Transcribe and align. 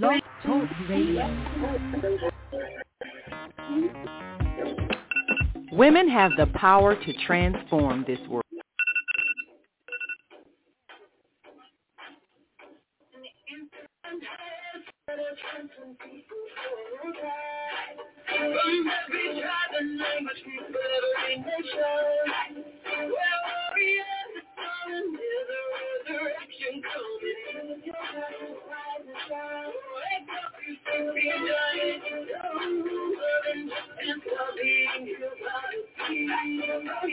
Blog 0.00 0.20
Talk 0.46 0.68
Radio. 0.88 1.26
Women 5.72 6.08
have 6.08 6.30
the 6.38 6.46
power 6.54 6.94
to 6.94 7.12
transform 7.26 8.04
this 8.06 8.18
world. 8.28 8.42
you 36.72 36.84
know 36.84 37.11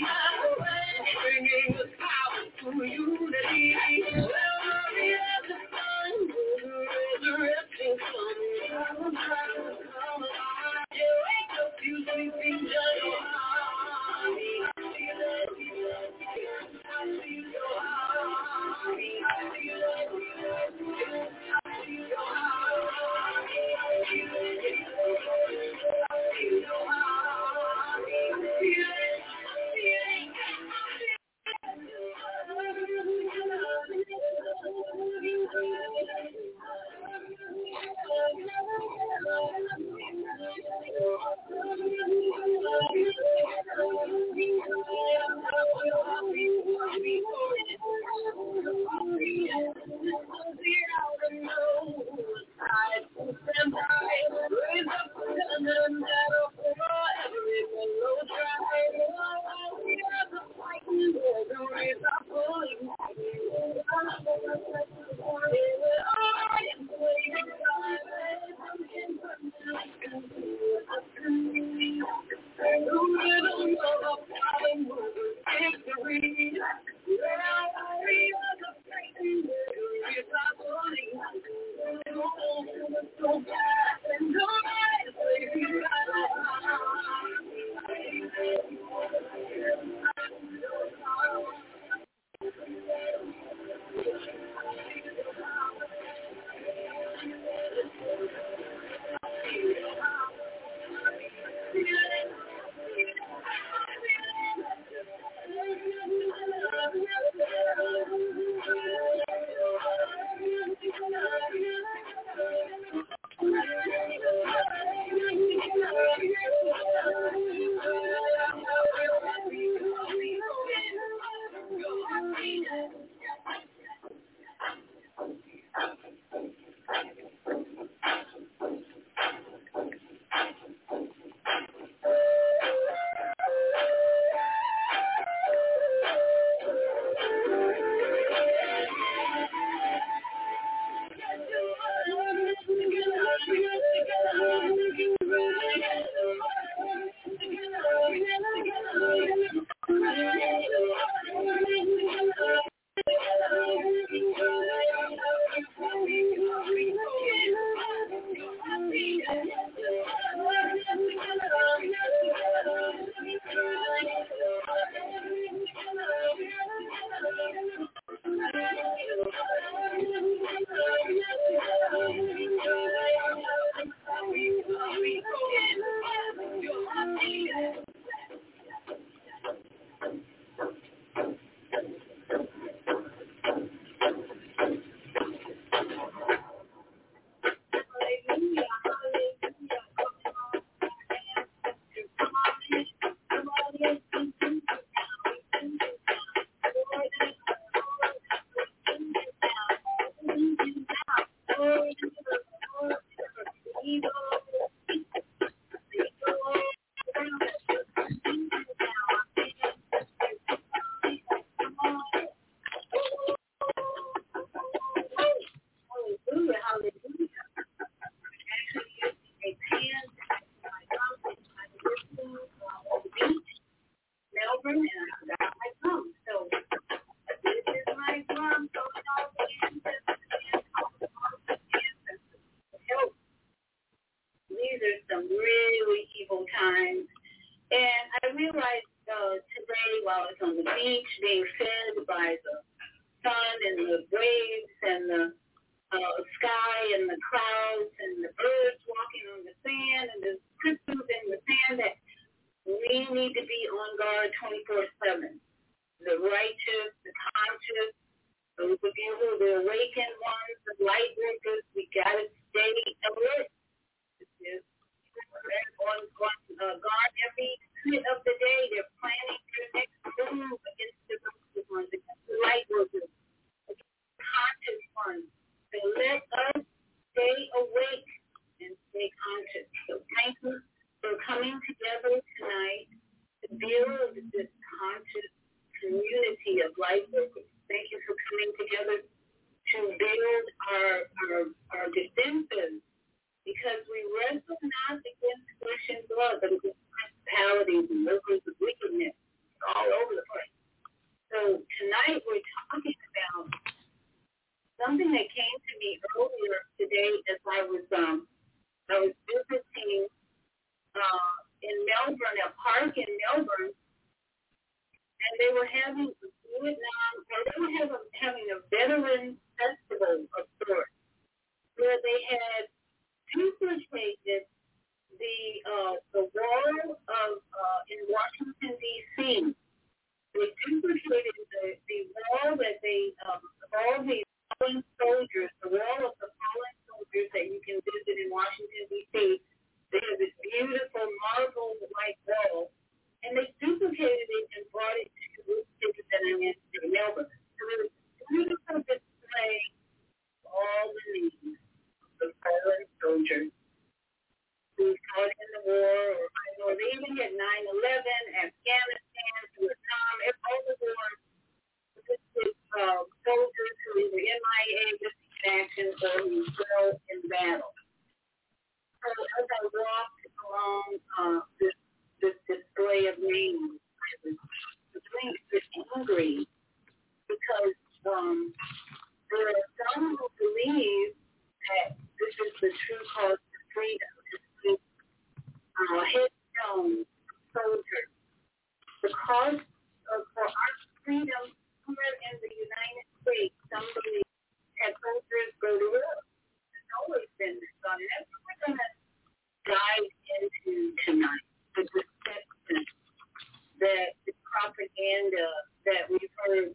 propaganda 404.96 405.38
uh, 405.38 405.62
that 405.86 406.04
we've 406.10 406.30
heard 406.46 406.74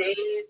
days 0.00 0.46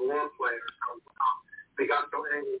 war 0.00 0.30
players 0.38 0.74
um, 0.90 1.00
they 1.78 1.86
got 1.86 2.08
so 2.10 2.24
angry 2.34 2.60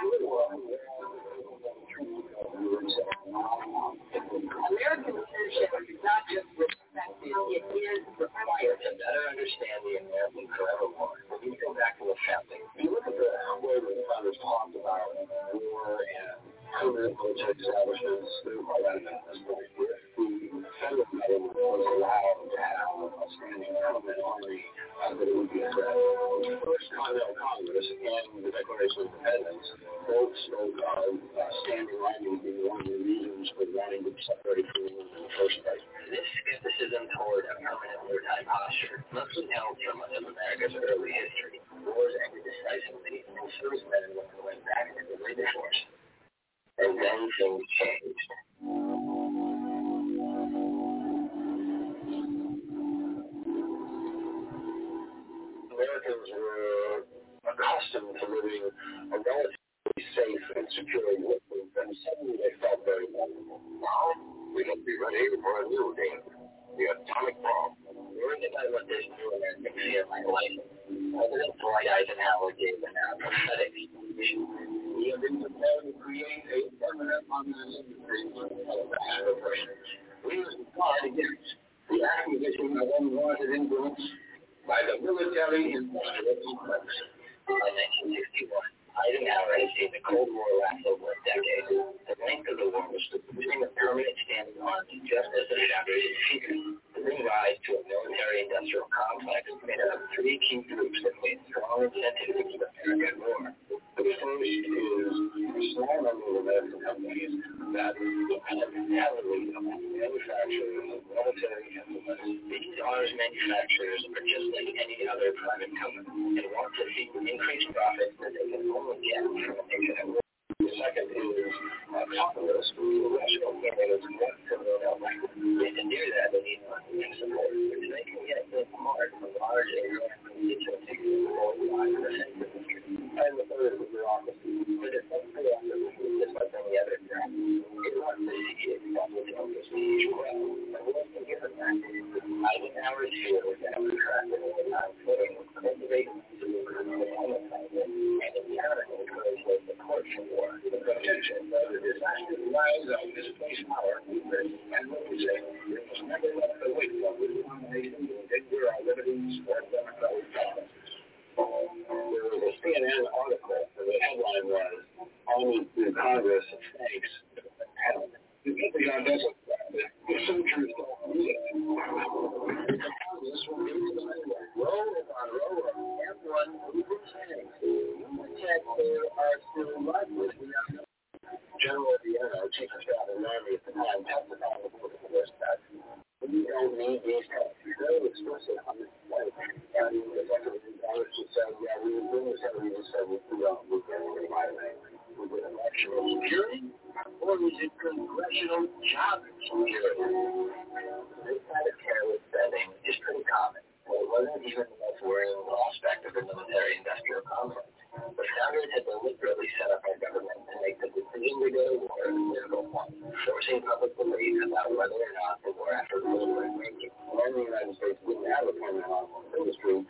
This 219.45 219.55
room. 219.65 219.87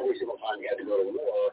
every 0.00 0.18
single 0.18 0.36
time 0.38 0.60
he 0.60 0.66
had 0.68 0.78
to 0.78 0.84
go 0.84 0.98
to 1.02 1.10
war 1.10 1.52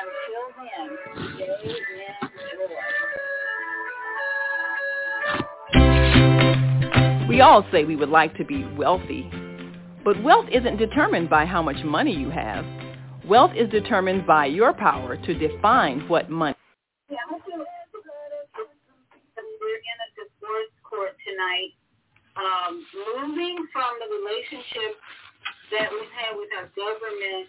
Until 0.00 0.44
then, 0.58 0.90
stay 1.34 1.54
in 1.64 1.74
joy. 2.52 2.86
We 7.28 7.40
all 7.40 7.64
say 7.72 7.84
we 7.84 7.96
would 7.96 8.08
like 8.10 8.36
to 8.36 8.44
be 8.44 8.64
wealthy, 8.76 9.30
but 10.04 10.22
wealth 10.22 10.46
isn't 10.52 10.76
determined 10.76 11.30
by 11.30 11.46
how 11.46 11.62
much 11.62 11.82
money 11.84 12.14
you 12.14 12.30
have. 12.30 12.64
Wealth 13.26 13.52
is 13.56 13.70
determined 13.70 14.26
by 14.26 14.46
your 14.46 14.72
power 14.72 15.16
to 15.16 15.34
define 15.34 16.08
what 16.08 16.30
money. 16.30 16.56
Yeah, 17.08 17.18
we're 17.30 17.38
in 17.38 17.60
a 20.00 20.10
divorce 20.18 20.74
court 20.82 21.16
tonight, 21.26 21.72
um, 22.36 22.84
moving 23.16 23.66
from 23.72 23.98
the 24.00 24.08
relationship 24.14 24.96
that 25.72 25.90
we've 25.90 26.10
had 26.10 26.36
with 26.36 26.50
our 26.58 26.68
government 26.76 27.48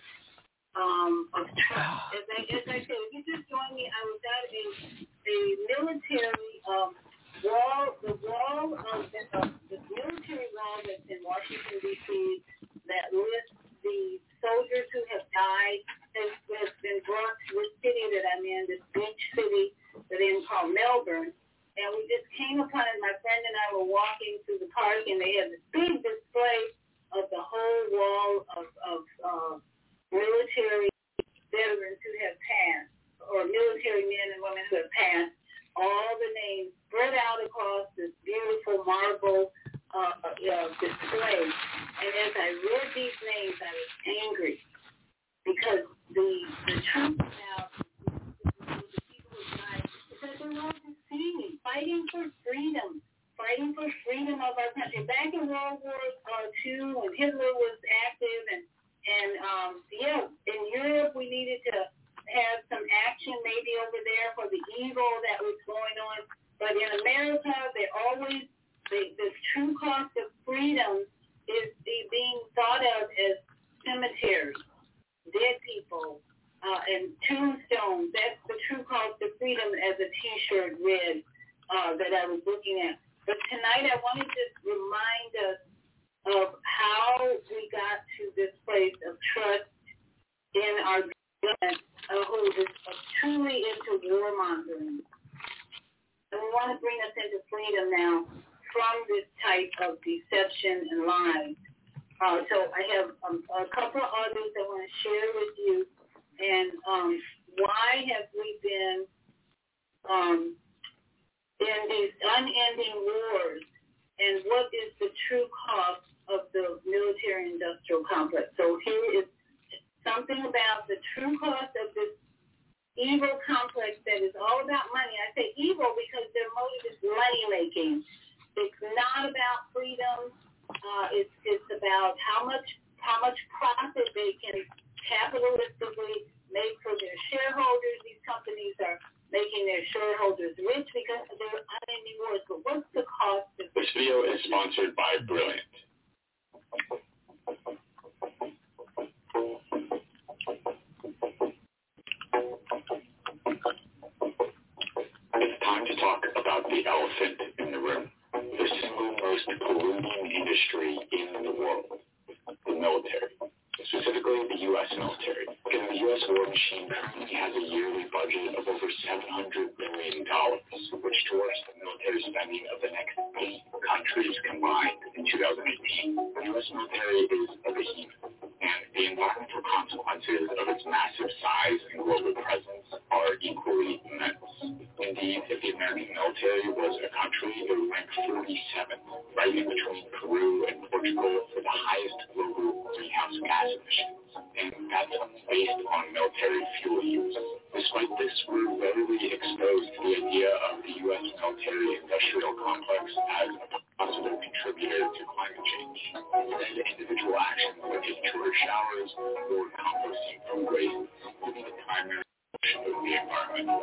Peru 190.32 190.64
and 190.64 190.80
Portugal 190.88 191.44
for 191.52 191.60
the 191.60 191.76
highest 191.76 192.20
global 192.32 192.88
greenhouse 192.96 193.36
gas 193.44 193.68
emissions. 193.68 194.16
And 194.32 194.72
that's 194.88 195.12
based 195.52 195.84
on 195.92 196.04
military 196.16 196.64
fuel 196.80 197.04
use. 197.04 197.36
Despite 197.76 198.08
this, 198.16 198.32
we're 198.48 198.80
readily 198.80 199.28
exposed 199.28 199.92
to 199.92 200.00
the 200.08 200.14
idea 200.24 200.56
of 200.72 200.80
the 200.88 200.94
U.S. 201.04 201.26
military-industrial 201.36 202.54
complex 202.64 203.12
as 203.12 203.50
a 203.76 203.80
positive 204.00 204.40
contributor 204.40 205.04
to 205.04 205.22
climate 205.36 205.66
change. 205.68 206.00
Instead, 206.16 206.80
individual 206.80 207.36
actions 207.36 207.84
like 207.92 208.08
shorter 208.32 208.56
showers 208.64 209.12
or 209.52 209.68
composting 209.76 210.40
food 210.48 210.68
waste 210.72 211.12
could 211.44 211.56
be 211.60 211.64
the 211.68 211.76
primary 211.84 212.31
of 212.62 212.86
the. 212.86 213.74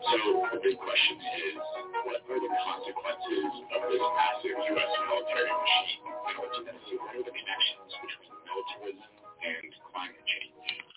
So 0.00 0.16
the 0.52 0.60
big 0.64 0.78
question 0.80 1.16
is, 1.20 1.60
what 2.08 2.24
are 2.24 2.40
the 2.40 2.48
consequences 2.64 3.52
of 3.76 3.80
this 3.92 4.04
massive 4.16 4.56
U.S. 4.72 4.92
military 5.04 5.52
machine? 5.52 6.00
And 6.00 6.36
what 6.40 6.48
are 6.48 6.64
the 6.64 7.28
connections 7.28 7.92
between 7.92 8.32
militarism 8.48 9.12
and 9.44 9.68
climate 9.92 10.24
change? 10.24 10.87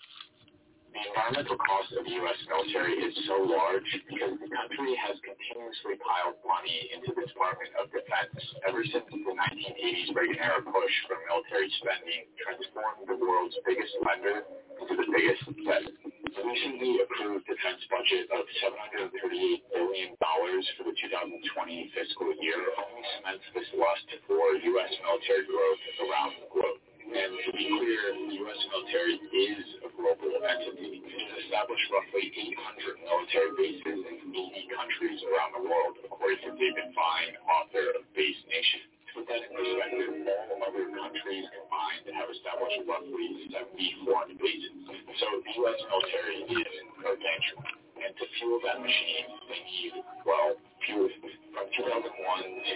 The 0.92 1.00
environmental 1.08 1.56
cost 1.56 1.88
of 1.96 2.04
the 2.04 2.12
U.S. 2.20 2.36
military 2.52 3.00
is 3.00 3.16
so 3.24 3.40
large 3.48 3.88
because 4.12 4.36
the 4.36 4.50
country 4.52 4.92
has 5.00 5.16
continuously 5.24 5.96
piled 6.04 6.36
money 6.44 6.92
into 6.92 7.16
the 7.16 7.24
Department 7.24 7.72
of 7.80 7.88
Defense 7.88 8.36
ever 8.68 8.84
since 8.84 9.08
the 9.08 9.32
1980s 9.32 10.12
Reagan-era 10.12 10.60
push 10.68 10.94
for 11.08 11.16
military 11.24 11.72
spending 11.80 12.28
transformed 12.36 13.08
the 13.08 13.16
world's 13.16 13.56
biggest 13.64 13.88
lender 14.04 14.44
into 14.84 14.94
the 15.00 15.08
biggest 15.08 15.40
debt. 15.64 15.88
The 16.28 16.44
recently 16.44 17.00
approved 17.00 17.48
defense 17.48 17.80
budget 17.88 18.28
of 18.28 18.44
$738 18.60 19.72
billion 19.72 20.12
for 20.20 20.84
the 20.84 20.92
2020 20.92 21.92
fiscal 21.96 22.28
year 22.36 22.60
only 22.76 23.04
cements 23.16 23.48
this 23.56 23.68
lust 23.80 24.08
for 24.28 24.60
U.S. 24.60 24.92
military 25.08 25.48
growth 25.48 25.82
around 26.04 26.36
the 26.36 26.52
globe. 26.52 26.91
And 27.02 27.34
to 27.34 27.50
be 27.50 27.66
clear, 27.66 28.02
the 28.14 28.34
U.S. 28.46 28.60
military 28.70 29.18
is 29.18 29.64
a 29.82 29.90
global 29.98 30.38
entity. 30.38 31.02
It 31.02 31.26
has 31.34 31.50
established 31.50 31.86
roughly 31.90 32.30
800 32.30 33.02
military 33.02 33.52
bases 33.58 34.00
in 34.06 34.30
80 34.30 34.70
countries 34.70 35.18
around 35.26 35.50
the 35.58 35.64
world, 35.66 35.98
according 36.06 36.38
to 36.46 36.54
David 36.54 36.94
Vine, 36.94 37.34
author 37.42 37.98
of 37.98 38.06
Base 38.14 38.38
Nation. 38.46 38.86
To 38.86 39.10
put 39.18 39.26
that 39.34 39.42
in 39.42 39.50
perspective, 39.50 40.14
all 40.30 40.62
other 40.62 40.86
countries 40.94 41.46
combined 41.50 42.06
have 42.14 42.30
established 42.30 42.86
roughly 42.86 43.50
70 43.50 44.06
foreign 44.06 44.38
bases. 44.38 44.72
So 45.18 45.26
the 45.42 45.52
U.S. 45.58 45.78
military 45.90 46.38
is 46.54 46.70
a 46.70 47.02
gargantuan. 47.02 47.81
And 48.02 48.18
to 48.18 48.26
fuel 48.34 48.58
that 48.66 48.82
machine, 48.82 49.30
they 49.46 49.60
need, 49.62 49.94
well, 50.26 50.58
fuel. 50.86 51.06
From 51.52 51.68
2001 51.70 52.02
to 52.02 52.74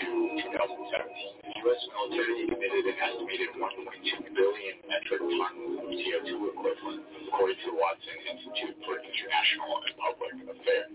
2017, 0.53 0.53
the 0.53 1.53
U.S. 1.67 1.83
military 1.97 2.45
emitted 2.47 2.85
an 2.93 2.99
estimated 3.01 3.51
1.2 3.57 4.37
billion 4.37 4.75
metric 4.85 5.23
tons 5.25 5.81
of 5.81 5.89
CO2 5.91 6.31
equivalent, 6.53 7.03
according 7.27 7.57
to 7.57 7.67
the 7.73 7.77
Watson 7.81 8.17
Institute 8.37 8.77
for 8.85 9.01
International 9.01 9.71
and 9.81 9.95
Public 9.97 10.35
Affairs. 10.47 10.93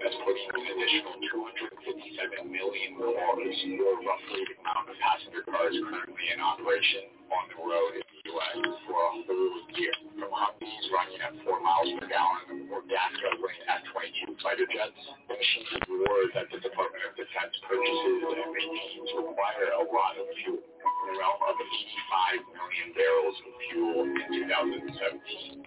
That's 0.00 0.18
putting 0.24 0.46
an 0.56 0.64
additional 0.78 1.14
257 1.20 2.48
million 2.48 2.90
cars, 2.96 3.58
or 3.84 3.94
roughly 4.00 4.42
the 4.46 4.56
amount 4.62 4.86
of 4.88 4.96
passenger 5.02 5.42
cars 5.44 5.74
currently 5.74 6.26
in 6.32 6.38
operation 6.40 7.04
on 7.34 7.44
the 7.50 7.58
road 7.66 7.92
in 7.98 8.06
the 8.30 8.70
for 8.86 8.94
a 8.94 9.10
whole 9.26 9.58
year. 9.74 9.94
Humvees 10.20 10.86
running 10.94 11.20
at 11.20 11.34
4 11.42 11.58
miles 11.58 11.90
per 11.98 12.06
gallon 12.06 12.70
or 12.70 12.86
gas 12.86 13.10
guzzling 13.18 13.60
F-22 13.66 14.38
fighter 14.40 14.68
jets, 14.70 14.94
the 15.26 15.34
machines 15.34 15.70
of 15.74 15.82
war 15.90 16.18
that 16.38 16.46
the 16.54 16.62
Department 16.62 17.02
of 17.10 17.12
Defense 17.18 17.54
purchases 17.66 18.20
and 18.30 18.50
maintains 18.54 19.10
require 19.18 19.74
a 19.74 19.82
lot 19.90 20.14
of 20.14 20.26
fuel, 20.38 20.62
in 20.62 21.04
the 21.10 21.14
realm 21.18 21.40
of 21.50 21.56
85 21.58 22.46
million 22.54 22.88
barrels 22.94 23.36
of 23.42 23.52
fuel 23.68 23.98
in 24.06 24.26
2017. 24.46 25.66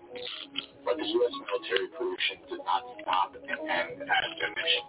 But 0.88 0.96
the 0.96 1.08
U.S. 1.08 1.36
military 1.44 1.88
pollution 2.00 2.38
did 2.48 2.64
not 2.64 2.84
stop 3.04 3.36
and 3.36 3.60
end 3.68 4.00
at 4.00 4.24
the 4.40 4.48
mission. 4.56 4.86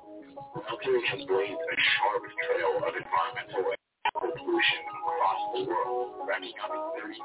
The 0.54 0.60
military 0.70 1.02
has 1.10 1.20
blazed 1.26 1.58
a 1.58 1.76
sharp 1.98 2.22
trail 2.46 2.72
of 2.86 2.92
environmental 2.94 3.74
pollution 4.12 4.84
across 4.84 5.40
the 5.56 5.62
world, 5.64 6.12
up 6.28 6.72
39,000 7.00 7.16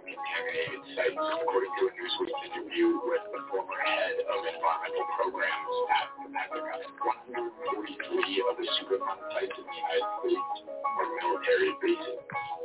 contaminated 0.00 0.80
sites, 0.96 1.12
according 1.12 1.72
to 1.76 1.82
a 1.84 1.92
Newsweek 1.92 2.36
interview 2.48 2.88
with 3.04 3.24
the 3.36 3.40
former 3.52 3.76
head 3.84 4.16
of 4.16 4.38
environmental 4.48 5.06
programs 5.20 5.76
at 5.92 6.06
the 6.24 6.28
Pentagon. 6.32 6.80
143 7.04 8.48
of 8.48 8.54
the 8.56 8.68
Superfund 8.80 9.20
sites 9.28 9.56
in 9.60 9.64
the 9.68 9.76
United 9.76 10.08
States 10.24 10.52
are 10.64 11.08
military 11.20 11.72
bases, 11.84 12.16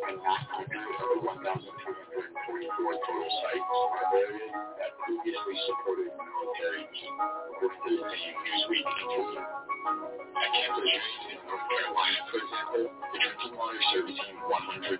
and 0.07 0.15
900 0.24 0.80
of 0.80 1.07
the 1.11 1.20
1,244 1.28 3.03
total 3.03 3.32
sites 3.43 3.67
are 3.67 4.15
areas 4.15 4.53
that 4.80 4.91
previously 5.03 5.55
supported 5.67 6.07
military 6.15 6.88
needs, 6.88 7.20
according 7.51 7.84
to 7.84 7.91
the 7.99 8.15
same 8.15 8.38
Newsweek 8.47 8.88
interview. 8.88 9.43
At 10.39 10.49
Camp 10.55 10.78
Lejeune 10.78 11.36
in 11.36 11.39
North 11.49 11.65
Carolina, 11.67 12.20
for 12.32 12.38
example, 12.39 12.84
drinking 13.18 13.53
water 13.57 13.82
servicing 13.89 14.38
170,000 14.45 14.99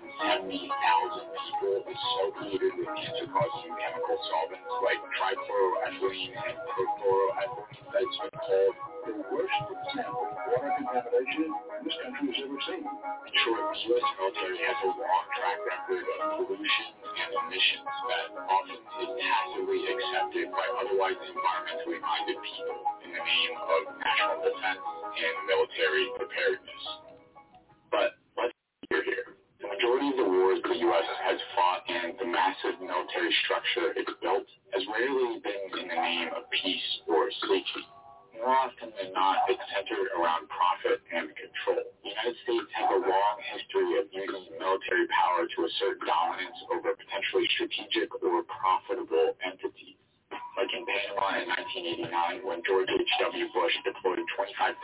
people 0.50 1.74
is 1.86 2.00
so 2.18 2.22
polluted 2.34 2.72
with 2.74 2.90
cancer-causing 2.98 3.72
chemical 3.78 4.18
solvents 4.26 4.72
like 4.82 4.98
trichloroethylene 5.14 6.34
and 6.34 6.56
perfluoroethylene 6.58 7.70
that 7.94 8.02
it's 8.02 8.18
been 8.18 8.34
called 8.34 8.74
the 9.06 9.14
worst 9.30 9.62
example 9.70 10.26
of 10.26 10.38
water 10.50 10.70
contamination 10.78 11.50
this 11.86 11.96
country 12.02 12.34
has 12.34 12.38
ever 12.46 12.60
seen. 12.66 12.82
In 12.82 13.34
short, 13.46 13.62
the 13.70 13.78
U.S. 13.94 14.06
military 14.18 14.58
has 14.62 14.78
a 14.84 14.90
long 14.90 15.26
track 15.38 15.58
record 15.70 16.04
of 16.06 16.18
pollution 16.46 16.88
and 17.14 17.28
emissions 17.46 17.90
that 18.10 18.26
often 18.46 18.78
is 19.06 19.10
tacitly 19.22 19.80
accepted 19.86 20.46
by 20.50 20.66
otherwise 20.82 21.18
environmentally 21.18 21.98
minded 22.02 22.38
people 22.42 22.78
in 23.06 23.10
the 23.14 23.22
name 23.22 23.54
of 23.54 23.80
national 24.02 24.38
defense 24.50 24.82
and 24.82 25.34
military 25.46 26.06
preparedness. 26.18 27.09
But 27.90 28.16
let's 28.38 28.54
be 28.88 29.02
here. 29.04 29.36
The 29.60 29.68
majority 29.68 30.08
of 30.14 30.16
the 30.16 30.28
wars 30.30 30.58
the 30.64 30.78
U.S. 30.88 31.08
has 31.26 31.38
fought 31.54 31.82
and 31.90 32.14
the 32.18 32.26
massive 32.26 32.80
military 32.80 33.34
structure 33.44 33.92
it's 33.98 34.14
built 34.22 34.46
has 34.72 34.82
rarely 34.88 35.42
been 35.42 35.62
in 35.82 35.88
the 35.90 35.98
name 35.98 36.30
of 36.32 36.48
peace 36.50 36.88
or 37.10 37.30
safety. 37.44 37.84
More 38.40 38.56
often 38.56 38.88
than 38.96 39.12
not, 39.12 39.44
it's 39.52 39.60
centered 39.68 40.08
around 40.16 40.48
profit 40.48 41.04
and 41.12 41.28
control. 41.36 41.84
The 42.00 42.08
United 42.08 42.36
States 42.40 42.70
has 42.72 42.88
a 42.88 43.00
long 43.04 43.36
history 43.52 44.00
of 44.00 44.08
using 44.08 44.56
military 44.56 45.04
power 45.12 45.44
to 45.44 45.58
assert 45.68 46.00
dominance 46.08 46.56
over 46.72 46.96
potentially 46.96 47.44
strategic 47.52 48.08
or 48.24 48.40
profitable 48.48 49.36
entities. 49.44 49.99
Like 50.60 50.76
in 50.76 50.84
Panama 50.84 51.40
in 51.40 51.48
1989, 52.04 52.44
when 52.44 52.60
George 52.68 52.92
H.W. 52.92 53.48
Bush 53.56 53.72
deployed 53.80 54.20
25,000 54.36 54.76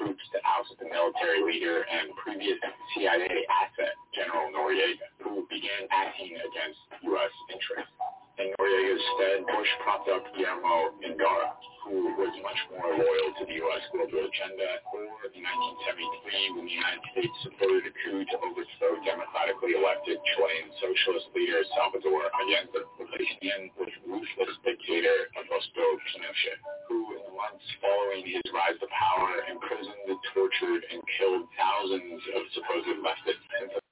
troops 0.00 0.24
to 0.32 0.40
oust 0.48 0.72
the 0.80 0.88
military 0.88 1.44
leader 1.44 1.84
and 1.84 2.08
previous 2.16 2.56
CIA 2.96 3.28
asset, 3.28 3.92
General 4.16 4.48
Noriega, 4.48 5.12
who 5.20 5.44
began 5.52 5.84
acting 5.92 6.40
against 6.40 6.80
U.S. 7.04 7.32
interests. 7.52 7.92
In 8.40 8.48
Noriega's 8.56 9.04
stead, 9.20 9.44
Bush 9.52 9.68
propped 9.84 10.08
up 10.08 10.24
Guillermo 10.32 10.96
Endara, 11.04 11.60
who 11.84 12.08
was 12.16 12.32
much 12.40 12.56
more 12.72 12.88
loyal 12.88 13.30
to 13.36 13.44
the 13.44 13.52
U.S. 13.60 13.84
global 13.92 14.16
agenda, 14.16 14.80
or 14.96 15.28
in 15.28 15.44
1973 15.44 16.56
when 16.56 16.64
the 16.64 16.72
United 16.72 17.04
States 17.12 17.36
supported 17.44 17.84
a 17.84 17.92
coup 18.00 18.24
to 18.24 18.36
overthrow 18.40 18.96
democratically 19.04 19.76
elected 19.76 20.16
Chilean 20.32 20.72
socialist 20.80 21.28
leader 21.36 21.60
Salvador 21.76 22.32
Allende, 22.32 22.80
replacing 22.96 23.76
with 23.76 23.92
ruthless 24.08 24.56
dictator 24.64 25.28
Augusto 25.36 25.84
Pinochet, 26.08 26.64
who 26.88 27.20
in 27.20 27.22
the 27.28 27.36
months 27.36 27.68
following 27.84 28.24
his 28.24 28.40
rise 28.56 28.80
to 28.80 28.88
power 28.88 29.44
imprisoned, 29.52 30.16
tortured, 30.32 30.80
and 30.88 31.04
killed 31.20 31.44
thousands 31.60 32.24
of 32.40 32.42
supposed 32.56 32.88
leftists 33.04 33.89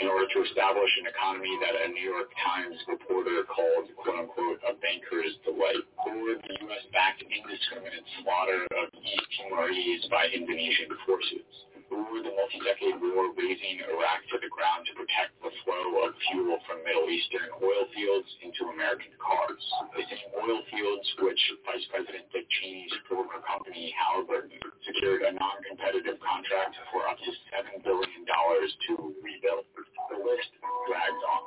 in 0.00 0.08
order 0.08 0.26
to 0.28 0.38
establish 0.44 0.90
an 1.00 1.06
economy 1.08 1.52
that 1.64 1.74
a 1.74 1.88
New 1.88 2.04
York 2.04 2.30
Times 2.44 2.76
reporter 2.88 3.44
called, 3.48 3.88
quote-unquote, 3.96 4.60
a 4.68 4.74
banker's 4.80 5.36
delight, 5.44 5.84
or 6.06 6.36
the 6.36 6.54
U.S.-backed 6.66 7.24
indiscriminate 7.24 8.06
slaughter 8.22 8.66
of 8.76 8.86
Timorese 8.92 10.04
by 10.10 10.28
Indonesian 10.28 10.90
forces, 11.06 11.46
or 11.92 12.24
the 12.24 12.32
multi-decade 12.32 12.96
war 12.96 13.28
razing 13.36 13.84
Iraq 13.84 14.20
to 14.32 14.40
the 14.40 14.48
ground 14.48 14.88
to 14.88 14.92
protect 14.96 15.36
the 15.44 15.52
flow 15.64 16.08
of 16.08 16.16
fuel 16.30 16.56
from 16.64 16.80
Middle 16.88 17.08
Eastern 17.12 17.52
oil 17.60 17.84
fields 17.92 18.28
into 18.40 18.72
American 18.72 19.12
cars. 19.20 19.60
The 19.92 20.04
same 20.08 20.32
oil 20.40 20.64
fields 20.72 21.06
which 21.20 21.42
Vice 21.68 21.84
President 21.92 22.24
Dick 22.32 22.48
Cheney's 22.48 22.92
former 23.08 23.44
company 23.44 23.92
Halliburton 23.92 24.56
secured 24.88 25.22
a 25.28 25.36
non-competitive 25.36 26.16
contract 26.24 26.74
for 26.88 27.04
up 27.04 27.20
to 27.20 27.30
$7 27.52 27.84
billion 27.84 28.24
to 28.24 28.92
rebuild. 29.20 29.68
The 30.08 30.16
list 30.16 30.50
drags 30.88 31.22
on. 31.28 31.44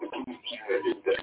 The 0.00 0.08
key 0.24 0.58
here 0.68 0.80
is 0.80 0.98
that 1.06 1.20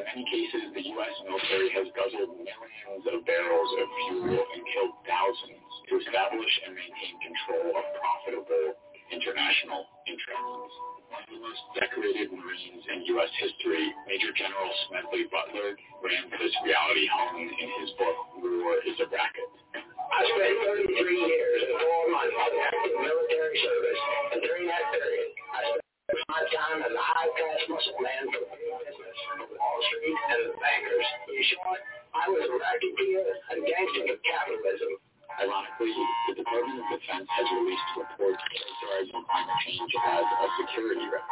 in 0.00 0.08
many 0.08 0.24
cases, 0.32 0.72
the 0.72 0.84
U.S. 0.96 1.14
military 1.28 1.68
has 1.76 1.86
guzzled 1.92 2.32
millions 2.40 3.04
of 3.04 3.20
barrels 3.28 3.70
of 3.76 3.86
fuel 4.08 4.32
and 4.32 4.62
killed 4.72 4.96
thousands 5.04 5.68
to 5.92 6.00
establish 6.00 6.52
and 6.64 6.72
maintain 6.72 7.14
control 7.20 7.76
of 7.76 7.84
profitable 8.00 8.80
international 9.12 9.84
interests. 10.08 10.72
One 11.12 11.26
of 11.26 11.30
the 11.36 11.42
most 11.42 11.62
decorated 11.76 12.32
Marines 12.32 12.84
in 12.86 13.04
U.S. 13.18 13.32
history, 13.44 13.92
Major 14.08 14.32
General 14.32 14.70
Smedley 14.88 15.28
Butler, 15.28 15.76
ran 16.00 16.32
this 16.32 16.54
reality 16.64 17.04
home 17.10 17.44
in 17.44 17.68
his 17.84 17.90
book, 18.00 18.16
War 18.40 18.80
is 18.86 18.96
a 19.04 19.08
Racket. 19.10 19.50
I 19.74 20.20
spent 20.24 20.56
33 20.96 20.96
years 20.96 21.60
in 21.66 21.70
four 21.76 22.02
months 22.14 22.36
of 22.40 22.52
active 22.56 22.96
military 23.04 23.56
service, 23.58 24.00
and 24.32 24.38
during 24.40 24.64
that 24.70 24.84
period, 24.94 25.28
I 25.50 25.60
spent 25.76 25.89
my 26.30 26.46
time 26.54 26.78
as 26.86 26.94
a 26.94 27.02
high-class 27.02 27.60
muscle 27.66 27.98
man 27.98 28.30
for 28.30 28.46
big 28.54 28.62
business, 28.86 29.18
Wall 29.50 29.78
Street, 29.90 30.14
and 30.30 30.40
the 30.46 30.54
bankers. 30.62 31.06
In 31.26 31.42
short, 31.50 31.82
I 32.14 32.24
was 32.30 32.46
a 32.46 32.54
racketeer, 32.54 33.26
a 33.50 33.54
gangster 33.58 34.14
of 34.14 34.18
capitalism. 34.22 34.92
Ironically, 35.38 35.94
the 36.28 36.34
Department 36.42 36.82
of 36.82 36.86
Defense 36.90 37.28
has 37.30 37.46
released 37.54 37.88
reports 37.96 38.42
characterizing 38.50 39.22
climate 39.24 39.58
change 39.62 39.92
as 39.94 40.26
a 40.26 40.46
security 40.64 41.06
risk. 41.06 41.30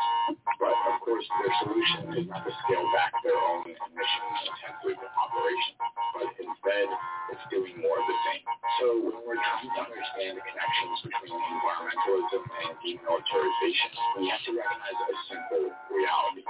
But, 0.63 0.77
of 0.93 1.03
course, 1.03 1.27
their 1.43 1.53
solution 1.65 2.01
is 2.23 2.27
not 2.31 2.47
to 2.47 2.53
scale 2.65 2.87
back 2.95 3.13
their 3.27 3.37
own 3.37 3.67
emission-intensive 3.67 4.99
operation, 5.03 5.75
but 6.15 6.29
instead 6.39 6.89
it's 7.33 7.45
doing 7.53 7.75
more 7.83 7.99
of 7.99 8.07
the 8.07 8.19
same. 8.31 8.45
So 8.81 8.87
when 9.03 9.17
we're 9.27 9.41
trying 9.41 9.69
to 9.69 9.81
understand 9.83 10.41
the 10.41 10.45
connections 10.47 10.97
between 11.05 11.35
environmentalism 11.35 12.43
and 12.49 12.71
demilitarization, 12.81 13.91
we 14.21 14.33
have 14.33 14.43
to 14.49 14.53
recognize 14.57 14.99
a 14.99 15.17
simple 15.29 15.65
reality. 15.93 16.43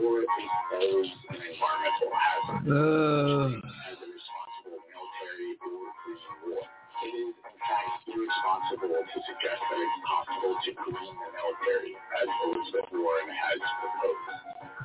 War 0.00 0.26
is 0.26 0.52
always 0.74 1.14
an 1.30 1.40
environmental 1.44 2.10
hazard. 2.14 2.60
Uh. 2.66 3.46
As 3.86 3.98
a 4.02 4.08
responsible 4.10 4.78
military 4.90 5.50
or 5.62 5.86
green 6.02 6.34
war. 6.50 6.75
It 6.96 7.12
is, 7.12 7.36
in 7.36 7.56
fact, 7.60 8.08
irresponsible 8.08 8.96
to 8.96 9.18
suggest 9.28 9.60
that 9.68 9.78
it's 9.84 9.98
possible 10.08 10.54
to 10.56 10.70
green 10.80 11.12
the 11.12 11.28
military, 11.28 11.92
as 11.92 12.28
Elizabeth 12.48 12.88
Warren 12.96 13.28
has 13.28 13.60
proposed. 13.84 14.36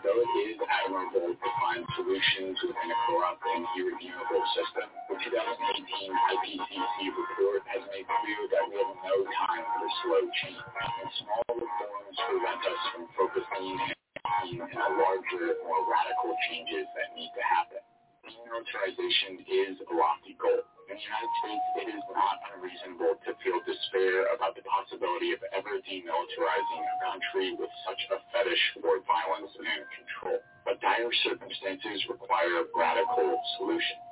Though 0.04 0.20
it 0.20 0.32
is 0.52 0.60
admirable 0.60 1.32
to 1.32 1.50
find 1.64 1.88
solutions 1.96 2.60
within 2.68 2.90
a 2.92 3.00
corrupt 3.08 3.44
and 3.56 3.64
irredeemable 3.80 4.44
system, 4.60 4.92
the 5.08 5.16
2018 5.24 6.12
IPCC 6.36 6.98
report 7.16 7.64
has 7.72 7.84
made 7.96 8.08
clear 8.10 8.42
that 8.60 8.64
we 8.68 8.76
have 8.76 8.94
no 9.08 9.18
time 9.48 9.64
for 9.72 9.86
slow 10.04 10.24
change, 10.44 10.68
and 10.68 11.10
small 11.16 11.48
reforms 11.64 12.18
prevent 12.28 12.62
us 12.66 12.82
from 12.92 13.04
focusing 13.16 13.78
and 14.42 14.58
in 14.58 14.82
larger, 15.00 15.56
more 15.64 15.84
radical 15.88 16.36
changes 16.50 16.90
that 16.98 17.16
need 17.16 17.32
to 17.38 17.44
happen. 17.46 17.80
Demilitarization 18.32 19.44
is 19.44 19.76
a 19.84 19.92
lofty 19.92 20.40
goal. 20.40 20.64
In 20.88 20.96
the 20.96 21.04
United 21.04 21.34
States, 21.44 21.66
it 21.84 21.88
is 21.92 22.04
not 22.16 22.40
unreasonable 22.52 23.20
to 23.28 23.36
feel 23.44 23.60
despair 23.68 24.32
about 24.32 24.56
the 24.56 24.64
possibility 24.64 25.36
of 25.36 25.44
ever 25.52 25.76
demilitarizing 25.84 26.84
a 26.84 26.96
country 27.04 27.60
with 27.60 27.72
such 27.84 28.00
a 28.16 28.24
fetish 28.32 28.64
for 28.80 29.04
violence 29.04 29.52
and 29.52 29.84
control. 30.00 30.40
But 30.64 30.80
dire 30.80 31.12
circumstances 31.28 32.08
require 32.08 32.64
radical 32.72 33.36
solutions. 33.60 34.04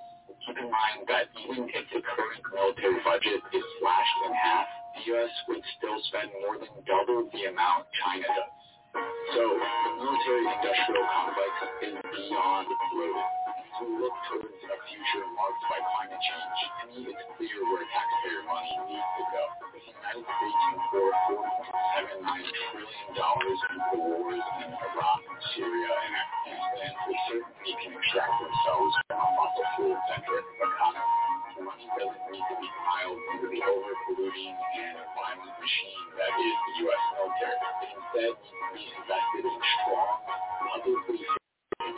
Keep 0.48 0.68
in 0.68 0.72
mind 0.72 1.08
that 1.08 1.32
even 1.40 1.72
if 1.72 1.86
the 1.96 2.04
current 2.04 2.44
military 2.52 3.00
budget 3.08 3.40
is 3.56 3.66
slashed 3.80 4.20
in 4.28 4.34
half, 4.36 4.68
the 5.00 5.02
U.S. 5.16 5.34
would 5.48 5.64
still 5.80 6.00
spend 6.12 6.32
more 6.44 6.60
than 6.60 6.76
double 6.84 7.24
the 7.32 7.44
amount 7.48 7.88
China 8.04 8.28
does. 8.28 8.56
So 9.36 9.44
the 9.48 9.92
military-industrial 9.96 11.06
complex 11.08 11.54
is 11.88 11.96
beyond 12.04 12.68
loaded. 12.68 13.59
We 13.78 13.86
look 14.02 14.18
towards 14.26 14.50
a 14.50 14.78
future 14.90 15.26
marked 15.38 15.64
by 15.70 15.78
climate 15.78 16.18
change, 16.18 16.60
to 16.82 16.84
me 16.90 17.00
it's 17.06 17.24
clear 17.38 17.60
where 17.70 17.86
taxpayer 17.86 18.42
money 18.50 18.74
needs 18.90 19.12
to 19.14 19.24
go. 19.30 19.44
The 19.70 19.82
United 19.94 20.26
States 20.26 20.60
can 20.66 20.78
pour 20.90 21.10
$4.79 22.18 22.50
trillion 22.50 23.14
into 23.14 23.88
the 23.94 24.00
wars 24.10 24.46
in 24.66 24.70
Iraq, 24.74 25.22
Syria, 25.54 25.92
and 26.02 26.14
Afghanistan, 26.18 26.92
they 26.98 27.18
certainly 27.30 27.74
can 27.78 27.92
extract 27.94 28.36
themselves 28.42 28.92
from 29.06 29.22
a 29.22 29.30
fossil 29.38 29.66
fuel-centric 29.78 30.46
economy. 30.60 31.14
The 31.54 31.62
money 31.62 31.88
doesn't 31.94 32.26
need 32.34 32.46
to 32.50 32.56
be 32.58 32.70
piled 32.90 33.22
into 33.38 33.48
the 33.54 33.62
over-polluting 33.70 34.56
and 34.82 34.98
violent 35.14 35.56
machine 35.62 36.06
that 36.18 36.34
is 36.36 36.58
the 36.58 36.74
U.S. 36.90 37.04
military. 37.16 37.58
It 37.86 37.90
instead 37.96 38.34
needs 38.34 38.50
to 38.50 38.66
be 38.74 38.84
invested 38.98 39.44
in 39.46 39.58
strong, 39.78 40.18
publicly 40.58 41.22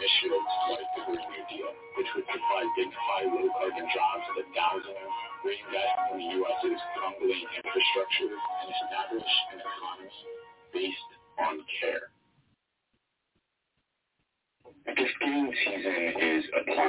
initiatives 0.01 0.53
like 0.69 0.89
the 0.97 1.03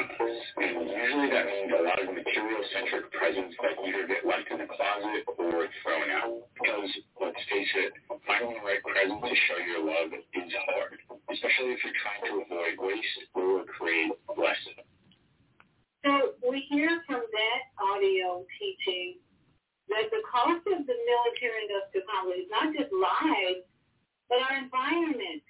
us, 0.01 0.39
and 0.57 0.89
usually 0.89 1.29
that 1.29 1.45
means 1.45 1.73
a 1.75 1.83
lot 1.83 1.99
of 2.01 2.09
material-centric 2.15 3.13
presents 3.13 3.53
that 3.61 3.77
either 3.85 4.07
get 4.09 4.25
left 4.25 4.49
in 4.49 4.63
the 4.63 4.69
closet 4.71 5.27
or 5.37 5.69
thrown 5.83 6.09
out. 6.09 6.49
Because, 6.57 6.89
let's 7.21 7.43
face 7.51 7.73
it, 7.77 7.93
finding 8.25 8.57
the 8.57 8.65
right 8.65 8.81
present 8.81 9.21
to 9.21 9.35
show 9.51 9.59
your 9.61 9.83
love 9.85 10.15
is 10.15 10.53
hard, 10.73 10.97
especially 11.29 11.75
if 11.75 11.81
you're 11.85 11.99
trying 12.01 12.23
to 12.31 12.33
avoid 12.47 12.75
waste 12.79 13.19
or 13.35 13.65
create 13.67 14.13
less. 14.39 14.63
So 16.05 16.35
we 16.43 16.65
hear 16.71 17.03
from 17.07 17.23
that 17.23 17.61
audio 17.79 18.47
teaching 18.59 19.19
that 19.89 20.09
the 20.11 20.23
cost 20.27 20.65
of 20.67 20.87
the 20.87 20.97
military 20.97 21.69
industrial 21.69 22.07
complex 22.11 22.47
is 22.47 22.51
not 22.51 22.69
just 22.75 22.91
lives, 22.91 23.67
but 24.29 24.39
our 24.41 24.57
environment. 24.63 25.43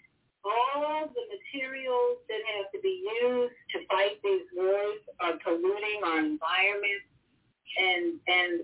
All 0.42 1.06
the 1.06 1.24
materials 1.30 2.18
that 2.26 2.42
have 2.58 2.66
to 2.74 2.80
be 2.82 3.06
used 3.22 3.54
to 3.70 3.86
fight 3.86 4.18
these 4.26 4.42
wars 4.58 4.98
are 5.22 5.38
polluting 5.38 5.91
our 6.04 6.18
environment 6.20 7.02
and 7.78 8.20
and 8.28 8.61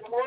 but 0.00 0.10
more 0.10 0.24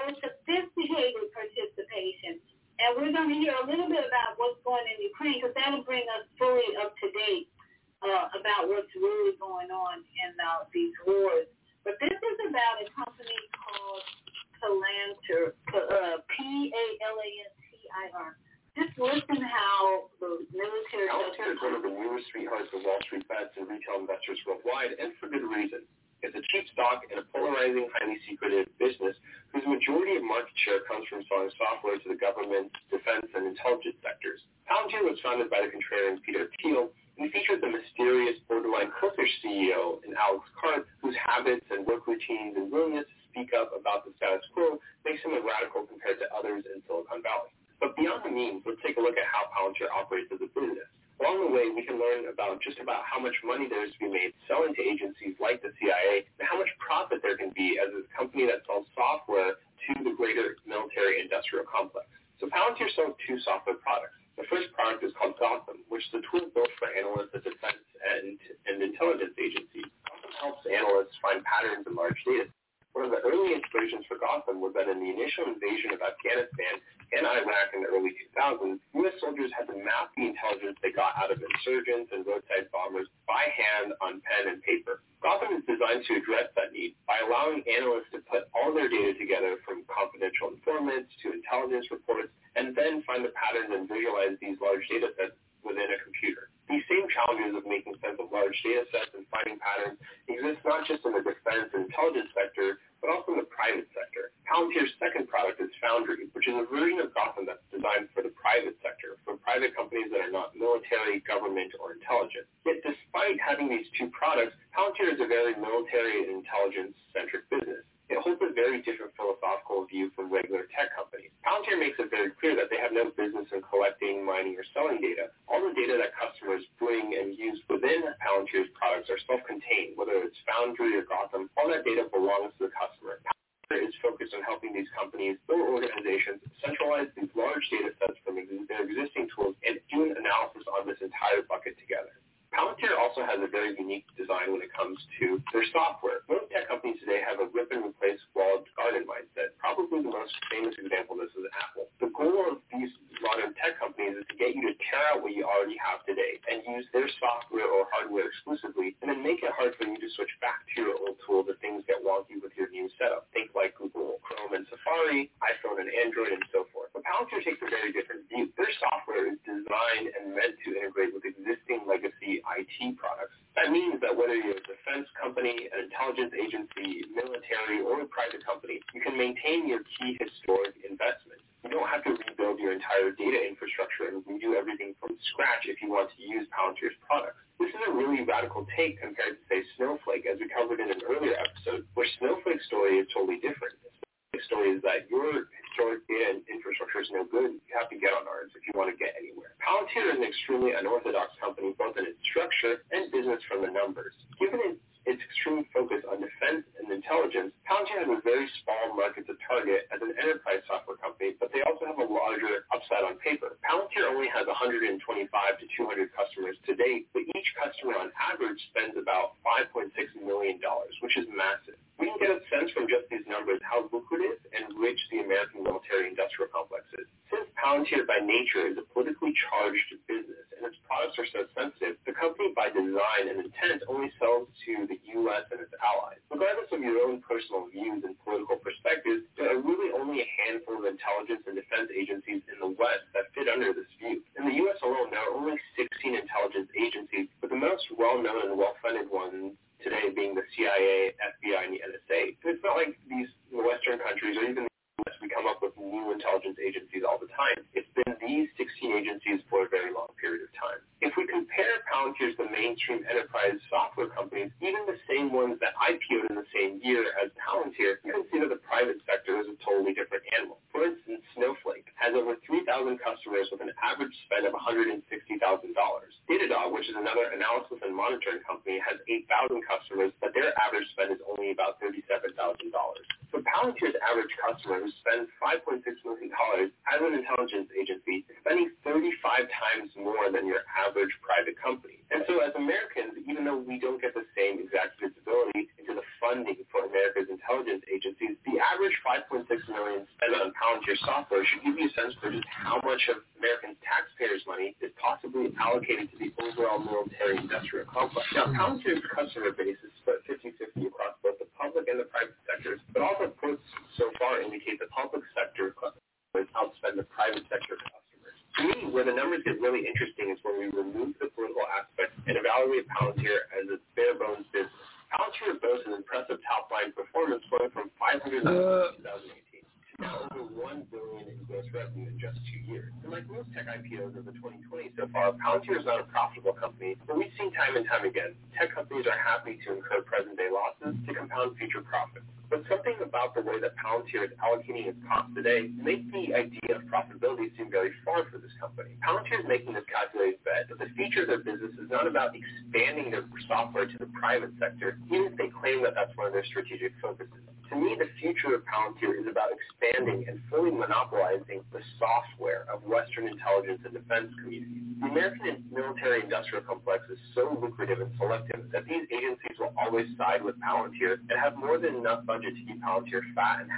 million, 220.53 220.61
which 221.01 221.17
is 221.17 221.25
massive. 221.33 221.79
We 221.97 222.11
can 222.11 222.19
get 222.19 222.29
a 222.29 222.39
sense 222.51 222.69
from 222.71 222.85
just 222.85 223.09
these 223.09 223.25
numbers 223.25 223.59
how 223.63 223.89
lucrative 223.89 224.37
and 224.53 224.69
rich 224.77 224.99
the 225.09 225.23
American 225.23 225.63
military-industrial 225.63 226.51
complex 226.51 226.85
is. 226.99 227.07
Since 227.31 227.47
Palantir 227.57 228.05
by 228.05 228.19
nature 228.19 228.67
is 228.67 228.77
a 228.77 228.85
politically 228.93 229.33
charged 229.33 229.89
business 230.07 230.45
and 230.53 230.67
its 230.67 230.75
products 230.83 231.17
are 231.17 231.25
so 231.31 231.47
sensitive, 231.55 231.74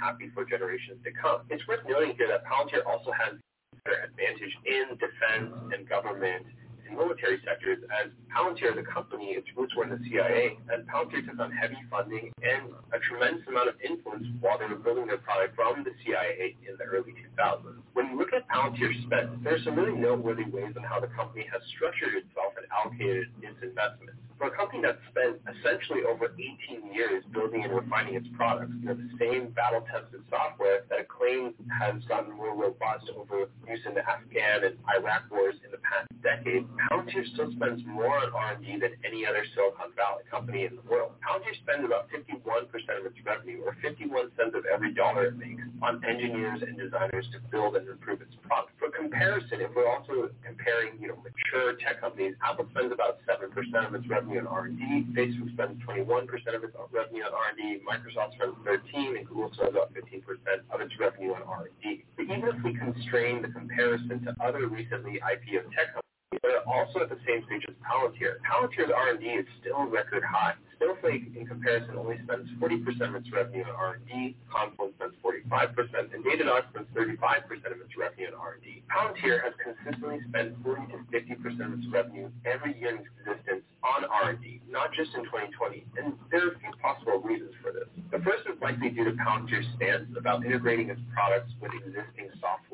happy 0.08 0.32
for 0.32 0.44
generations 0.44 0.96
to 1.04 1.12
come. 1.12 1.44
It's 1.52 1.60
worth 1.68 1.84
noting 1.84 2.16
here 2.16 2.28
that 2.32 2.40
Palantir 2.48 2.80
also 2.88 3.12
has 3.12 3.36
their 3.84 4.08
advantage 4.08 4.56
in 4.64 4.96
defense 4.96 5.52
and 5.76 5.84
government 5.84 6.48
and 6.88 6.96
military 6.96 7.36
sectors 7.68 7.88
as 8.04 8.10
Palantir, 8.28 8.74
the 8.74 8.82
company, 8.82 9.32
its 9.32 9.46
roots 9.56 9.74
were 9.74 9.84
in 9.84 9.90
the 9.90 10.00
CIA, 10.08 10.58
and 10.70 10.86
Palantir 10.86 11.26
took 11.28 11.38
on 11.40 11.50
heavy 11.50 11.76
funding 11.90 12.30
and 12.42 12.72
a 12.92 12.98
tremendous 13.00 13.46
amount 13.48 13.68
of 13.68 13.74
influence 13.80 14.26
while 14.40 14.58
they 14.58 14.66
were 14.66 14.76
building 14.76 15.06
their 15.06 15.18
product 15.18 15.56
from 15.56 15.84
the 15.84 15.90
CIA 16.04 16.56
in 16.68 16.76
the 16.78 16.84
early 16.84 17.14
2000s. 17.36 17.80
When 17.94 18.10
you 18.10 18.18
look 18.18 18.32
at 18.32 18.48
Palantir's 18.48 19.02
spend, 19.04 19.44
there 19.44 19.56
are 19.56 19.64
some 19.64 19.76
really 19.76 19.96
noteworthy 19.98 20.44
ways 20.44 20.74
on 20.76 20.84
how 20.84 21.00
the 21.00 21.08
company 21.08 21.46
has 21.52 21.62
structured 21.74 22.14
itself 22.14 22.52
and 22.56 22.66
allocated 22.70 23.28
its 23.42 23.56
investments. 23.62 24.20
For 24.38 24.46
a 24.46 24.54
company 24.54 24.82
that 24.86 25.02
spent 25.10 25.42
essentially 25.50 26.06
over 26.06 26.30
18 26.30 26.94
years 26.94 27.24
building 27.34 27.64
and 27.64 27.74
refining 27.74 28.14
its 28.14 28.28
products, 28.36 28.70
you 28.78 28.86
know, 28.86 28.94
the 28.94 29.10
same 29.18 29.50
battle-tested 29.50 30.22
software 30.30 30.86
that 30.88 31.00
it 31.00 31.08
claims 31.10 31.58
has 31.74 31.98
gotten 32.06 32.30
more 32.36 32.54
robust 32.54 33.10
over 33.18 33.50
use 33.66 33.82
in 33.82 33.94
the 33.94 34.04
Afghan 34.06 34.62
and 34.62 34.78
Iraq 34.94 35.26
wars 35.30 35.56
in 35.64 35.72
the 35.72 35.82
past 35.82 36.06
decade, 36.22 36.66
Palantir 36.86 37.26
still 37.34 37.50
spends 37.58 37.82
more 37.84 38.22
on 38.22 38.30
R&D 38.30 38.78
than 38.78 38.94
any 39.02 39.26
other 39.26 39.42
Silicon 39.54 39.90
Valley 39.98 40.22
company 40.30 40.64
in 40.64 40.78
the 40.78 40.84
world. 40.86 41.18
Palantir 41.18 41.58
spends 41.58 41.82
about 41.82 42.06
51% 42.14 42.38
of 42.70 43.04
its 43.04 43.18
revenue, 43.26 43.66
or 43.66 43.74
51 43.82 44.30
cents 44.38 44.54
of 44.54 44.62
every 44.70 44.94
dollar 44.94 45.26
it 45.26 45.36
makes, 45.36 45.62
on 45.82 45.98
engineers 46.06 46.62
and 46.62 46.78
designers 46.78 47.26
to 47.34 47.42
build 47.50 47.74
and 47.74 47.88
improve 47.88 48.22
its 48.22 48.34
product. 48.46 48.78
For 48.78 48.90
comparison, 48.94 49.58
if 49.60 49.74
we're 49.74 49.90
also 49.90 50.30
comparing, 50.46 51.02
you 51.02 51.08
know, 51.10 51.18
mature 51.18 51.74
tech 51.82 52.00
companies, 52.00 52.34
Apple 52.46 52.66
spends 52.70 52.94
about 52.94 53.18
7% 53.26 53.50
of 53.50 53.94
its 53.94 54.06
revenue 54.06 54.38
on 54.40 54.46
R&D. 54.46 55.10
Facebook 55.18 55.50
spends 55.52 55.82
21% 55.82 56.30
of 56.54 56.62
its 56.62 56.76
revenue 56.94 57.26
on 57.26 57.34
R&D. 57.34 57.82
Microsoft 57.82 58.38
spends 58.38 58.54
13 58.64 59.18
and 59.18 59.26
Google 59.26 59.50
spends 59.54 59.74
about 59.74 59.90
15% 59.94 60.22
of 60.70 60.80
its 60.80 60.94
revenue 60.98 61.34
on 61.34 61.42
R&D. 61.42 62.04
But 62.16 62.22
even 62.24 62.46
if 62.46 62.62
we 62.62 62.74
constrain 62.78 63.42
the 63.42 63.48
comparison 63.48 64.22
to 64.24 64.34
other 64.38 64.66
recently 64.68 65.18
IPO 65.18 65.74
tech 65.74 65.94
companies, 65.94 66.17
they're 66.42 66.68
also 66.68 67.00
at 67.00 67.08
the 67.08 67.18
same 67.26 67.40
stage 67.46 67.64
as 67.68 67.74
Palantir. 67.80 68.36
Palantir's 68.44 68.92
R&D 68.94 69.24
is 69.24 69.46
still 69.60 69.88
record 69.88 70.22
high. 70.22 70.54
Snowflake, 70.76 71.34
in 71.34 71.46
comparison, 71.46 71.96
only 71.96 72.20
spends 72.22 72.46
40% 72.60 73.08
of 73.08 73.14
its 73.16 73.32
revenue 73.32 73.64
on 73.64 73.98
R&D, 73.98 74.36
Confluent 74.52 74.94
spends 74.94 75.14
45%, 75.24 76.14
and 76.14 76.22
Datadog 76.22 76.68
spends 76.70 76.86
35% 76.94 77.72
of 77.72 77.80
its 77.80 77.96
revenue 77.98 78.28
on 78.28 78.34
R&D. 78.34 78.84
Palantir 78.92 79.42
has 79.42 79.54
consistently 79.58 80.20
spent 80.28 80.54
40 80.62 80.92
to 80.92 80.98
50% 81.10 81.66
of 81.66 81.78
its 81.80 81.88
revenue 81.90 82.30
every 82.44 82.78
year 82.78 82.94
in 82.94 83.02
existence 83.02 83.64
on 83.82 84.04
R&D, 84.04 84.60
not 84.70 84.92
just 84.92 85.10
in 85.16 85.24
2020. 85.24 85.84
And 85.96 86.12
there 86.30 86.46
are 86.46 86.52
a 86.52 86.58
few 86.60 86.70
possible 86.78 87.18
reasons 87.24 87.56
for 87.62 87.72
this. 87.72 87.88
The 88.12 88.20
first 88.20 88.44
is 88.46 88.60
likely 88.60 88.90
due 88.90 89.04
to 89.04 89.16
Palantir's 89.16 89.66
stance 89.76 90.06
about 90.16 90.44
integrating 90.44 90.90
its 90.90 91.00
products 91.10 91.50
with 91.60 91.72
existing 91.74 92.30
software. 92.38 92.67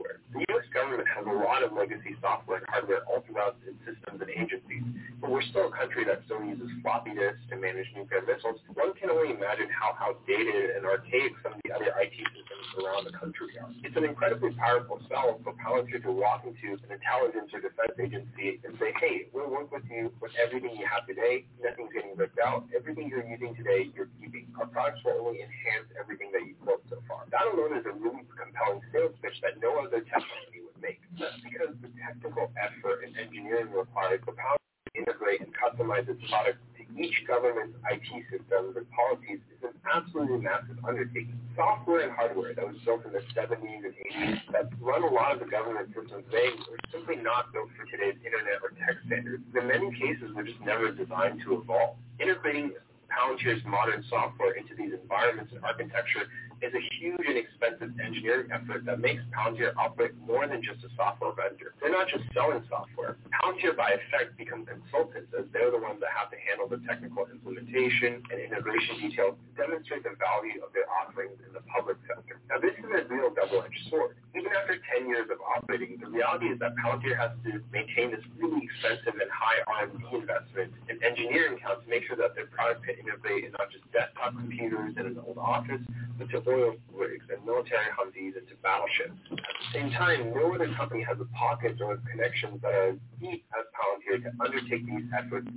Government 0.84 1.08
has 1.16 1.24
a 1.24 1.32
lot 1.32 1.64
of 1.64 1.72
legacy 1.72 2.12
software 2.20 2.60
and 2.60 2.68
hardware 2.68 3.08
all 3.08 3.24
throughout 3.24 3.56
its 3.64 3.80
systems 3.88 4.20
and 4.20 4.28
agencies, 4.28 4.84
but 5.16 5.32
we're 5.32 5.40
still 5.48 5.72
a 5.72 5.74
country 5.74 6.04
that 6.04 6.20
still 6.28 6.44
uses 6.44 6.68
floppy 6.84 7.16
disks 7.16 7.40
to 7.48 7.56
manage 7.56 7.88
nuclear 7.96 8.20
missiles, 8.20 8.60
one 8.76 8.92
can 9.00 9.08
only 9.08 9.32
imagine 9.32 9.72
how 9.72 9.96
outdated 9.96 10.76
and 10.76 10.84
archaic 10.84 11.32
some 11.40 11.56
of 11.56 11.60
the 11.64 11.72
other 11.72 11.88
IT 12.04 12.12
systems 12.12 12.68
around 12.84 13.08
the 13.08 13.16
country 13.16 13.56
are. 13.56 13.72
It's 13.80 13.96
an 13.96 14.04
incredibly 14.04 14.52
powerful 14.60 15.00
sell 15.08 15.40
for 15.40 15.56
Palantir 15.56 16.04
to 16.04 16.12
walk 16.12 16.44
into 16.44 16.76
an 16.76 16.92
intelligence 16.92 17.48
or 17.56 17.64
defense 17.64 17.96
agency 17.96 18.60
and 18.60 18.76
say, 18.76 18.92
hey, 19.00 19.32
we'll 19.32 19.48
work 19.48 19.72
with 19.72 19.88
you 19.88 20.12
with 20.20 20.36
everything 20.36 20.76
you 20.76 20.84
have 20.84 21.08
today. 21.08 21.48
Nothing's 21.64 21.96
getting 21.96 22.12
ripped 22.12 22.44
out. 22.44 22.68
Everything 22.76 23.08
you're 23.08 23.24
using 23.24 23.56
today, 23.56 23.88
you're 23.96 24.12
keeping. 24.20 24.52
Our 24.60 24.68
products 24.68 25.00
will 25.00 25.32
only 25.32 25.40
enhance 25.40 25.88
everything 25.96 26.28
that 26.36 26.44
you've 26.44 26.60
built 26.60 26.84
so 26.92 27.00
far. 27.08 27.24
That 27.32 27.48
alone 27.48 27.72
is 27.72 27.88
a 27.88 27.96
really 27.96 28.28
compelling 28.36 28.84
sales 28.92 29.16
pitch 29.24 29.40
that 29.40 29.56
no 29.64 29.80
other 29.80 30.04
tech 30.04 30.20
company 30.20 30.60
would 30.66 30.73
make. 30.84 31.00
That's 31.16 31.40
because 31.40 31.72
the 31.80 31.88
technical 31.96 32.52
effort 32.60 33.08
and 33.08 33.16
engineering 33.16 33.72
required 33.72 34.20
for 34.28 34.36
Palantir 34.36 34.92
to 34.92 35.00
integrate 35.00 35.40
and 35.40 35.48
customize 35.56 36.04
its 36.04 36.20
product 36.28 36.60
to 36.76 36.84
each 37.00 37.24
government's 37.26 37.72
IT 37.88 38.08
systems 38.28 38.76
and 38.76 38.84
policies 38.92 39.40
is 39.48 39.64
an 39.64 39.72
absolutely 39.88 40.44
massive 40.44 40.76
undertaking. 40.84 41.40
Software 41.56 42.04
and 42.04 42.12
hardware 42.12 42.52
that 42.52 42.66
was 42.66 42.76
built 42.84 43.06
in 43.08 43.16
the 43.16 43.24
70s 43.32 43.80
and 43.80 43.94
80s 43.96 44.38
that 44.52 44.68
run 44.82 45.02
a 45.02 45.08
lot 45.08 45.32
of 45.32 45.40
the 45.40 45.48
government 45.48 45.88
systems 45.96 46.28
today 46.28 46.52
are 46.52 46.82
simply 46.92 47.16
not 47.16 47.48
built 47.56 47.72
for 47.72 47.88
today's 47.88 48.20
internet 48.20 48.60
or 48.60 48.76
tech 48.76 49.00
standards. 49.06 49.42
In 49.56 49.64
many 49.66 49.88
cases, 49.96 50.34
were 50.36 50.44
just 50.44 50.60
never 50.60 50.92
designed 50.92 51.40
to 51.46 51.62
evolve. 51.62 51.96
Integrating 52.20 52.74
Palantir's 53.06 53.62
modern 53.64 54.04
software 54.10 54.58
into 54.58 54.74
these 54.74 54.92
environments 54.92 55.54
and 55.54 55.62
architecture 55.64 56.26
is 56.64 56.72
a 56.72 56.80
huge 56.96 57.20
and 57.28 57.36
expensive 57.36 57.92
engineering 58.00 58.48
effort 58.48 58.88
that 58.88 58.98
makes 58.98 59.20
Palantir 59.36 59.76
operate 59.76 60.16
more 60.24 60.48
than 60.48 60.64
just 60.64 60.80
a 60.80 60.90
software 60.96 61.36
vendor. 61.36 61.76
They're 61.80 61.92
not 61.92 62.08
just 62.08 62.24
selling 62.32 62.64
software. 62.72 63.20
Palantir, 63.28 63.76
by 63.76 64.00
effect, 64.00 64.40
become 64.40 64.64
consultants 64.64 65.28
as 65.36 65.44
they're 65.52 65.70
the 65.70 65.78
ones 65.78 66.00
that 66.00 66.08
have 66.16 66.32
to 66.32 66.38
handle 66.40 66.64
the 66.64 66.80
technical 66.88 67.28
implementation 67.28 68.24
and 68.32 68.40
integration 68.40 69.04
details 69.04 69.36
to 69.36 69.48
demonstrate 69.60 70.08
the 70.08 70.16
value 70.16 70.64
of 70.64 70.72
their 70.72 70.88
offerings 70.88 71.36
in 71.44 71.52
the 71.52 71.60
public 71.68 72.00
sector. 72.08 72.40
Now, 72.48 72.56
this 72.64 72.72
is 72.80 72.88
a 72.88 73.04
real 73.12 73.28
double-edged 73.28 73.84
sword. 73.92 74.16
Even 74.32 74.50
after 74.56 74.80
10 74.98 75.06
years 75.06 75.28
of 75.28 75.38
operating, 75.44 76.00
the 76.00 76.08
reality 76.08 76.48
is 76.48 76.58
that 76.64 76.72
Palantir 76.80 77.14
has 77.14 77.36
to 77.44 77.60
maintain 77.70 78.10
this 78.10 78.24
really 78.40 78.64
expensive 78.64 79.20
and 79.20 79.30
high 79.30 79.60
R&D 79.68 80.00
investment 80.16 80.72
in 80.88 80.96
engineering 81.04 81.60
count 81.60 81.84
to 81.84 81.88
make 81.92 82.08
sure 82.08 82.16
that 82.16 82.34
their 82.34 82.48
product 82.48 82.82
can 82.88 82.96
innovate 82.98 83.44
in 83.44 83.52
not 83.52 83.70
just 83.70 83.84
desktop 83.92 84.32
computers 84.34 84.96
in 84.96 85.06
an 85.06 85.20
old 85.22 85.38
office, 85.38 85.80
but 86.18 86.28
to 86.30 86.40
oil 86.54 86.74
rigs 86.92 87.26
and 87.34 87.44
military 87.44 87.86
Humvees 87.98 88.38
into 88.38 88.54
battleships. 88.62 89.18
At 89.32 89.38
the 89.38 89.68
same 89.72 89.90
time, 89.92 90.32
no 90.34 90.54
other 90.54 90.72
company 90.74 91.02
has 91.02 91.18
the 91.18 91.28
pockets 91.36 91.80
or 91.82 91.98
connections 92.10 92.62
that 92.62 92.74
are 92.74 92.92
deep 93.20 93.44
as 93.58 93.66
Palantir 93.74 94.22
to 94.24 94.30
undertake 94.44 94.86
these 94.86 95.04
efforts 95.18 95.48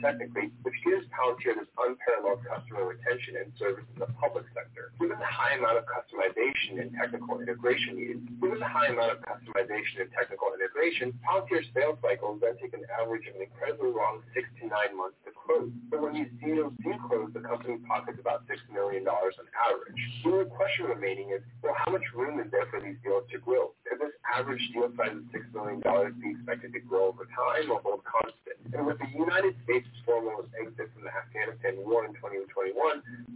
technically, 0.00 0.52
which 0.62 0.76
gives 0.84 1.06
Palantir 1.12 1.56
this 1.56 1.70
unparalleled 1.78 2.44
customer 2.44 2.86
retention 2.86 3.40
and 3.40 3.52
service 3.58 3.84
in 3.94 3.98
the 4.00 4.10
public 4.20 4.44
sector. 4.52 4.92
Given 5.00 5.18
the 5.18 5.28
high 5.28 5.56
amount 5.56 5.78
of 5.78 5.84
customization 5.88 6.80
and 6.80 6.92
technical 6.94 7.40
integration 7.40 7.96
needed, 7.96 8.18
given 8.40 8.58
the 8.58 8.68
high 8.68 8.88
amount 8.90 9.12
of 9.16 9.18
customization 9.22 10.06
and 10.06 10.10
technical 10.12 10.50
integration, 10.54 11.14
Palantir's 11.22 11.66
sales 11.74 11.98
cycles 12.02 12.40
then 12.42 12.58
take 12.58 12.74
an 12.74 12.84
average 12.90 13.26
of 13.28 13.36
an 13.36 13.46
incredibly 13.46 13.90
long 13.94 14.20
six 14.34 14.48
to 14.60 14.66
nine 14.66 14.96
months 14.96 15.16
to 15.24 15.30
close. 15.30 15.70
But 15.90 16.02
when 16.02 16.14
these 16.14 16.32
deals 16.42 16.72
do 16.82 16.92
close, 17.08 17.30
the 17.32 17.40
company 17.40 17.78
pockets 17.86 18.18
about 18.18 18.44
$6 18.48 18.56
million 18.72 19.06
on 19.06 19.46
average. 19.54 20.00
The 20.24 20.30
only 20.30 20.50
question 20.50 20.86
remaining 20.86 21.30
is, 21.30 21.40
well, 21.62 21.74
how 21.76 21.92
much 21.92 22.04
room 22.14 22.40
is 22.40 22.50
there 22.50 22.66
for 22.70 22.80
these 22.80 22.96
deals 23.02 23.24
to 23.30 23.38
grow? 23.38 23.72
Could 23.86 24.00
this 24.00 24.14
average 24.26 24.62
deal 24.72 24.90
size 24.96 25.14
of 25.14 25.24
$6 25.30 25.54
million 25.54 25.80
be 26.20 26.30
expected 26.34 26.72
to 26.74 26.80
grow 26.80 27.08
over 27.14 27.24
time 27.30 27.70
or 27.70 27.80
hold 27.80 28.02
constant? 28.04 28.58
And 28.74 28.86
with 28.86 28.98
the 28.98 29.08
United 29.14 29.54
States' 29.64 29.77
formal 30.04 30.46
exit 30.56 30.90
from 30.94 31.04
the 31.04 31.12
Afghanistan 31.12 31.78
war 31.84 32.06
in 32.06 32.14
2021, 32.16 32.74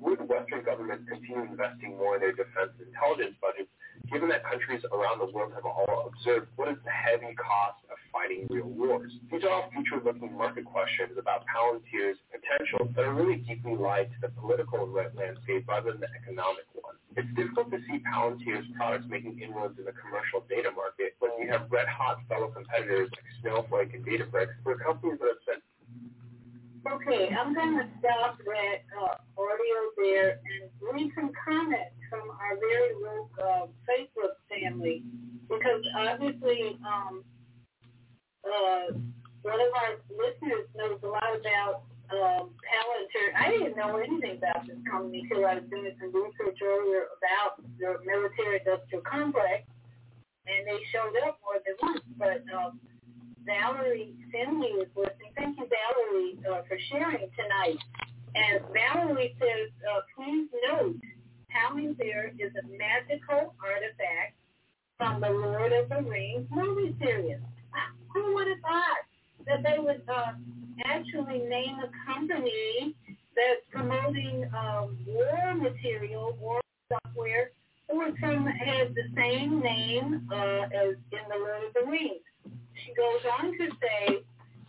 would 0.00 0.20
Western 0.26 0.64
governments 0.64 1.04
continue 1.08 1.46
investing 1.46 1.98
more 1.98 2.16
in 2.16 2.20
their 2.20 2.32
defense 2.32 2.72
intelligence 2.80 3.36
budgets, 3.38 3.70
given 4.10 4.28
that 4.28 4.42
countries 4.42 4.82
around 4.90 5.20
the 5.20 5.30
world 5.30 5.52
have 5.54 5.64
all 5.64 6.10
observed 6.10 6.48
what 6.56 6.68
is 6.68 6.78
the 6.84 6.90
heavy 6.90 7.34
cost 7.38 7.78
of 7.90 7.96
fighting 8.10 8.46
real 8.50 8.66
wars? 8.66 9.12
These 9.30 9.44
are 9.44 9.50
all 9.50 9.70
future-looking 9.70 10.34
market 10.36 10.64
questions 10.64 11.14
about 11.18 11.46
Palantir's 11.46 12.18
potential 12.32 12.90
that 12.96 13.04
are 13.04 13.14
really 13.14 13.40
deeply 13.44 13.76
tied 13.76 14.10
to 14.16 14.18
the 14.26 14.30
political 14.40 14.88
landscape 14.88 15.68
rather 15.68 15.92
than 15.92 16.00
the 16.00 16.12
economic 16.16 16.66
one. 16.74 16.96
It's 17.16 17.28
difficult 17.36 17.70
to 17.70 17.78
see 17.84 18.00
Palantir's 18.08 18.64
products 18.76 19.04
making 19.08 19.40
inroads 19.40 19.78
in 19.78 19.84
the 19.84 19.92
commercial 19.92 20.44
data 20.48 20.72
market 20.72 21.12
when 21.20 21.32
you 21.38 21.52
have 21.52 21.68
red-hot 21.70 22.24
fellow 22.28 22.48
competitors 22.48 23.10
like 23.12 23.28
Snowflake 23.40 23.92
and 23.92 24.04
Databricks, 24.04 24.56
where 24.64 24.76
companies 24.76 25.20
that 25.20 25.28
have 25.28 25.42
spent 25.44 25.62
Okay, 26.82 27.30
I'm 27.30 27.54
going 27.54 27.78
to 27.78 27.86
stop 28.00 28.38
that 28.42 28.82
uh, 28.90 29.14
audio 29.38 29.78
there 29.96 30.42
and 30.42 30.66
read 30.82 31.12
some 31.14 31.30
comments 31.38 31.94
from 32.10 32.26
our 32.34 32.58
very 32.58 32.98
woke 32.98 33.30
uh, 33.38 33.66
Facebook 33.86 34.34
family 34.50 35.04
because 35.46 35.78
obviously 35.94 36.76
um, 36.82 37.22
uh, 38.42 38.98
one 39.42 39.60
of 39.62 39.70
our 39.78 40.02
listeners 40.10 40.66
knows 40.74 40.98
a 41.04 41.06
lot 41.06 41.30
about 41.38 41.86
um, 42.10 42.50
Palantir. 42.66 43.30
I 43.38 43.50
didn't 43.50 43.76
know 43.76 43.96
anything 44.02 44.42
about 44.42 44.66
this 44.66 44.76
company 44.90 45.22
until 45.22 45.46
I 45.46 45.62
was 45.62 45.64
doing 45.70 45.94
some 46.02 46.10
research 46.10 46.58
earlier 46.66 47.06
about 47.14 47.62
the 47.78 47.94
military-industrial 48.02 49.06
complex, 49.06 49.70
and 50.50 50.66
they 50.66 50.82
showed 50.90 51.14
up 51.22 51.38
more 51.46 51.62
than 51.62 51.78
once. 51.78 52.02
But 52.18 52.42
um, 52.50 52.80
Valerie 53.44 54.14
Finley 54.30 54.68
is 54.68 54.88
listening. 54.96 55.32
Thank 55.36 55.58
you, 55.58 55.66
Valerie, 55.66 56.38
uh, 56.48 56.62
for 56.68 56.78
sharing 56.90 57.28
tonight. 57.36 57.78
And 58.34 58.60
Valerie 58.72 59.36
says, 59.38 59.70
uh, 59.84 60.00
please 60.16 60.48
note, 60.70 60.96
Palantir 61.52 62.32
is 62.38 62.52
a 62.56 62.66
magical 62.78 63.54
artifact 63.60 64.36
from 64.96 65.20
the 65.20 65.28
Lord 65.28 65.72
of 65.72 65.88
the 65.88 66.02
Rings 66.08 66.46
movie 66.50 66.94
series. 67.02 67.38
Who 68.14 68.34
would 68.34 68.48
have 68.48 68.60
thought 68.60 69.04
that 69.46 69.62
they 69.62 69.78
would 69.78 70.02
uh, 70.08 70.32
actually 70.84 71.38
name 71.38 71.76
a 71.80 71.90
company 72.06 72.94
that's 73.34 73.64
promoting 73.70 74.48
um, 74.54 74.98
war 75.06 75.54
material, 75.54 76.36
war 76.40 76.60
software, 76.88 77.50
or 77.88 78.12
from 78.20 78.46
has 78.46 78.88
the 78.94 79.08
same 79.16 79.60
name 79.60 80.28
uh, 80.30 80.62
as 80.72 80.94
in 81.10 81.24
the 81.28 81.36
Lord 81.36 81.64
of 81.66 81.74
the 81.74 81.90
Rings? 81.90 82.22
Goes 82.96 83.24
on 83.40 83.56
to 83.56 83.66
say 83.80 84.20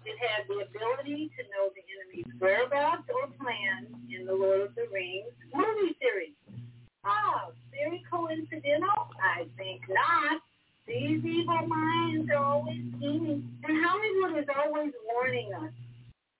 it 0.05 0.17
had 0.19 0.47
the 0.47 0.63
ability 0.63 1.29
to 1.35 1.41
know 1.51 1.67
the 1.75 1.83
enemy's 1.91 2.31
whereabouts 2.39 3.03
or 3.11 3.27
plans 3.35 3.91
in 4.07 4.25
the 4.25 4.33
Lord 4.33 4.61
of 4.61 4.75
the 4.75 4.87
Rings 4.91 5.31
movie 5.53 5.95
series. 5.99 6.35
Ah, 7.03 7.51
very 7.71 8.01
coincidental? 8.09 9.11
I 9.19 9.45
think 9.57 9.81
not. 9.89 10.39
These 10.87 11.23
evil 11.25 11.67
minds 11.67 12.29
are 12.31 12.43
always 12.43 12.79
scheming. 12.97 13.43
And 13.63 13.83
Hollywood 13.83 14.39
is 14.39 14.47
always 14.55 14.91
warning 15.03 15.51
us 15.53 15.73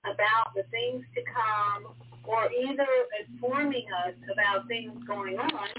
about 0.03 0.55
the 0.55 0.63
things 0.71 1.03
to 1.15 1.21
come 1.27 1.95
or 2.23 2.51
either 2.51 2.87
informing 3.27 3.85
us 4.07 4.15
about 4.31 4.67
things 4.67 4.93
going 5.05 5.37
on. 5.37 5.69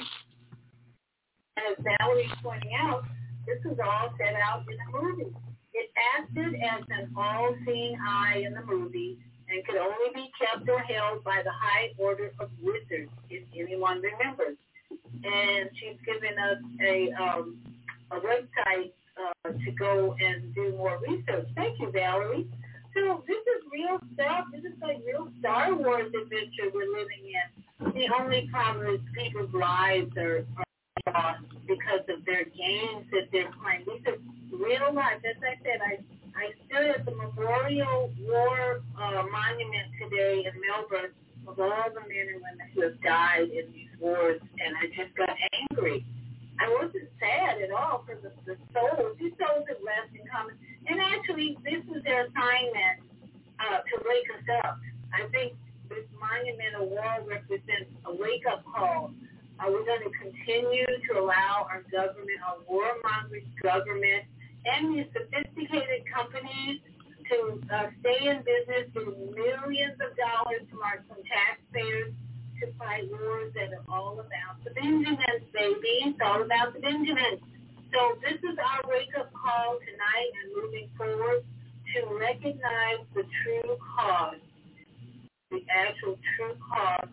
As 1.57 1.76
Valerie's 1.80 2.30
pointing 2.42 2.72
out, 2.76 3.05
this 3.46 3.59
was 3.64 3.78
all 3.80 4.12
set 4.18 4.34
out 4.34 4.64
in 4.68 4.76
a 4.80 5.02
movie. 5.02 5.34
It 5.74 5.90
acted 6.16 6.54
as 6.54 6.84
an 6.88 7.12
all-seeing 7.16 7.96
eye 8.00 8.44
in 8.46 8.54
the 8.54 8.62
movie 8.62 9.18
and 9.48 9.64
could 9.66 9.76
only 9.76 10.10
be 10.14 10.30
kept 10.38 10.68
or 10.68 10.78
held 10.80 11.24
by 11.24 11.42
the 11.44 11.50
high 11.50 11.90
order 11.98 12.30
of 12.38 12.50
wizards, 12.62 13.10
if 13.28 13.42
anyone 13.58 14.00
remembers. 14.00 14.56
And 14.90 15.70
she's 15.74 15.98
given 16.06 16.38
us 16.38 16.58
a 16.80 17.12
um, 17.20 17.58
a 18.10 18.16
website 18.16 18.92
uh, 19.18 19.50
to 19.50 19.70
go 19.72 20.14
and 20.20 20.54
do 20.54 20.74
more 20.76 21.00
research. 21.06 21.48
Thank 21.56 21.80
you, 21.80 21.90
Valerie. 21.90 22.46
So 22.94 23.24
this 23.26 23.36
is 23.36 23.62
real 23.72 23.98
stuff. 24.14 24.46
This 24.52 24.64
is 24.64 24.78
like 24.80 24.98
real 25.04 25.28
Star 25.40 25.74
Wars 25.74 26.06
adventure 26.06 26.70
we're 26.72 26.92
living 26.92 27.26
in. 27.26 27.92
The 27.92 28.06
only 28.20 28.48
problem 28.52 28.94
is 28.94 29.00
people's 29.16 29.52
lives 29.52 30.16
are 30.16 30.46
lost 31.07 31.44
because 31.66 32.00
of 32.09 32.24
their 32.24 32.44
games 32.44 33.05
that 33.12 33.28
they're 33.32 33.52
playing. 33.61 33.84
These 33.84 34.05
are 34.09 34.18
real 34.57 34.94
life. 34.94 35.20
As 35.20 35.36
I 35.44 35.61
said, 35.61 35.80
I 35.84 36.00
I 36.34 36.50
stood 36.66 36.90
at 36.98 37.05
the 37.05 37.14
Memorial 37.14 38.11
War 38.26 38.82
uh, 38.98 39.22
Monument 39.30 39.86
today 40.00 40.42
in 40.48 40.52
Melbourne 40.66 41.14
of 41.46 41.61
all 41.61 41.86
the 41.94 42.00
men 42.09 42.26
and 42.32 42.40
women 42.42 42.66
who 42.74 42.82
have 42.82 43.00
died 43.02 43.52
in 43.52 43.70
these 43.70 43.92
wars, 44.00 44.40
and 44.40 44.74
I 44.80 44.88
just 44.96 45.14
got 45.14 45.30
angry. 45.70 46.05
I 46.59 46.66
wasn't 46.80 47.07
sad 47.20 47.62
at 47.62 47.70
all 47.70 48.02
for 48.07 48.16
the, 48.16 48.32
the 48.46 48.57
souls. 48.72 49.14
These 49.20 49.36
souls 49.38 49.68
have 49.68 49.78
left 49.84 50.11
in 50.16 50.26
common. 50.26 50.57
And 50.88 50.98
actually, 50.98 51.59
this 51.62 51.84
is 51.94 52.02
their 52.02 52.26
assignment 52.26 53.05
uh, 53.61 53.84
to 53.84 53.94
wake 54.09 54.26
us 54.34 54.46
up. 54.64 54.80
I 55.12 55.28
think 55.30 55.55
this 55.86 56.07
monumental 56.18 56.88
wall 56.88 57.22
represents 57.28 57.92
a 58.07 58.12
wake-up 58.14 58.64
call. 58.64 59.12
Are 59.61 59.70
we 59.70 59.86
going 59.86 60.02
to 60.02 60.11
continue 60.18 60.86
to 60.86 61.20
allow 61.20 61.70
our 61.70 61.86
government, 61.86 62.42
our 62.42 62.59
warmongering 62.66 63.46
government, 63.62 64.26
and 64.66 64.96
these 64.96 65.07
sophisticated 65.14 66.02
companies 66.11 66.82
to 67.30 67.61
uh, 67.70 67.88
stay 68.00 68.28
in 68.28 68.42
business 68.42 68.90
with 68.92 69.14
millions 69.32 69.96
of 70.02 70.11
dollars 70.18 70.66
from 70.68 70.82
our 70.82 71.05
from 71.07 71.22
taxpayers 71.24 72.12
to 72.61 72.66
fight 72.76 73.07
wars 73.09 73.55
that 73.55 73.70
are 73.72 73.86
all 73.88 74.18
about 74.18 74.59
the 74.64 74.70
Benjamins, 74.74 75.46
baby. 75.55 76.11
It's 76.11 76.18
all 76.18 76.42
about 76.42 76.74
the 76.74 76.80
Benjamins. 76.80 77.40
So 77.94 78.18
this 78.26 78.38
is 78.42 78.59
our 78.59 78.82
wake-up 78.90 79.30
call 79.32 79.78
tonight 79.86 80.30
and 80.42 80.46
moving 80.50 80.90
forward 80.98 81.46
to 81.94 81.98
recognize 82.18 83.07
the 83.14 83.22
true 83.22 83.78
cause, 83.78 84.42
the 85.50 85.62
actual 85.70 86.18
true 86.34 86.59
cause 86.59 87.09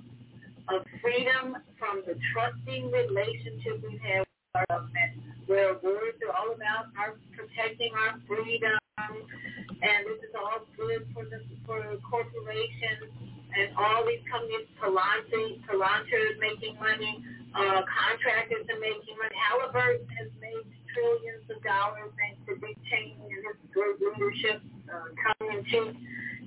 of 0.73 0.85
freedom 1.01 1.57
from 1.79 2.03
the 2.07 2.15
trusting 2.33 2.91
relationship 2.91 3.81
we 3.83 3.99
have 4.03 4.25
with 4.25 4.55
our 4.55 4.65
government, 4.69 5.11
where 5.47 5.73
words 5.83 6.17
are 6.27 6.35
all 6.35 6.51
about 6.53 6.91
our 6.97 7.15
protecting 7.35 7.91
our 8.07 8.19
freedom, 8.27 8.79
and 8.99 9.99
this 10.07 10.21
is 10.23 10.33
all 10.35 10.65
good 10.77 11.07
for 11.13 11.25
the 11.25 11.41
for 11.65 11.81
corporations 12.09 13.11
and 13.51 13.75
all 13.75 14.07
these 14.07 14.23
companies, 14.31 14.67
Palantir, 14.79 15.59
Palantir 15.67 16.23
is 16.31 16.37
making 16.39 16.79
money, 16.79 17.19
uh, 17.51 17.83
contractors 17.83 18.63
are 18.71 18.79
making 18.79 19.15
money. 19.19 19.35
Halliburton 19.35 20.07
has 20.15 20.31
made 20.39 20.63
trillions 20.95 21.43
of 21.51 21.59
dollars 21.63 22.15
thanks 22.15 22.39
to 22.47 22.55
Dick 22.63 22.79
Cheney 22.87 23.19
and 23.19 23.43
his 23.43 23.59
great 23.75 23.99
leadership, 23.99 24.63
uh, 24.87 25.11
tongue 25.19 25.51
in 25.51 25.61
cheek, 25.67 25.95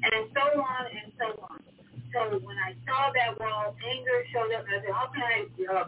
and 0.01 0.33
so 0.33 0.45
on 0.61 0.85
and 0.97 1.09
so 1.21 1.29
on. 1.45 1.61
So 2.15 2.39
when 2.39 2.57
I 2.63 2.79
saw 2.87 3.11
that 3.11 3.35
wall, 3.43 3.75
anger 3.83 4.23
showed 4.31 4.55
up. 4.55 4.65
And 4.71 4.79
I 4.79 4.87
said, 4.87 4.95
how 4.95 5.11
can 5.11 5.23
I 5.27 5.39
uh, 5.67 5.85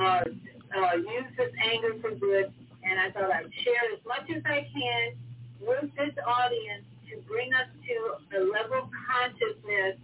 uh, 0.00 0.24
uh, 0.72 0.94
use 0.96 1.28
this 1.36 1.52
anger 1.60 2.00
for 2.00 2.16
good? 2.16 2.50
And 2.82 2.98
I 2.98 3.12
thought 3.12 3.30
I'd 3.30 3.52
share 3.60 3.84
as 3.92 4.00
much 4.08 4.24
as 4.32 4.42
I 4.46 4.64
can 4.72 5.12
with 5.60 5.92
this 6.00 6.16
audience 6.24 6.88
to 7.10 7.20
bring 7.28 7.52
us 7.52 7.68
to 7.84 8.38
a 8.38 8.40
level 8.48 8.88
of 8.88 8.90
consciousness 9.04 10.00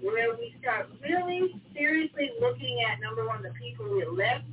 where 0.00 0.32
we 0.34 0.56
start 0.62 0.88
really 1.04 1.60
seriously 1.76 2.30
looking 2.40 2.80
at 2.88 3.00
number 3.00 3.26
one, 3.26 3.42
the 3.42 3.52
people 3.60 3.92
we 3.92 4.02
elect 4.02 4.48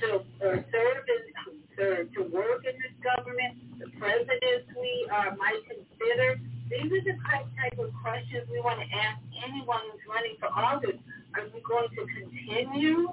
to 0.00 0.24
uh, 0.40 0.56
serve 0.72 1.04
in, 1.04 1.57
serve 1.78 2.12
to 2.14 2.22
work 2.34 2.66
in 2.66 2.74
this 2.82 2.94
government, 2.98 3.54
the 3.78 3.86
presidents 3.98 4.66
we 4.74 5.06
uh, 5.14 5.30
might 5.38 5.62
consider. 5.70 6.40
These 6.68 6.90
are 6.92 7.04
the 7.06 7.16
type 7.22 7.78
of 7.78 7.94
questions 8.02 8.44
we 8.50 8.60
want 8.60 8.82
to 8.82 8.88
ask 8.90 9.22
anyone 9.46 9.80
who's 9.88 10.02
running 10.10 10.36
for 10.42 10.50
office. 10.50 10.98
Are 11.38 11.46
we 11.54 11.62
going 11.62 11.88
to 11.94 12.02
continue 12.12 13.08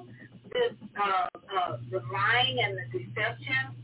this 0.52 0.74
uh, 0.98 1.28
uh, 1.30 1.78
the 1.92 2.02
lying 2.12 2.60
and 2.60 2.76
the 2.76 2.86
deception, 2.92 3.76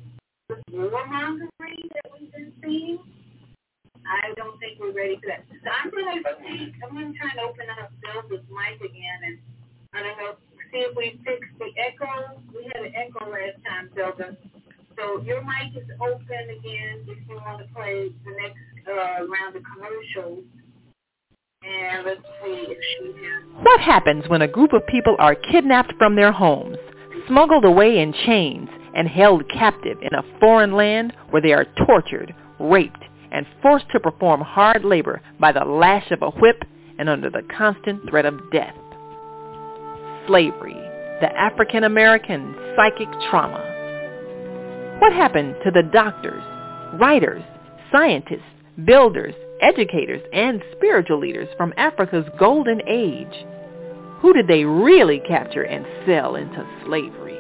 this 0.50 0.60
warmongering 0.74 1.86
that 1.94 2.08
we've 2.12 2.32
been 2.34 2.52
seeing? 2.64 3.00
I 4.02 4.34
don't 4.36 4.58
think 4.60 4.80
we're 4.80 4.92
ready 4.92 5.16
for 5.22 5.30
that. 5.30 5.46
So 5.48 5.70
I'm 5.70 5.92
going 5.92 6.10
to. 6.10 6.30
I'm 6.84 6.92
going 6.92 7.14
to 7.14 7.20
try 7.20 7.30
and 7.32 7.40
open 7.46 7.68
up 7.80 7.92
Zelda's 8.02 8.44
mic 8.50 8.82
again, 8.82 9.20
and 9.24 9.38
I 9.94 10.04
don't 10.04 10.18
know, 10.18 10.36
see 10.72 10.84
if 10.84 10.96
we 10.98 11.20
fix 11.24 11.48
the 11.60 11.70
echo. 11.78 12.42
We 12.50 12.66
had 12.74 12.84
an 12.84 12.94
echo 12.96 13.30
last 13.30 13.62
time, 13.64 13.90
Zelda. 13.96 14.36
So 14.98 15.22
your 15.22 15.42
mic 15.44 15.76
is 15.76 15.90
open 16.02 16.58
again 16.60 17.06
if 17.08 17.18
you 17.28 17.36
want 17.36 17.60
to 17.60 17.74
play 17.74 18.10
the 18.26 18.32
next 18.32 18.88
uh, 18.88 19.26
round 19.26 19.56
of 19.56 19.64
commercials. 19.74 20.44
And 21.64 22.06
let's 22.06 22.22
see 22.44 22.66
if 22.70 22.78
she. 22.98 23.14
What 23.62 23.80
happens 23.80 24.24
when 24.28 24.42
a 24.42 24.48
group 24.48 24.74
of 24.74 24.86
people 24.88 25.16
are 25.20 25.36
kidnapped 25.36 25.94
from 25.98 26.16
their 26.16 26.32
homes, 26.32 26.78
smuggled 27.28 27.66
away 27.66 28.00
in 28.00 28.14
chains, 28.26 28.68
and 28.96 29.08
held 29.08 29.48
captive 29.50 29.98
in 30.02 30.14
a 30.14 30.40
foreign 30.40 30.74
land 30.74 31.14
where 31.30 31.42
they 31.42 31.54
are 31.54 31.68
tortured, 31.86 32.34
raped, 32.60 33.04
and 33.32 33.46
forced 33.62 33.86
to 33.92 34.00
perform 34.00 34.42
hard 34.42 34.84
labor 34.84 35.22
by 35.40 35.52
the 35.52 35.64
lash 35.64 36.12
of 36.12 36.22
a 36.22 36.32
whip 36.32 36.64
and 37.00 37.08
under 37.10 37.30
the 37.30 37.44
constant 37.56 38.10
threat 38.10 38.26
of 38.26 38.40
death? 38.52 38.76
Slavery, 40.28 40.74
the 41.22 41.32
African 41.38 41.84
American 41.84 42.56
psychic 42.76 43.10
trauma. 43.30 43.71
What 45.02 45.14
happened 45.14 45.56
to 45.64 45.72
the 45.72 45.82
doctors, 45.82 46.44
writers, 47.02 47.42
scientists, 47.92 48.46
builders, 48.86 49.34
educators, 49.60 50.22
and 50.32 50.62
spiritual 50.78 51.18
leaders 51.18 51.48
from 51.58 51.74
Africa's 51.76 52.28
golden 52.38 52.88
age? 52.88 53.46
Who 54.20 54.32
did 54.32 54.48
they 54.48 54.64
really 54.64 55.20
capture 55.28 55.64
and 55.64 55.88
sell 56.06 56.36
into 56.36 56.64
slavery? 56.86 57.40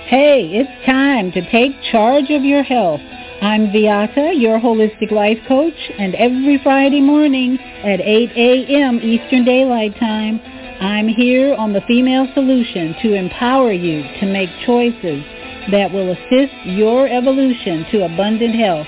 Hey, 0.07 0.51
it's 0.53 0.87
time 0.87 1.33
to 1.33 1.51
take 1.51 1.73
charge 1.91 2.31
of 2.31 2.45
your 2.45 2.63
health. 2.63 3.01
I'm 3.45 3.67
Viyahta, 3.67 4.41
your 4.41 4.59
holistic 4.59 5.11
life 5.11 5.37
coach, 5.47 5.77
and 5.99 6.15
every 6.15 6.59
Friday 6.63 7.03
morning 7.03 7.59
at 7.85 8.01
8 8.01 8.31
a.m. 8.35 9.01
Eastern 9.03 9.45
Daylight 9.45 9.95
Time, 10.01 10.41
I'm 10.81 11.09
here 11.09 11.53
on 11.53 11.75
the 11.75 11.83
Female 11.83 12.27
Solution 12.33 12.97
to 13.03 13.13
empower 13.13 13.71
you 13.71 14.01
to 14.19 14.25
make 14.25 14.49
choices 14.65 15.23
that 15.71 15.93
will 15.93 16.13
assist 16.13 16.55
your 16.65 17.07
evolution 17.07 17.85
to 17.93 18.07
abundant 18.07 18.55
health. 18.55 18.87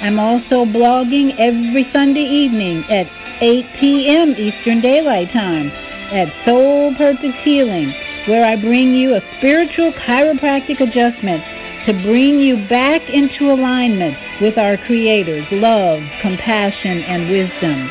I'm 0.00 0.18
also 0.18 0.64
blogging 0.64 1.36
every 1.38 1.86
Sunday 1.92 2.24
evening 2.24 2.84
at 2.88 3.12
8 3.42 3.66
p.m. 3.78 4.30
Eastern 4.38 4.80
Daylight 4.80 5.30
Time 5.34 5.68
at 6.16 6.32
Soul 6.46 6.94
Purpose 6.96 7.36
Healing, 7.44 7.92
where 8.26 8.46
I 8.46 8.56
bring 8.56 8.94
you 8.94 9.16
a 9.16 9.20
spiritual 9.36 9.92
chiropractic 9.92 10.80
adjustment 10.80 11.44
to 11.88 11.94
bring 12.02 12.38
you 12.38 12.54
back 12.68 13.00
into 13.08 13.50
alignment 13.50 14.14
with 14.42 14.58
our 14.58 14.76
Creator's 14.76 15.46
love, 15.50 16.02
compassion, 16.20 17.00
and 17.00 17.30
wisdom. 17.30 17.88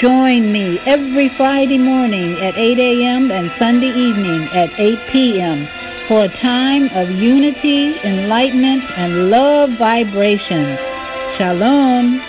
Join 0.00 0.52
me 0.52 0.78
every 0.86 1.28
Friday 1.36 1.78
morning 1.78 2.38
at 2.38 2.56
8 2.56 2.78
a.m. 2.78 3.32
and 3.32 3.50
Sunday 3.58 3.90
evening 3.90 4.48
at 4.54 4.70
8 4.78 5.12
p.m. 5.12 5.66
for 6.06 6.26
a 6.26 6.28
time 6.40 6.84
of 6.94 7.10
unity, 7.10 7.98
enlightenment, 8.04 8.84
and 8.96 9.30
love 9.30 9.70
vibrations. 9.80 10.78
Shalom. 11.36 12.22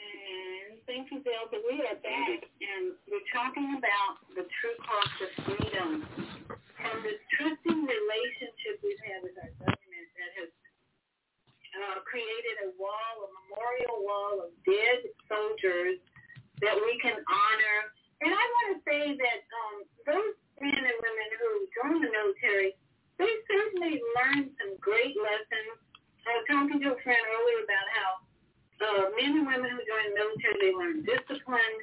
And 0.00 0.80
thank 0.86 1.12
you. 1.12 1.20
We 1.52 1.82
are 1.82 2.00
back, 2.00 2.40
and 2.62 2.94
we're 3.10 3.26
talking 3.34 3.76
about 3.78 4.16
the 4.36 4.46
true 4.60 4.76
cost 4.84 5.16
of 5.24 5.30
freedom 5.44 6.04
and 6.04 6.96
the 7.02 7.16
trusting 7.36 7.80
relationship 7.82 8.80
we've 8.84 9.00
had 9.02 9.24
with 9.24 9.36
our 9.40 9.52
government 9.60 10.08
that 10.14 10.32
has 10.40 10.52
uh, 11.76 12.05
created 12.16 12.56
a 12.64 12.68
wall, 12.80 13.14
a 13.20 13.30
memorial 13.44 14.00
wall 14.00 14.34
of 14.48 14.50
dead 14.64 15.04
soldiers 15.28 16.00
that 16.64 16.72
we 16.72 16.96
can 17.04 17.12
honor. 17.12 17.78
And 18.24 18.32
I 18.32 18.40
want 18.40 18.66
to 18.72 18.76
say 18.88 19.20
that 19.20 19.40
um, 19.52 19.76
those 20.08 20.32
men 20.56 20.80
and 20.80 20.96
women 20.96 21.28
who 21.36 21.68
joined 21.76 22.00
the 22.00 22.08
military, 22.08 22.72
they 23.20 23.28
certainly 23.44 24.00
learned 24.16 24.48
some 24.56 24.80
great 24.80 25.12
lessons. 25.20 25.76
I 26.24 26.40
was 26.40 26.44
talking 26.48 26.80
to 26.88 26.96
a 26.96 26.98
friend 27.04 27.20
earlier 27.20 27.60
about 27.68 27.86
how 27.92 28.10
uh, 28.80 29.02
men 29.20 29.44
and 29.44 29.46
women 29.52 29.68
who 29.76 29.80
join 29.84 30.04
the 30.08 30.16
military, 30.16 30.56
they 30.56 30.72
learn 30.72 31.04
discipline, 31.04 31.76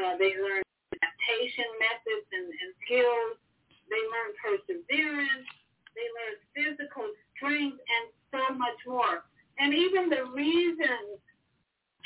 uh, 0.00 0.16
they 0.16 0.40
learn 0.40 0.64
adaptation 0.96 1.68
methods 1.76 2.26
and, 2.32 2.48
and 2.48 2.72
skills, 2.80 3.36
they 3.92 4.00
learn 4.08 4.30
perseverance, 4.40 5.48
they 5.92 6.08
learn 6.16 6.34
physical 6.56 7.04
strength, 7.36 7.76
and 7.76 8.04
so 8.32 8.40
much 8.56 8.80
more. 8.88 9.20
And 9.58 9.72
even 9.72 10.12
the 10.12 10.24
reasons 10.36 11.16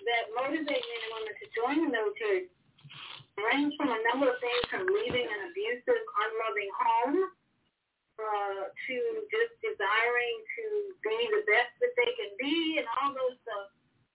that 0.06 0.24
motivate 0.32 0.68
men 0.68 1.00
and 1.02 1.12
women 1.18 1.34
to 1.34 1.46
join 1.52 1.76
the 1.84 1.90
military 1.90 2.48
range 3.38 3.74
from 3.76 3.90
a 3.90 4.00
number 4.12 4.28
of 4.28 4.36
things 4.38 4.64
from 4.70 4.84
leaving 4.86 5.26
an 5.26 5.40
abusive, 5.50 6.02
unloving 6.02 6.70
home 6.76 7.18
uh, 8.20 8.62
to 8.68 8.96
just 9.32 9.52
desiring 9.64 10.36
to 10.56 10.64
be 11.00 11.18
the 11.32 11.42
best 11.48 11.72
that 11.80 11.94
they 11.96 12.10
can 12.20 12.32
be 12.36 12.80
and 12.80 12.86
all 13.00 13.10
those 13.16 13.40
uh, 13.48 13.66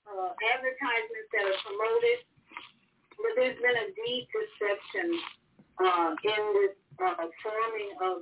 uh, 0.06 0.30
advertisements 0.54 1.30
that 1.34 1.44
are 1.50 1.60
promoted. 1.66 2.20
But 3.18 3.34
there's 3.40 3.60
been 3.60 3.78
a 3.78 3.90
deep 3.98 4.30
deception 4.30 5.08
uh, 5.82 6.12
in 6.22 6.44
this 6.62 6.76
uh, 7.02 7.26
forming 7.42 7.92
of 8.04 8.16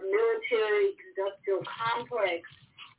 the 0.00 0.04
military 0.08 0.96
industrial 1.12 1.62
complex 1.68 2.44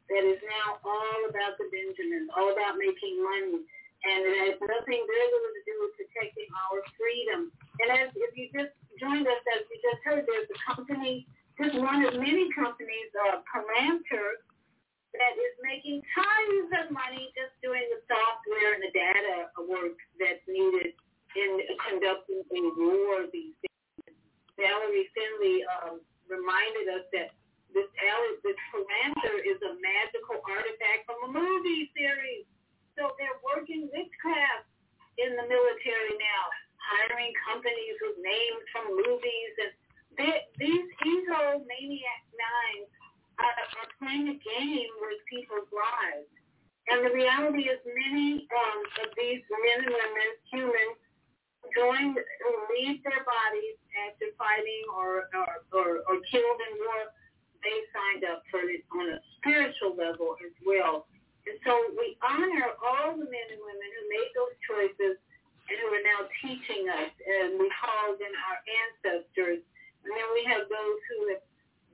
that 0.09 0.23
is 0.23 0.39
now 0.43 0.79
all 0.83 1.19
about 1.27 1.59
the 1.59 1.67
Benjamin, 1.69 2.31
all 2.35 2.51
about 2.51 2.79
making 2.79 3.19
money. 3.19 3.63
And 4.07 4.19
it 4.23 4.35
has 4.45 4.55
nothing 4.61 5.01
little 5.03 5.41
to 5.51 5.61
do 5.65 5.73
with 5.83 5.93
protecting 5.97 6.47
our 6.69 6.79
freedom. 6.95 7.51
And 7.81 7.87
as 7.97 8.09
if 8.13 8.31
you 8.37 8.47
just 8.53 8.71
joined 9.01 9.25
us, 9.25 9.41
as 9.57 9.65
you 9.67 9.77
just 9.81 10.01
heard, 10.05 10.23
there's 10.23 10.47
a 10.47 10.59
company, 10.63 11.27
just 11.57 11.75
one 11.75 12.05
of 12.05 12.15
many 12.15 12.47
companies, 12.53 13.09
uh, 13.27 13.41
Palantir, 13.49 14.45
that 15.17 15.33
is 15.33 15.53
making 15.65 16.05
tons 16.13 16.69
of 16.77 16.93
money 16.93 17.33
just 17.33 17.57
doing 17.65 17.81
the 17.89 17.99
software 18.05 18.77
and 18.77 18.83
the 18.85 18.93
data 18.93 19.49
work 19.65 19.97
that's 20.21 20.45
needed 20.45 20.93
in 21.33 21.51
conducting 21.89 22.45
a 22.53 22.61
war 22.77 23.25
these 23.33 23.57
days. 23.65 24.13
Valerie 24.57 25.09
Finley 25.13 25.65
um, 25.81 26.01
reminded 26.29 26.85
us 26.97 27.05
that 27.13 27.33
this 27.77 27.93
this 28.41 28.57
Palantir 28.73 29.37
is 29.45 29.61
a 29.61 29.77
magical 29.77 30.41
artifact 30.41 31.05
from 31.05 31.29
a 31.29 31.29
movie 31.29 31.93
series. 31.93 32.49
So 32.97 33.13
they're 33.21 33.37
working 33.45 33.85
witchcraft 33.93 34.65
in 35.21 35.37
the 35.37 35.45
military 35.45 36.15
now, 36.17 36.43
hiring 36.81 37.29
companies 37.45 37.97
with 38.01 38.17
names 38.17 38.63
from 38.73 38.97
movies, 38.97 39.53
and 39.61 39.73
they, 40.17 40.33
these 40.57 40.87
ego 41.05 41.61
maniac 41.61 42.23
nines 42.33 42.89
are, 43.37 43.57
are 43.77 43.89
playing 44.01 44.33
a 44.33 44.37
game 44.41 44.93
with 45.05 45.21
people's 45.29 45.69
lives. 45.69 46.25
And 46.89 47.05
the 47.05 47.13
reality 47.13 47.69
is 47.69 47.77
many 47.85 48.47
um, 48.49 48.79
of 49.05 49.13
these 49.13 49.43
men 49.45 49.85
and 49.85 49.93
women, 49.93 50.29
humans, 50.49 50.97
join, 51.75 52.15
leave 52.73 53.03
their 53.05 53.21
bodies 53.27 53.77
after 54.07 54.33
fighting 54.39 54.85
or, 54.95 55.29
or, 55.35 55.53
or, 55.75 55.89
or 56.07 56.15
killed 56.31 56.59
in 56.71 56.73
war. 56.81 57.13
They 57.63 57.77
signed 57.93 58.23
up 58.27 58.43
for 58.49 58.63
it 58.65 58.83
on 58.93 59.17
a 59.17 59.19
spiritual 59.39 59.95
level 59.97 60.37
as 60.43 60.53
well. 60.65 61.07
And 61.47 61.55
so 61.63 61.71
we 61.95 62.19
honor 62.19 62.75
all 62.83 63.15
the 63.15 63.27
men 63.27 63.47
and 63.53 63.61
women 63.63 63.89
who 63.95 64.03
made 64.11 64.31
those 64.35 64.55
choices 64.67 65.15
and 65.67 65.75
who 65.79 65.87
are 65.95 66.05
now 66.05 66.21
teaching 66.43 66.91
us. 66.91 67.11
And 67.23 67.55
we 67.55 67.67
call 67.79 68.19
them 68.19 68.33
our 68.51 68.59
ancestors. 68.67 69.63
And 70.03 70.09
then 70.11 70.27
we 70.35 70.43
have 70.51 70.67
those 70.67 70.99
who 71.07 71.17
have 71.35 71.43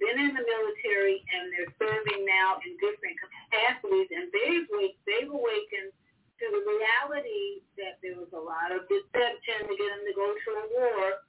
been 0.02 0.18
in 0.18 0.34
the 0.34 0.46
military 0.46 1.22
and 1.22 1.54
they're 1.54 1.74
serving 1.78 2.26
now 2.26 2.58
in 2.66 2.74
different 2.82 3.18
capacities. 3.22 4.10
And 4.10 4.34
they've, 4.34 4.68
they've 5.06 5.30
awakened 5.30 5.94
to 6.42 6.46
the 6.50 6.62
reality 6.66 7.62
that 7.78 8.02
there 8.02 8.18
was 8.18 8.34
a 8.34 8.42
lot 8.42 8.74
of 8.74 8.90
deception 8.90 9.70
to 9.70 9.74
get 9.78 9.90
them 9.94 10.04
to 10.04 10.14
go 10.18 10.28
to 10.34 10.50
a 10.60 10.66
war. 10.76 11.24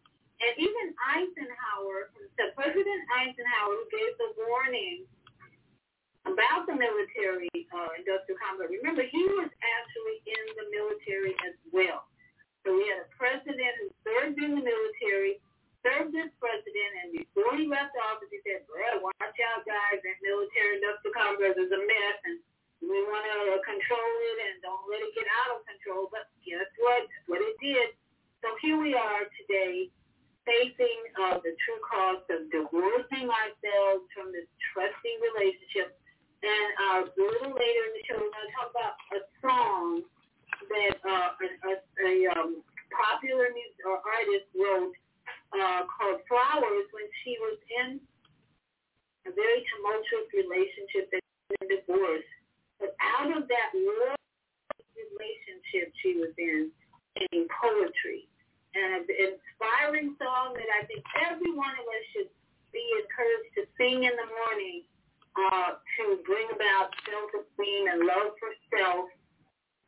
And 0.45 0.53
even 0.61 0.93
Eisenhower, 1.01 2.13
President 2.37 3.01
Eisenhower, 3.17 3.73
who 3.81 3.87
gave 3.89 4.13
the 4.21 4.31
warning 4.45 5.09
about 6.29 6.69
the 6.69 6.77
military 6.77 7.49
uh, 7.73 7.91
industrial 7.97 8.37
complex. 8.41 8.69
Remember, 8.73 9.05
he 9.09 9.25
was 9.37 9.49
actually 9.49 10.19
in 10.29 10.45
the 10.57 10.67
military 10.73 11.33
as 11.49 11.57
well. 11.73 12.09
So 12.65 12.77
we 12.77 12.85
had 12.89 13.05
a 13.05 13.11
president 13.13 13.73
who 13.81 13.87
served 14.05 14.37
in 14.41 14.57
the 14.57 14.65
military, 14.65 15.41
served 15.85 16.17
as 16.17 16.33
president, 16.41 16.93
and 17.05 17.09
before 17.13 17.53
he 17.61 17.69
left 17.69 17.93
office, 18.09 18.33
he 18.33 18.41
said, 18.41 18.65
well, 18.69 19.05
watch 19.05 19.37
out, 19.53 19.69
guys, 19.69 20.01
that 20.01 20.17
military 20.25 20.81
industrial 20.81 21.13
complex 21.13 21.53
is 21.61 21.69
a 21.69 21.81
mess, 21.81 22.19
and 22.25 22.37
we 22.85 23.01
want 23.05 23.25
to 23.25 23.61
control 23.65 24.13
it 24.33 24.39
and 24.49 24.65
don't 24.65 24.85
let 24.89 25.05
it 25.05 25.13
get 25.13 25.29
out 25.45 25.57
of 25.57 25.65
control. 25.69 26.09
But 26.09 26.29
guess 26.41 26.69
what? 26.81 27.05
That's 27.05 27.29
what 27.29 27.41
it 27.45 27.57
did. 27.61 27.93
So 28.41 28.53
here 28.65 28.81
we 28.81 28.97
are 28.97 29.29
today 29.41 29.93
facing 30.45 31.01
uh, 31.19 31.41
the 31.41 31.57
true 31.65 31.81
cost 31.85 32.25
of 32.29 32.49
divorcing 32.53 33.29
ourselves 33.29 34.05
from 34.13 34.31
this 34.31 34.47
trusting 34.73 35.19
relationship 35.33 35.97
and 36.45 36.69
uh, 36.77 37.09
a 37.09 37.17
little 37.17 37.57
later 37.57 37.83
in 37.89 37.97
the 37.97 38.05
show, 38.05 38.21
we're 38.21 38.29
going 38.29 38.45
to 38.45 38.53
talk 38.53 38.69
about 38.69 39.01
a 39.17 39.25
song 39.41 40.05
that 40.69 41.01
uh, 41.01 41.33
a, 41.41 41.73
a, 42.05 42.29
um, 42.37 42.61
popular 42.93 43.49
music 43.49 43.81
or 43.89 43.97
artist 44.05 44.45
wrote 44.53 44.93
uh, 45.57 45.89
called 45.89 46.21
Flowers 46.29 46.85
when 46.93 47.09
she 47.25 47.41
was 47.41 47.57
in 47.81 47.97
a 49.25 49.33
very 49.33 49.65
tumultuous 49.73 50.29
relationship 50.37 51.17
and 51.17 51.25
divorce. 51.65 52.29
But 52.77 52.93
out 53.01 53.33
of 53.33 53.49
that 53.49 53.73
relationship 53.73 55.97
she 56.05 56.21
was 56.21 56.37
in 56.37 56.69
came 57.17 57.49
poetry. 57.49 58.29
And 58.75 58.91
an 59.01 59.05
inspiring 59.07 60.19
song 60.19 60.59
that 60.59 60.71
I 60.75 60.83
think 60.91 61.07
every 61.31 61.55
one 61.55 61.75
of 61.79 61.87
us 61.87 62.05
should 62.11 62.31
be 62.75 62.83
encouraged 62.99 63.51
to 63.55 63.63
sing 63.79 64.03
in 64.03 64.15
the 64.19 64.29
morning 64.29 64.83
uh, 65.39 65.79
to 65.79 66.19
bring 66.27 66.51
about 66.51 66.91
self-esteem 67.07 67.87
and 67.87 68.03
love 68.03 68.35
for 68.39 68.51
self 68.75 69.07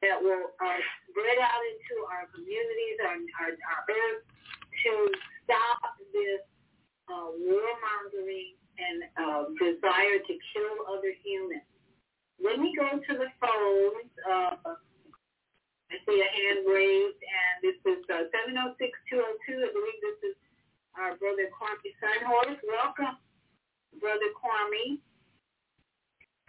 that 0.03 0.23
will 0.23 0.55
uh, 0.63 0.81
spread 1.11 1.39
out 1.43 1.63
into 1.67 1.95
our 2.07 2.31
communities, 2.31 2.97
our, 3.03 3.19
our, 3.43 3.53
our 3.59 3.83
earth, 3.91 4.23
to 4.87 4.93
stop 5.43 5.99
this 6.15 6.43
uh, 7.11 7.35
warmongering 7.43 8.55
and 8.79 8.99
uh, 9.19 9.43
desire 9.59 10.21
to 10.23 10.35
kill 10.55 10.75
other 10.95 11.11
humans. 11.25 11.67
Let 12.39 12.61
me 12.61 12.75
go 12.77 12.87
to 12.87 13.13
the 13.19 13.31
phones. 13.41 14.13
Uh, 14.23 14.79
I 15.91 15.97
see 16.03 16.19
a 16.19 16.27
hand 16.27 16.67
raised, 16.67 17.23
and 17.23 17.55
this 17.63 17.79
is 17.87 18.03
uh, 18.11 18.27
706-202. 18.51 19.63
I 19.63 19.71
believe 19.71 19.99
this 20.03 20.21
is 20.31 20.37
our 20.99 21.15
brother 21.17 21.47
Kwame 21.55 21.91
Sunhorse. 22.03 22.59
Welcome, 22.67 23.15
brother 24.01 24.31
Kwame. 24.35 24.99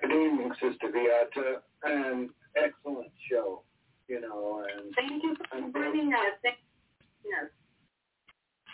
Good 0.01 0.11
evening, 0.11 0.51
Sister 0.57 0.89
Viyahta, 0.89 1.61
and 1.83 2.29
excellent 2.57 3.11
show. 3.29 3.61
You 4.07 4.21
know, 4.21 4.65
and 4.65 4.93
thank 4.95 5.21
you 5.21 5.35
for 5.35 5.61
bringing 5.69 6.13
us. 6.13 6.39
Yes. 6.43 7.51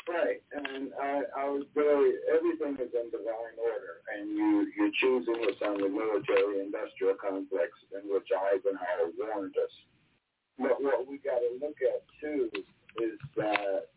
Right, 0.07 0.43
and 0.51 0.91
I, 1.01 1.23
I 1.39 1.49
was 1.49 1.63
very. 1.73 2.13
Everything 2.27 2.75
is 2.75 2.91
in 2.91 3.09
divine 3.09 3.55
order, 3.57 4.03
and 4.13 4.29
you 4.29 4.67
you're 4.77 4.91
choosing 4.99 5.39
what's 5.39 5.61
on 5.63 5.79
the 5.79 5.87
military-industrial 5.87 7.15
complex, 7.23 7.71
in 7.95 8.11
which 8.13 8.27
Eisenhower 8.35 9.15
warned 9.17 9.55
us. 9.57 9.71
But 10.63 10.81
what 10.81 11.07
we 11.07 11.19
got 11.19 11.43
to 11.43 11.51
look 11.59 11.77
at 11.83 12.01
too 12.23 12.49
is 13.03 13.19
that 13.35 13.91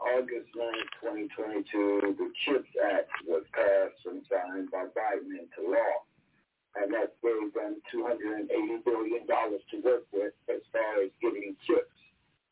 August 0.00 0.48
9, 0.56 1.28
2022, 1.28 2.16
the 2.16 2.28
CHIPS 2.44 2.72
Act 2.80 3.12
was 3.28 3.44
passed 3.52 4.00
and 4.08 4.24
signed 4.28 4.70
by 4.72 4.88
Biden 4.96 5.36
into 5.36 5.70
law 5.70 6.04
and 6.76 6.92
that 6.92 7.16
gave 7.22 7.52
them 7.54 7.80
$280 7.92 8.84
billion 8.84 9.26
to 9.26 9.76
work 9.84 10.04
with 10.12 10.32
as 10.48 10.60
far 10.72 11.02
as 11.02 11.10
getting 11.20 11.56
chips. 11.66 11.96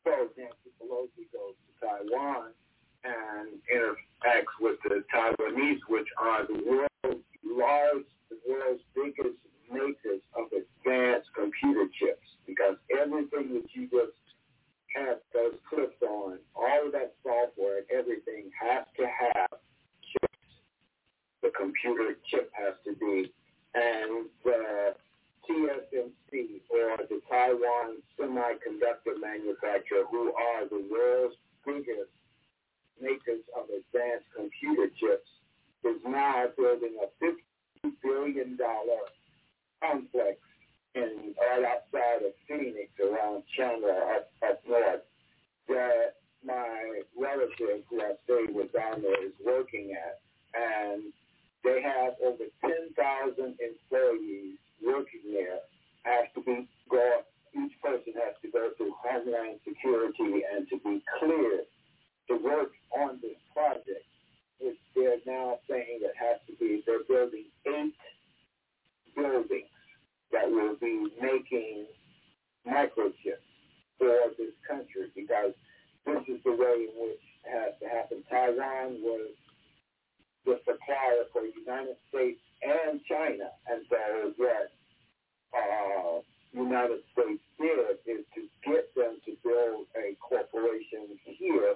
So 0.03 0.29
Nancy 0.37 0.73
Pelosi 0.81 1.29
goes 1.33 1.53
to 1.53 1.71
Taiwan 1.81 2.51
and 3.03 3.61
interacts 3.69 4.57
with 4.59 4.77
the 4.83 5.03
Taiwanese, 5.13 5.81
which 5.89 6.07
are 6.17 6.45
the 6.47 6.61
world's 6.65 7.23
large, 7.45 8.05
the 8.29 8.37
world's 8.49 8.81
biggest 8.95 9.37
makers 9.71 10.21
of 10.35 10.47
advanced 10.51 11.29
computer 11.35 11.87
chips, 11.99 12.27
because 12.47 12.75
everything 12.89 13.53
that 13.53 13.67
you 13.73 13.87
just 13.89 14.17
have 14.95 15.19
those 15.33 15.59
clips 15.69 16.01
on, 16.01 16.39
all 16.55 16.85
of 16.85 16.91
that 16.93 17.13
software 17.23 17.83
and 17.83 17.87
everything 17.91 18.49
has 18.55 18.85
to 18.97 19.03
have 19.03 19.59
chips. 20.01 20.47
The 21.43 21.51
computer 21.51 22.15
chip 22.31 22.49
has 22.55 22.75
to 22.85 22.95
be 22.95 23.31
and 23.75 24.27
the 24.43 24.95
TSMC 25.43 26.63
or 26.71 26.97
the 27.09 27.19
Taiwan 27.29 27.99
Semiconductor 28.17 29.19
Manufacturer, 29.19 30.07
who 30.09 30.33
are 30.33 30.67
the 30.69 30.87
world's 30.89 31.35
biggest 31.65 32.09
makers 33.01 33.43
of 33.55 33.65
advanced 33.67 34.25
computer 34.35 34.87
chips, 34.99 35.27
is 35.83 36.01
now 36.07 36.45
building 36.57 36.97
a 37.03 37.07
$50 37.23 37.91
billion 38.01 38.57
complex 39.81 40.37
in 40.95 41.35
right 41.39 41.65
outside 41.65 42.23
of 42.25 42.31
Phoenix 42.47 42.89
around 42.99 43.43
Chandler 43.55 44.15
up, 44.15 44.31
up 44.47 44.61
north 44.67 45.03
that 45.67 46.15
my 46.45 47.01
relative 47.17 47.83
who 47.89 48.01
I 48.01 48.13
stayed 48.23 48.55
with 48.55 48.71
down 48.71 49.01
there 49.01 49.25
is 49.25 49.33
working 49.43 49.91
at. 49.91 50.21
And 50.55 51.11
they 51.63 51.81
have 51.81 52.13
over 52.23 52.45
10,000 52.61 52.95
employees 53.59 54.57
working 54.85 55.25
there. 55.33 55.59
Has 56.03 56.29
to 56.35 56.41
be 56.41 56.67
go. 56.89 57.25
Each 57.55 57.73
person 57.81 58.13
has 58.19 58.35
to 58.43 58.51
go 58.51 58.69
through 58.77 58.93
Homeland 59.01 59.59
Security 59.67 60.43
and 60.45 60.67
to 60.69 60.77
be 60.83 61.01
cleared 61.19 61.65
to 62.27 62.35
work 62.43 62.71
on 62.99 63.17
this 63.21 63.39
project, 63.53 64.05
which 64.59 64.77
they're 64.93 65.23
now 65.25 65.57
saying 65.69 66.03
it 66.03 66.13
has 66.19 66.37
to 66.47 66.53
be, 66.59 66.83
they're 66.85 67.07
building 67.07 67.45
eight 67.65 67.95
buildings 69.15 69.71
that 70.31 70.49
will 70.49 70.75
be 70.75 71.07
making 71.21 71.85
microchips 72.67 73.45
for 73.97 74.15
this 74.37 74.53
country 74.67 75.09
because 75.15 75.53
this 76.05 76.21
is 76.27 76.41
the 76.43 76.51
way 76.51 76.87
in 76.89 76.93
which 76.97 77.23
it 77.45 77.51
has 77.51 77.73
to 77.81 77.87
happen. 77.87 78.23
Taiwan 78.29 79.01
was 79.01 79.31
the 80.45 80.59
supplier 80.65 81.25
for 81.33 81.41
the 81.41 81.53
United 81.57 81.97
States 82.09 82.39
and 82.61 83.01
China, 83.09 83.49
and 83.69 83.81
so 83.89 84.33
what 84.37 84.71
uh, 85.55 86.21
United 86.53 87.01
States 87.13 87.41
did 87.59 87.97
is 88.05 88.25
to 88.35 88.41
get 88.65 88.93
them 88.95 89.17
to 89.25 89.31
build 89.43 89.87
a 89.97 90.15
corporation 90.21 91.17
here 91.23 91.75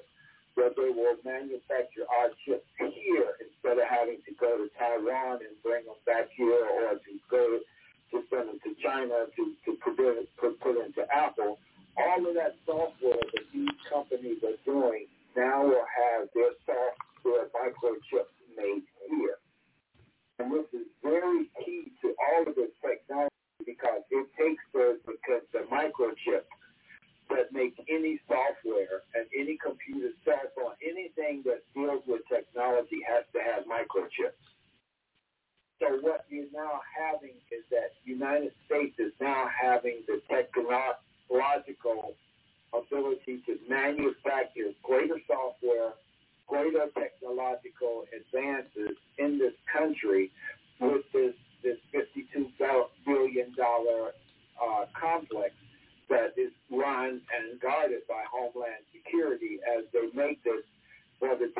where 0.59 0.75
they 0.75 0.91
will 0.91 1.15
manufacture 1.23 2.03
our 2.19 2.35
chips 2.43 2.67
here 2.75 3.31
instead 3.39 3.79
of 3.79 3.87
having 3.87 4.19
to 4.27 4.35
go 4.35 4.59
to 4.59 4.67
Taiwan 4.75 5.39
and 5.39 5.55
bring 5.63 5.87
them 5.87 5.95
back 6.03 6.27
here 6.35 6.67
or 6.67 6.99
to 6.99 7.11
go 7.31 7.63
to 8.11 8.17
send 8.27 8.51
them 8.51 8.59
to 8.67 8.75
China 8.83 9.31
to, 9.39 9.43
to 9.63 9.79
put, 9.79 9.95
put, 10.35 10.59
put 10.59 10.75
into 10.83 11.07
Apple. 11.15 11.55
All 11.95 12.19
of 12.27 12.35
that 12.35 12.59
software 12.67 13.23
that 13.23 13.45
these 13.55 13.77
companies 13.87 14.43
are 14.43 14.59
doing 14.67 15.07
now 15.31 15.63
will 15.63 15.87
have 15.87 16.27
their 16.35 16.51
software 16.67 17.47
microchips 17.55 18.35
made 18.59 18.83
here. 19.07 19.39
And 20.39 20.51
this 20.51 20.67
is 20.75 20.87
very 20.99 21.47
key 21.63 21.87
to 22.03 22.11
all 22.19 22.43
of 22.51 22.55
this 22.55 22.75
technology 22.83 23.31
because 23.63 24.03
it 24.11 24.27
takes 24.35 24.63
the, 24.75 24.99
the, 25.07 25.15
the 25.55 25.63
microchip 25.71 26.43
that 27.29 27.53
make 27.53 27.75
any 27.89 28.19
software 28.27 29.05
and 29.15 29.25
any 29.37 29.57
computer 29.57 30.09
cell 30.25 30.49
phone, 30.55 30.73
anything 30.81 31.43
that 31.45 31.61
deals 31.73 32.03
with 32.07 32.21
technology 32.27 32.99
has 33.07 33.23
to 33.33 33.39
have 33.39 33.65
microchips. 33.65 34.37
So 35.79 35.97
what 36.01 36.25
you're 36.29 36.51
now 36.53 36.81
having 36.91 37.37
is 37.51 37.63
that 37.71 37.95
United 38.03 38.51
States 38.65 38.95
is 38.99 39.13
now 39.21 39.47
having 39.47 40.03
the 40.07 40.21
technological 40.27 42.15
ability 42.73 43.41
to 43.45 43.57
manufacture 43.69 44.75
greater 44.83 45.19
software, 45.25 45.93
greater 46.47 46.87
technological 46.97 48.05
advances 48.11 48.97
in 49.17 49.39
this 49.39 49.53
country 49.71 50.31
with 50.79 51.03
this 51.13 51.33
this 51.61 51.77
$52 51.93 52.47
billion 53.05 53.53
uh, 53.59 54.85
complex 54.93 55.53
that 56.09 56.33
is 56.37 56.51
run 56.71 57.21
and 57.21 57.61
guarded 57.61 58.01
by 58.09 58.25
Homeland 58.33 58.83
Security 58.91 59.59
as 59.77 59.85
they 59.93 60.09
make 60.13 60.43
this 60.43 60.65
for 61.19 61.37
the 61.37 61.53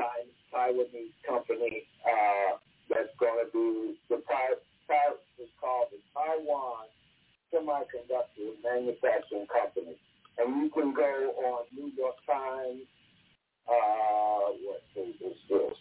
Taiwanese 0.54 1.14
company 1.28 1.86
uh, 2.06 2.58
that's 2.90 3.14
going 3.20 3.46
to 3.46 3.50
be 3.54 4.00
the 4.10 4.18
part 4.26 4.60
is 5.40 5.48
called 5.62 5.88
the 5.92 6.02
Taiwan 6.12 6.90
Semiconductor 7.54 8.58
Manufacturing 8.64 9.48
Company. 9.48 9.96
And 10.38 10.64
you 10.64 10.70
can 10.70 10.94
go 10.94 11.34
on 11.46 11.64
New 11.76 11.92
York 11.96 12.16
Times, 12.26 12.84
uh, 13.68 14.56
what 14.64 14.82
is 14.96 15.16
this? 15.50 15.80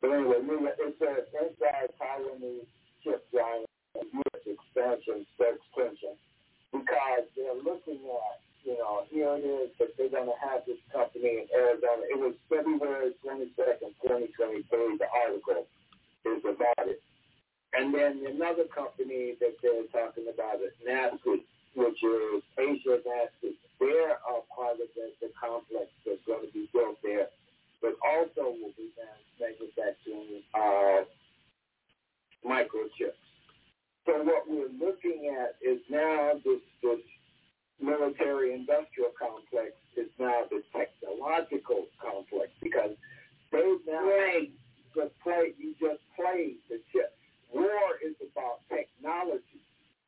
But 0.00 0.12
anyway, 0.12 0.36
it's 0.78 1.00
a 1.00 1.26
inside 1.42 1.90
Taiwanese 2.00 2.68
chip 3.02 3.24
giant 3.32 3.66
U.S. 3.96 4.42
expansion 4.46 5.26
extension 5.40 6.14
because 6.72 7.26
they're 7.36 7.58
looking 7.58 8.00
at, 8.06 8.38
you 8.64 8.78
know, 8.78 9.06
here 9.10 9.36
it 9.38 9.46
is 9.46 9.70
that 9.78 9.94
they're 9.96 10.10
going 10.10 10.30
to 10.30 10.38
have 10.42 10.66
this 10.66 10.80
company 10.92 11.42
in 11.42 11.46
Arizona. 11.54 12.02
It 12.10 12.18
was 12.18 12.34
February 12.48 13.14
22nd, 13.22 13.94
2023, 14.02 14.98
the 14.98 15.08
article 15.10 15.66
is 16.26 16.42
about 16.42 16.86
it. 16.90 17.00
And 17.74 17.92
then 17.92 18.24
another 18.26 18.64
company 18.72 19.36
that 19.40 19.54
they're 19.62 19.86
talking 19.92 20.26
about 20.32 20.62
is 20.64 20.74
NASCI, 20.82 21.44
which 21.76 22.00
is 22.02 22.42
Asia 22.58 22.98
NASCI. 23.04 23.52
They're 23.78 24.16
a 24.16 24.40
part 24.48 24.80
of 24.80 24.88
the, 24.96 25.12
the 25.20 25.30
complex 25.38 25.92
that's 26.06 26.24
going 26.26 26.46
to 26.46 26.52
be 26.52 26.68
built 26.72 26.96
there 27.02 27.28
but 27.86 27.94
also 28.02 28.50
will 28.50 28.74
be 28.76 28.90
manufacturing 29.40 30.42
uh, 30.54 31.04
microchips. 32.44 33.25
So 34.06 34.22
what 34.22 34.46
we're 34.48 34.70
looking 34.78 35.34
at 35.34 35.58
is 35.60 35.80
now 35.90 36.38
this, 36.44 36.62
this 36.82 37.02
military 37.82 38.54
industrial 38.54 39.10
complex 39.18 39.74
is 39.96 40.06
now 40.18 40.46
the 40.48 40.62
technological 40.70 41.86
complex 42.00 42.48
because 42.62 42.94
they 43.50 43.74
now 43.86 44.06
right. 44.06 44.50
just 44.94 45.12
play 45.22 45.52
you 45.58 45.74
just 45.80 46.00
played 46.14 46.56
the 46.70 46.78
chip. 46.92 47.12
War 47.52 47.98
is 48.04 48.14
about 48.22 48.62
technology. 48.70 49.60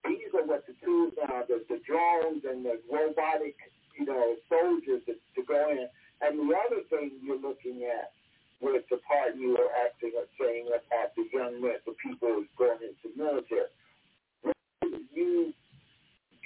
These 0.06 0.30
are 0.34 0.46
what 0.46 0.64
the 0.66 0.74
tools 0.84 1.12
are, 1.28 1.44
the, 1.46 1.64
the 1.68 1.80
drones 1.86 2.44
and 2.48 2.64
the 2.64 2.80
robotic, 2.90 3.56
you 3.98 4.06
know, 4.06 4.36
soldiers 4.48 5.02
to, 5.06 5.14
to 5.14 5.42
go 5.46 5.70
in 5.70 5.88
and 6.20 6.38
the 6.38 6.54
other 6.54 6.82
thing 6.90 7.12
you're 7.22 7.38
looking 7.38 7.86
at 7.86 8.12
with 8.60 8.82
the 8.90 8.98
part 9.06 9.36
you 9.36 9.54
were 9.54 9.70
acting 9.86 10.12
or 10.18 10.26
saying 10.38 10.66
about 10.66 11.14
the 11.14 11.24
young 11.32 11.62
men, 11.62 11.78
the 11.86 11.94
people 12.02 12.42
who's 12.42 12.50
going 12.58 12.78
into 12.82 13.14
military. 13.16 13.70
You 15.18 15.50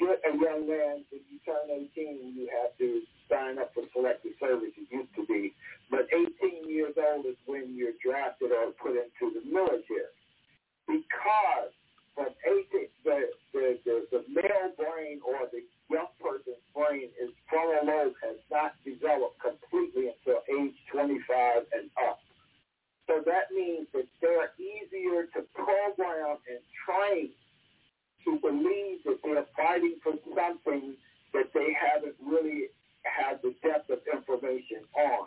get 0.00 0.24
a 0.24 0.32
young 0.32 0.64
man, 0.64 1.04
when 1.12 1.20
you 1.28 1.36
turn 1.44 1.68
18, 1.68 2.32
you 2.32 2.48
have 2.48 2.72
to 2.78 3.02
sign 3.28 3.58
up 3.60 3.76
for 3.76 3.84
selective 3.92 4.32
service. 4.40 4.72
It 4.80 4.88
used 4.88 5.12
to 5.16 5.26
be. 5.28 5.52
But 5.90 6.08
18 6.08 6.64
years 6.72 6.96
old 6.96 7.26
is 7.26 7.36
when 7.44 7.76
you're 7.76 7.96
drafted 8.00 8.48
or 8.48 8.72
put 8.80 8.96
into 8.96 9.28
the 9.36 9.44
military. 9.44 10.08
Because 10.88 11.68
from 12.16 12.32
18, 12.48 12.88
the, 13.04 13.28
the, 13.52 13.66
the, 13.84 13.96
the 14.08 14.22
male 14.32 14.72
brain 14.80 15.20
or 15.20 15.44
the 15.52 15.60
young 15.92 16.08
person's 16.16 16.64
brain 16.72 17.12
is 17.20 17.28
frontal 17.48 17.84
lobe 17.84 18.16
has 18.24 18.40
not 18.48 18.72
developed 18.88 19.36
completely 19.36 20.08
until 20.08 20.40
age 20.48 20.76
25 20.88 21.68
and 21.76 21.92
up. 22.08 22.20
So 23.04 23.20
that 23.26 23.52
means 23.52 23.88
that 23.92 24.08
they're 24.24 24.56
easier 24.56 25.28
to 25.36 25.44
program 25.52 26.40
and 26.48 26.60
train 26.88 27.36
to 28.24 28.38
believe 28.40 29.04
that 29.04 29.18
they're 29.22 29.46
fighting 29.56 29.96
for 30.02 30.14
something 30.34 30.94
that 31.32 31.48
they 31.54 31.74
haven't 31.74 32.14
really 32.24 32.68
had 33.04 33.40
the 33.42 33.54
depth 33.62 33.90
of 33.90 33.98
information 34.12 34.84
on. 34.94 35.26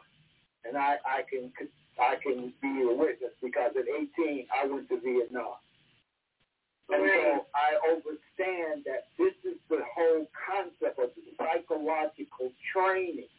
And 0.65 0.77
I, 0.77 0.97
I 1.05 1.21
can 1.29 1.51
I 1.99 2.15
can 2.21 2.51
be 2.61 2.83
a 2.83 2.93
witness 2.93 3.31
because 3.41 3.71
at 3.77 3.85
18 3.87 4.47
I 4.51 4.67
went 4.67 4.89
to 4.89 4.99
Vietnam. 4.99 5.55
And 6.89 7.01
so 7.01 7.45
I 7.55 7.69
understand 7.89 8.85
that 8.85 9.09
this 9.17 9.33
is 9.43 9.57
the 9.69 9.81
whole 9.95 10.27
concept 10.37 10.99
of 10.99 11.09
psychological 11.37 12.51
training 12.73 13.31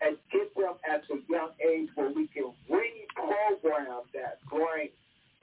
and 0.00 0.16
get 0.30 0.54
them 0.54 0.76
at 0.84 1.02
the 1.08 1.22
young 1.28 1.50
age 1.64 1.88
where 1.94 2.12
we 2.12 2.28
can 2.28 2.52
reprogram 2.70 4.04
that 4.14 4.38
brain 4.50 4.90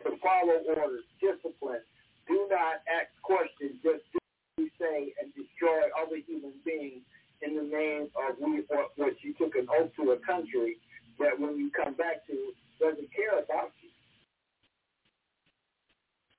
to 0.03 0.15
follow 0.21 0.61
orders, 0.77 1.03
discipline, 1.19 1.81
do 2.27 2.47
not 2.49 2.81
ask 2.89 3.09
questions, 3.21 3.77
just 3.83 4.03
do 4.13 4.19
what 4.19 4.57
you 4.57 4.69
say 4.79 5.13
and 5.21 5.33
destroy 5.35 5.89
other 5.97 6.17
human 6.25 6.53
beings 6.65 7.01
in 7.41 7.55
the 7.55 7.63
name 7.63 8.07
of 8.15 8.35
we, 8.39 8.63
what 8.95 9.15
you 9.21 9.33
took 9.35 9.55
an 9.55 9.67
oath 9.69 9.91
to 9.95 10.11
a 10.11 10.19
country 10.25 10.77
that 11.19 11.39
when 11.39 11.57
you 11.57 11.69
come 11.71 11.93
back 11.95 12.25
to 12.27 12.51
doesn't 12.79 13.09
care 13.15 13.39
about 13.39 13.71
you. 13.81 13.89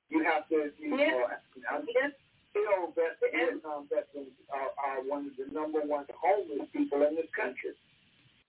You 0.09 0.25
have 0.25 0.49
to, 0.49 0.71
you 0.79 0.97
know, 0.97 1.27
I 1.69 1.83
yes. 1.83 2.15
feel 2.55 2.95
that 2.95 3.19
Vietnam 3.21 3.91
veterans 3.91 4.33
are, 4.55 4.71
are 4.79 5.03
one 5.03 5.27
of 5.27 5.35
the 5.35 5.51
number 5.53 5.81
one 5.83 6.07
homeless 6.15 6.69
people 6.73 7.03
in 7.03 7.17
this 7.17 7.31
country. 7.35 7.75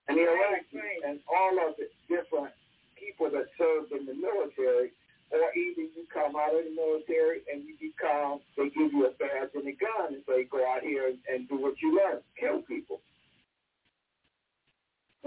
And 0.07 0.17
the 0.17 0.23
Iraqis 0.23 0.79
right. 0.79 1.01
and 1.07 1.19
all 1.27 1.57
of 1.67 1.75
the 1.75 1.89
different 2.07 2.53
people 2.95 3.29
that 3.31 3.49
served 3.57 3.91
in 3.91 4.05
the 4.05 4.13
military, 4.13 4.93
or 5.31 5.51
either 5.51 5.83
you 5.83 6.07
come 6.13 6.35
out 6.35 6.55
of 6.55 6.63
the 6.63 6.71
military 6.71 7.43
and 7.51 7.67
you 7.67 7.75
become, 7.75 8.39
they 8.55 8.71
give 8.71 8.93
you 8.93 9.07
a 9.07 9.13
badge 9.19 9.51
and 9.55 9.67
a 9.67 9.75
gun 9.75 10.15
and 10.15 10.23
say, 10.23 10.47
go 10.47 10.63
out 10.63 10.83
here 10.83 11.11
and, 11.11 11.19
and 11.27 11.49
do 11.49 11.59
what 11.59 11.75
you 11.83 11.95
learn, 11.95 12.23
kill 12.39 12.63
people. 12.63 13.03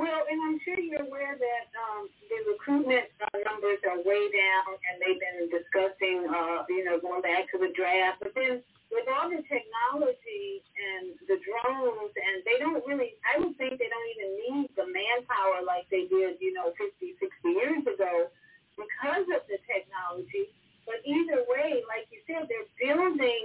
Well, 0.00 0.24
and 0.32 0.40
I'm 0.40 0.56
sure 0.64 0.80
you're 0.80 1.04
aware 1.04 1.36
that 1.36 1.64
um, 1.76 2.08
the 2.32 2.38
recruitment 2.48 3.12
uh, 3.20 3.36
numbers 3.44 3.84
are 3.84 4.00
way 4.00 4.32
down, 4.32 4.72
and 4.88 4.96
they've 4.96 5.20
been 5.20 5.52
discussing, 5.52 6.24
uh, 6.24 6.64
you 6.72 6.88
know, 6.88 6.96
going 6.96 7.20
back 7.20 7.52
to 7.52 7.60
the 7.60 7.68
draft. 7.76 8.24
But 8.24 8.32
then 8.32 8.64
with 8.88 9.04
all 9.12 9.28
the 9.28 9.44
technology 9.44 10.64
and 10.72 11.12
the 11.28 11.36
drones, 11.44 12.16
and 12.16 12.40
they 12.48 12.56
don't 12.56 12.80
really, 12.88 13.20
I 13.28 13.44
would 13.44 13.52
think 13.60 13.76
they 13.76 13.92
don't 13.92 14.10
even 14.16 14.30
need 14.40 14.66
the 14.72 14.88
manpower 14.88 15.60
like 15.68 15.84
they 15.92 16.08
did, 16.08 16.40
you 16.40 16.56
know, 16.56 16.72
50, 16.80 17.20
60 17.20 17.20
years 17.52 17.84
ago 17.84 18.32
because 18.80 19.26
of 19.36 19.44
the 19.46 19.60
technology. 19.68 20.48
But 20.88 21.04
either 21.04 21.44
way, 21.46 21.84
like 21.86 22.08
you 22.10 22.24
said, 22.26 22.48
they're 22.48 22.70
building 22.80 23.44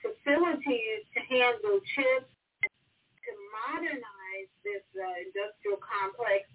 facilities 0.00 1.02
to 1.12 1.20
handle 1.26 1.82
chips 1.92 2.30
to 2.30 3.30
modernize 3.66 4.50
this 4.62 4.86
uh, 4.94 5.04
industrial 5.26 5.82
complex 5.82 6.46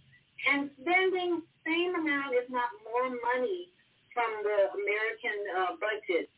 and 0.50 0.72
spending 0.82 1.44
same 1.68 1.94
amount, 1.94 2.34
if 2.34 2.50
not 2.50 2.72
more 2.88 3.12
money 3.12 3.70
from 4.16 4.32
the 4.42 4.60
American 4.74 5.38
uh, 5.54 5.72
budget. 5.78 6.32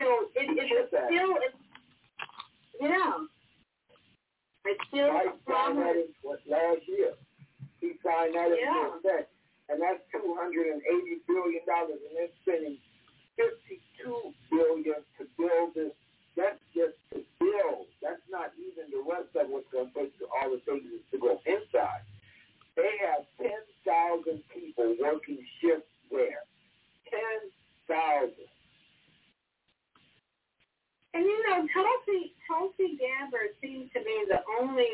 So 0.00 0.32
it, 0.32 0.48
it 0.56 0.68
is 0.72 0.88
still, 0.88 1.36
it's, 1.44 1.58
yeah, 2.80 3.20
I 4.64 4.72
still 4.88 5.12
like. 5.12 5.36
That 5.46 5.96
in, 5.96 6.08
what, 6.22 6.40
last 6.48 6.88
year. 6.88 7.12
He 7.80 7.92
signed 8.04 8.34
that 8.34 8.48
yeah. 8.56 8.88
into 8.88 9.08
effect 9.08 9.28
and 9.70 9.78
that's 9.80 10.02
$280 10.10 10.82
billion, 11.30 11.62
and 11.62 12.12
they're 12.12 12.34
spending 12.42 12.76
52 13.38 14.34
billion 14.50 14.98
to 15.18 15.22
build 15.38 15.74
this. 15.78 15.94
That's 16.36 16.58
just 16.74 16.98
to 17.14 17.22
build. 17.38 17.86
That's 18.02 18.22
not 18.30 18.50
even 18.58 18.90
the 18.90 19.02
rest 19.06 19.30
of 19.38 19.50
what's 19.50 19.70
going 19.70 19.90
to 19.90 19.94
take 19.94 20.18
to 20.18 20.26
all 20.26 20.50
the 20.50 20.58
things 20.66 20.82
to 21.10 21.18
go 21.18 21.38
inside. 21.46 22.02
They 22.76 22.90
have 23.06 23.26
10,000 23.38 24.42
people 24.50 24.96
working 24.98 25.38
shifts 25.60 25.90
there. 26.10 26.46
10,000. 27.86 28.34
And 31.12 31.24
you 31.24 31.38
know, 31.50 31.66
Tulsi 31.74 32.32
Tulsi 32.46 32.98
Gabbard 32.98 33.58
seems 33.60 33.90
to 33.92 34.00
be 34.00 34.24
the 34.30 34.40
only 34.60 34.86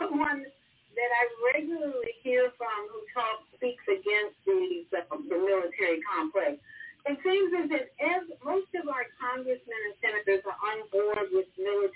one 0.00 0.46
that 0.94 1.10
I 1.10 1.22
regularly 1.54 2.14
hear 2.22 2.50
from 2.56 2.88
who 2.90 3.02
talks, 3.14 3.46
speaks 3.58 3.84
against 3.86 4.38
the, 4.46 4.86
the 4.90 5.38
military 5.38 6.00
complex. 6.06 6.58
It 7.04 7.20
seems 7.20 7.52
as 7.52 7.68
if 7.68 7.84
as 8.00 8.24
most 8.40 8.72
of 8.80 8.88
our 8.88 9.04
congressmen 9.20 9.80
and 9.92 9.96
senators 10.00 10.40
are 10.48 10.56
on 10.56 10.88
board 10.88 11.28
with 11.36 11.46
military 11.60 11.93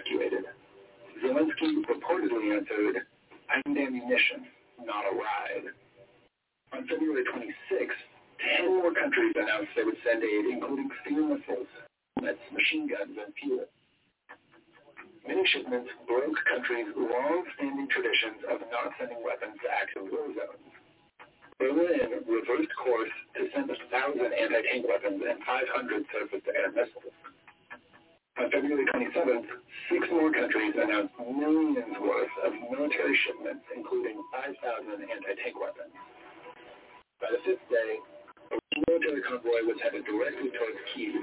evacuated. 0.00 0.44
Zelensky 1.22 1.84
reportedly 1.84 2.56
answered, 2.56 3.04
I'm 3.50 3.76
ammunition, 3.76 4.46
not 4.84 5.04
a 5.04 5.14
ride. 5.14 5.68
On 6.72 6.86
February 6.86 7.24
26, 7.24 7.94
10 8.58 8.66
more 8.78 8.94
countries 8.94 9.34
announced 9.36 9.68
they 9.76 9.84
would 9.84 9.98
send 10.06 10.22
aid, 10.22 10.46
including 10.46 10.88
steel 11.04 11.28
missiles, 11.28 11.68
helmets, 12.16 12.40
machine 12.54 12.88
guns, 12.88 13.18
and 13.18 13.34
fuel. 13.36 13.66
Many 15.26 15.44
shipments 15.52 15.90
broke 16.08 16.38
countries' 16.48 16.88
long-standing 16.96 17.88
traditions 17.92 18.40
of 18.48 18.64
not 18.72 18.96
sending 18.96 19.20
weapons 19.20 19.60
to 19.60 19.68
active 19.68 20.08
war 20.08 20.32
zones. 20.32 20.72
Berlin 21.60 22.24
reversed 22.24 22.72
course 22.80 23.12
to 23.36 23.44
send 23.52 23.68
1,000 23.68 24.16
anti-tank 24.16 24.88
weapons 24.88 25.20
and 25.20 25.44
500 25.44 26.08
surface-to-air 26.08 26.72
missiles. 26.72 27.12
On 28.40 28.48
February 28.48 28.86
27th, 28.88 29.44
six 29.92 30.08
more 30.08 30.32
countries 30.32 30.72
announced 30.72 31.12
millions 31.20 31.92
worth 32.00 32.32
of 32.40 32.56
military 32.72 33.12
shipments, 33.28 33.68
including 33.76 34.16
5,000 34.32 34.96
anti-tank 34.96 35.60
weapons. 35.60 35.92
By 37.20 37.36
the 37.36 37.40
fifth 37.44 37.68
day, 37.68 38.00
a 38.48 38.56
military 38.88 39.20
convoy 39.28 39.60
was 39.68 39.76
headed 39.84 40.08
directly 40.08 40.48
towards 40.56 40.80
Kiev. 40.96 41.20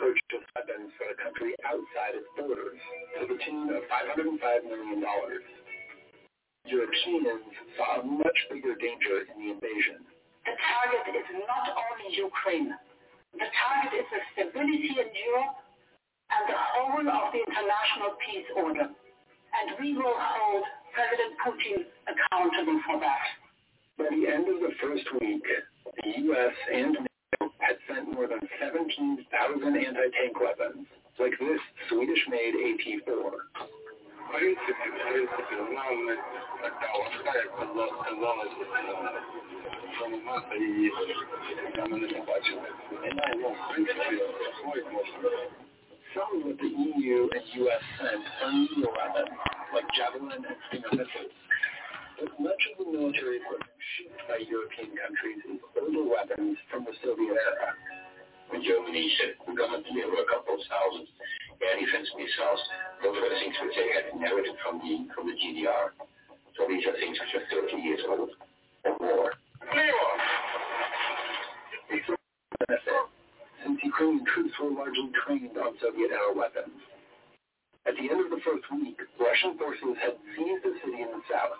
purchased 0.00 0.48
weapons 0.56 0.88
for 0.96 1.12
the 1.12 1.20
country 1.20 1.52
outside 1.68 2.16
its 2.16 2.32
borders 2.32 2.80
to 3.20 3.28
the 3.28 3.36
tune 3.44 3.68
of 3.76 3.84
$505 3.92 4.40
million. 4.64 5.04
Europeans 6.64 7.44
saw 7.76 8.00
a 8.00 8.04
much 8.04 8.40
bigger 8.48 8.72
danger 8.80 9.28
in 9.28 9.36
the 9.36 9.52
invasion. 9.52 10.15
The 10.46 10.54
target 10.54 11.10
is 11.10 11.28
not 11.42 11.74
only 11.74 12.14
Ukraine. 12.14 12.70
The 13.34 13.50
target 13.50 13.92
is 13.98 14.06
the 14.14 14.22
stability 14.32 14.94
in 14.94 15.10
Europe 15.10 15.58
and 16.30 16.42
the 16.46 16.58
whole 16.58 17.02
of 17.02 17.26
the 17.34 17.42
international 17.42 18.14
peace 18.22 18.48
order. 18.54 18.86
And 18.86 19.66
we 19.80 19.98
will 19.98 20.14
hold 20.14 20.64
President 20.94 21.34
Putin 21.42 21.78
accountable 22.06 22.78
for 22.86 23.00
that. 23.02 23.26
By 23.98 24.06
the 24.14 24.28
end 24.30 24.46
of 24.46 24.60
the 24.62 24.72
first 24.80 25.06
week, 25.20 25.42
the 26.02 26.10
U.S. 26.30 26.54
and 26.72 26.92
NATO 26.94 27.52
had 27.58 27.76
sent 27.88 28.14
more 28.14 28.28
than 28.28 28.40
17,000 28.60 29.26
anti-tank 29.66 30.34
weapons, 30.40 30.86
like 31.18 31.32
this 31.40 31.60
Swedish-made 31.88 32.54
AT-4. 32.54 33.75
Some 34.26 34.42
of 46.42 46.58
the 46.58 46.66
EU 46.66 47.28
and 47.28 47.44
US 47.54 47.82
sent 48.00 48.24
new 48.52 48.88
weapons, 48.88 49.36
like 49.72 49.84
Javelin 49.94 50.32
and 50.32 50.56
Stinger 50.68 50.90
missiles. 50.92 51.32
But 52.18 52.40
much 52.40 52.62
of 52.72 52.84
the 52.84 52.90
military 52.90 53.36
equipment 53.36 53.70
shipped 53.94 54.20
by 54.26 54.38
European 54.48 54.96
countries 54.96 55.38
is 55.54 55.60
older 55.78 56.08
weapons 56.08 56.56
from 56.70 56.84
the 56.84 56.92
Soviet 57.04 57.30
era. 57.30 57.76
When 58.50 58.64
Germany 58.64 59.12
said 59.20 59.34
we're 59.46 59.54
going 59.54 59.84
to 59.84 59.92
a 60.18 60.26
couple 60.32 60.54
of 60.54 60.62
thousand 60.66 61.06
air 61.62 61.76
defense 61.80 62.08
missiles, 62.16 62.60
those 63.02 63.16
the 63.16 63.36
things 63.40 63.56
which 63.62 63.76
they 63.76 63.88
had 63.92 64.12
inherited 64.12 64.56
from 64.62 64.78
the 64.80 65.08
from 65.14 65.26
the 65.28 65.36
GDR. 65.36 65.92
So 66.56 66.64
these 66.68 66.84
are 66.88 66.96
things 66.96 67.16
which 67.20 67.32
are 67.36 67.46
30 67.48 67.76
years 67.82 68.00
old 68.08 68.30
or 68.84 68.96
more. 69.00 69.32
Since 73.64 73.80
Ukrainian 73.82 74.24
troops 74.26 74.54
were 74.62 74.70
largely 74.70 75.10
trained 75.26 75.56
on 75.58 75.74
Soviet-era 75.82 76.32
weapons. 76.34 76.80
At 77.86 77.94
the 77.94 78.10
end 78.10 78.18
of 78.24 78.30
the 78.30 78.42
first 78.42 78.66
week, 78.72 78.98
Russian 79.18 79.58
forces 79.58 79.94
had 80.02 80.18
seized 80.34 80.62
the 80.64 80.74
city 80.82 81.02
in 81.02 81.10
the 81.14 81.22
south. 81.30 81.58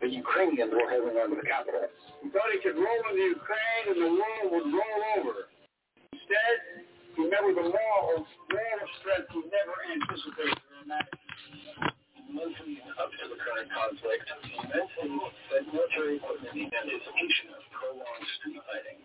The 0.00 0.08
Ukrainians 0.08 0.72
were 0.72 0.88
holding 0.88 1.16
on 1.20 1.28
to 1.30 1.36
the 1.36 1.44
capital. 1.44 1.84
We 2.24 2.30
thought 2.32 2.48
he 2.52 2.60
could 2.64 2.76
roll 2.80 3.02
into 3.12 3.36
Ukraine 3.36 3.84
and 3.92 4.00
the 4.00 4.12
world 4.16 4.46
would 4.52 4.68
roll 4.72 5.00
over. 5.20 5.36
Instead, 6.12 6.88
he 7.20 7.28
with 7.28 7.60
a 7.60 7.68
wall 7.68 8.04
of, 8.16 8.24
wall 8.24 8.76
of 8.80 8.90
strength 9.04 9.28
he 9.28 9.44
never 9.52 9.76
imagined. 10.80 11.20
Mostly 12.32 12.80
up 12.96 13.10
to 13.12 13.24
the 13.28 13.36
current 13.42 13.68
conflict, 13.74 14.24
the 14.40 14.48
United 14.48 14.88
States 14.96 15.34
sent 15.50 15.64
military 15.74 16.16
equipment 16.16 16.54
in 16.56 16.70
anticipation 16.70 17.52
of 17.58 17.60
prolonged 17.74 18.28
street 18.40 18.62
fighting. 18.64 19.00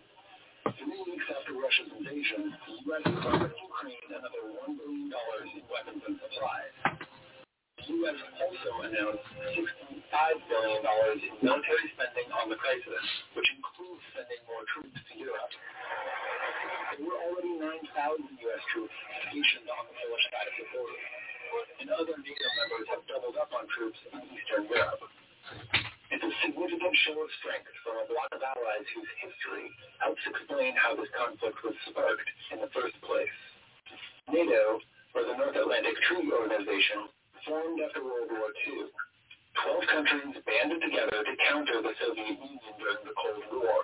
Three 0.80 1.02
weeks 1.12 1.28
after 1.28 1.52
Russia's 1.58 1.90
invasion, 1.92 2.54
the 2.54 2.72
U.S. 2.88 3.04
promised 3.20 3.58
Ukraine 3.60 4.08
another 4.08 4.42
$1 4.64 4.78
billion 4.80 5.10
in 5.12 5.64
weapons 5.68 6.02
and 6.06 6.16
supplies. 6.22 6.74
The 7.82 7.84
U.S. 8.00 8.18
also 8.40 8.70
announced 8.86 9.26
$65 9.52 10.48
billion 10.48 10.82
in 11.20 11.34
military 11.44 11.86
spending 11.98 12.28
on 12.32 12.48
the 12.48 12.56
crisis, 12.56 13.04
which 13.36 13.48
includes 13.52 14.02
sending 14.16 14.40
more 14.48 14.64
troops 14.72 14.96
to 14.96 15.12
Europe. 15.18 15.52
There 16.66 17.06
were 17.06 17.20
already 17.30 17.54
9,000 17.60 17.62
U.S. 17.62 18.62
troops 18.72 18.96
stationed 19.28 19.68
on 19.70 19.86
the 19.86 19.94
Polish 19.94 20.26
side 20.32 20.48
of 20.50 20.56
the 20.56 20.66
border, 20.74 21.02
and 21.78 21.86
other 21.94 22.16
NATO 22.18 22.48
members 22.58 22.86
have 22.90 23.02
doubled 23.06 23.36
up 23.38 23.52
on 23.54 23.70
troops 23.70 24.00
in 24.10 24.18
Eastern 24.34 24.66
Europe. 24.66 25.02
It's 26.10 26.22
a 26.22 26.32
significant 26.42 26.94
show 27.06 27.18
of 27.22 27.30
strength 27.42 27.70
from 27.86 28.02
a 28.02 28.06
bloc 28.10 28.30
of 28.34 28.42
allies 28.42 28.86
whose 28.94 29.10
history 29.22 29.66
helps 30.02 30.22
explain 30.26 30.74
how 30.74 30.94
this 30.98 31.10
conflict 31.14 31.58
was 31.62 31.74
sparked 31.90 32.28
in 32.50 32.58
the 32.62 32.70
first 32.74 32.98
place. 33.02 33.38
NATO, 34.30 34.82
or 35.14 35.22
the 35.22 35.38
North 35.38 35.54
Atlantic 35.54 35.94
Treaty 36.06 36.30
Organization, 36.34 37.10
formed 37.46 37.78
after 37.82 38.02
World 38.02 38.30
War 38.30 38.50
II. 38.66 38.90
Twelve 39.54 39.84
countries 39.86 40.34
banded 40.42 40.82
together 40.82 41.22
to 41.22 41.32
counter 41.46 41.78
the 41.82 41.94
Soviet 42.02 42.38
Union 42.38 42.74
during 42.78 43.02
the 43.06 43.14
Cold 43.14 43.44
War. 43.54 43.82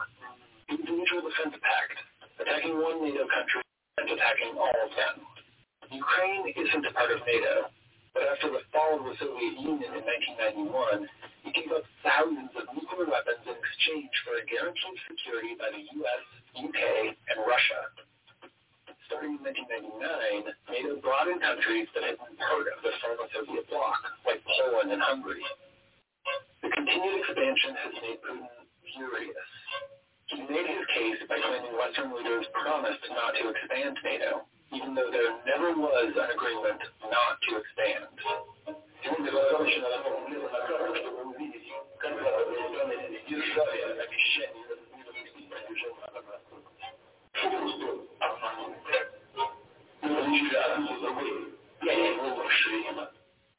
It 0.69 0.83
was 0.83 0.89
mutual 0.91 1.23
defense 1.27 1.57
pact, 1.63 1.97
attacking 2.41 2.79
one 2.81 3.03
NATO 3.05 3.27
country 3.29 3.63
and 3.99 4.09
attacking 4.09 4.57
all 4.57 4.73
of 4.73 4.91
them. 4.97 5.27
Ukraine 5.93 6.49
isn't 6.57 6.89
a 6.89 6.93
part 6.97 7.13
of 7.13 7.21
NATO, 7.29 7.69
but 8.17 8.25
after 8.29 8.49
the 8.49 8.65
fall 8.73 9.01
of 9.01 9.05
the 9.05 9.17
Soviet 9.21 9.61
Union 9.61 9.93
in 9.93 10.05
1991, 10.05 11.09
it 11.49 11.53
gave 11.53 11.69
up 11.73 11.85
thousands 12.05 12.53
of 12.57 12.65
nuclear 12.73 13.09
weapons 13.09 13.45
in 13.45 13.57
exchange 13.57 14.13
for 14.25 14.37
a 14.41 14.45
guaranteed 14.49 14.97
security 15.09 15.53
by 15.57 15.69
the 15.73 15.85
U.S., 16.01 16.23
UK, 16.57 16.81
and 17.13 17.39
Russia. 17.45 17.81
Starting 19.09 19.37
in 19.37 19.45
1999, 19.45 20.49
NATO 20.73 20.97
brought 21.05 21.29
in 21.29 21.37
countries 21.41 21.89
that 21.93 22.05
had 22.05 22.17
been 22.17 22.37
part 22.41 22.69
of 22.73 22.81
the 22.81 22.93
former 23.05 23.29
Soviet 23.33 23.69
bloc, 23.69 24.01
like 24.25 24.41
Poland 24.45 24.93
and 24.93 25.03
Hungary. 25.05 25.45
The 26.65 26.71
continued 26.73 27.21
expansion 27.21 27.77
has 27.77 27.93
made 28.01 28.19
Putin 28.25 28.49
furious. 28.93 29.51
He 30.33 30.41
made 30.49 30.69
his 30.69 30.85
case 30.97 31.21
by 31.29 31.37
claiming 31.41 31.72
Western 31.83 32.15
leaders 32.15 32.47
promised 32.55 33.03
not 33.11 33.35
to 33.35 33.51
expand 33.51 33.99
NATO, 34.07 34.47
even 34.71 34.95
though 34.95 35.11
there 35.11 35.35
never 35.43 35.75
was 35.75 36.15
an 36.15 36.31
agreement 36.31 36.79
not 37.11 37.43
to 37.43 37.59
expand. 37.59 38.07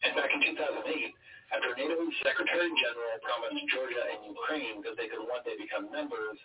And 0.03 0.15
back 0.15 0.31
in 0.31 0.39
2008, 0.47 1.13
after 1.51 1.75
NATO's 1.75 2.15
Secretary 2.23 2.71
General 2.71 3.19
promised 3.19 3.67
Georgia 3.67 4.03
and 4.15 4.31
Ukraine 4.31 4.79
that 4.87 4.95
they 4.95 5.11
could 5.11 5.27
one 5.27 5.43
day 5.43 5.59
become 5.59 5.91
members, 5.91 6.39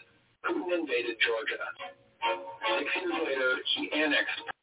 Georgia. 1.06 1.62
Six 2.78 2.90
years 2.96 3.14
later, 3.26 3.50
he 3.76 3.90
annexed 3.92 4.57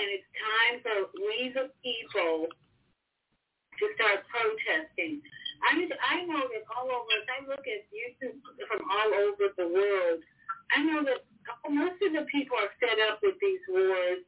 and 0.00 0.08
it's 0.16 0.30
time 0.32 0.74
for 0.80 0.96
we 1.12 1.52
the 1.52 1.68
people 1.84 2.48
to 2.48 3.84
start 4.00 4.24
protesting. 4.32 5.20
I 5.60 5.76
I 5.76 6.24
know 6.24 6.40
that 6.40 6.64
all 6.72 6.88
over. 6.88 7.12
As 7.20 7.28
I 7.36 7.38
look 7.44 7.64
at 7.68 7.84
YouTube 7.92 8.40
from 8.64 8.80
all 8.88 9.10
over 9.12 9.52
the 9.60 9.68
world, 9.68 10.24
I 10.72 10.80
know 10.80 11.04
that 11.04 11.20
most 11.68 12.00
of 12.00 12.16
the 12.16 12.24
people 12.32 12.56
are 12.56 12.72
fed 12.80 12.96
up 13.12 13.20
with 13.20 13.36
these 13.44 13.60
wars, 13.68 14.24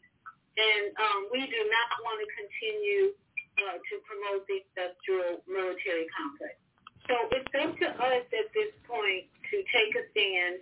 and 0.61 0.85
um, 1.01 1.33
we 1.33 1.41
do 1.41 1.61
not 1.65 1.89
want 2.05 2.21
to 2.21 2.29
continue 2.37 3.17
uh, 3.65 3.81
to 3.81 3.95
promote 4.05 4.45
the 4.45 4.61
industrial 4.61 5.41
military 5.49 6.05
complex. 6.13 6.61
So 7.09 7.17
it's 7.33 7.53
up 7.57 7.73
to 7.81 7.89
us 7.97 8.25
at 8.29 8.49
this 8.53 8.73
point 8.85 9.25
to 9.25 9.57
take 9.73 9.93
a 9.97 10.05
stand 10.13 10.61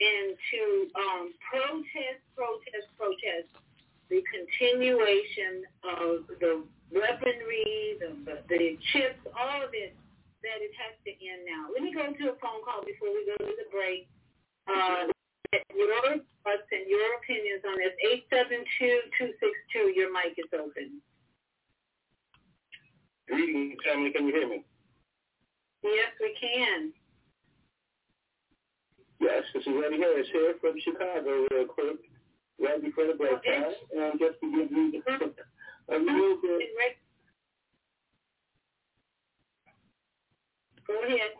and 0.00 0.28
to 0.34 0.62
um, 0.98 1.24
protest, 1.46 2.20
protest, 2.34 2.88
protest 2.98 3.50
the 4.10 4.20
continuation 4.26 5.64
of 5.86 6.26
the 6.42 6.66
weaponry, 6.90 7.94
the, 8.02 8.42
the, 8.50 8.76
chips, 8.90 9.22
all 9.38 9.62
of 9.62 9.70
it, 9.70 9.94
that 10.42 10.58
it 10.58 10.74
has 10.74 10.98
to 11.06 11.10
end 11.14 11.46
now. 11.46 11.70
Let 11.70 11.86
me 11.86 11.94
go 11.94 12.10
to 12.10 12.24
a 12.34 12.36
phone 12.42 12.60
call 12.66 12.82
before 12.82 13.14
we 13.14 13.22
go 13.30 13.38
to 13.38 13.54
the 13.54 13.70
break. 13.70 14.10
Uh, 14.66 15.06
your 15.74 16.18
thoughts 16.42 16.68
and 16.74 16.86
your 16.90 17.06
opinions 17.22 17.62
on 17.66 17.78
this. 17.78 17.94
872-262, 19.78 19.94
your 19.94 20.12
mic 20.12 20.34
is 20.38 20.50
open. 20.54 21.00
Greetings, 23.28 23.78
family. 23.86 24.10
Can 24.10 24.26
you 24.26 24.34
hear 24.34 24.48
me? 24.48 24.64
Yes, 25.82 26.10
we 26.20 26.34
can. 26.34 26.92
Yes, 29.20 29.44
this 29.54 29.62
is 29.62 29.74
Eddie 29.86 29.98
Harris 29.98 30.26
here 30.32 30.54
from 30.60 30.74
Chicago 30.82 31.46
real 31.50 31.66
quick, 31.66 32.09
right 32.60 32.82
before 32.82 33.06
the 33.06 33.14
break 33.14 33.42
time. 33.44 33.72
And 33.96 34.18
just 34.18 34.40
to 34.40 34.50
give 34.50 34.70
you 34.70 35.02
mm-hmm. 35.06 35.24
a 35.92 35.96
little 35.96 36.32
uh-huh. 36.32 36.58
bit. 36.58 36.96
Go 40.86 40.94
ahead. 41.06 41.30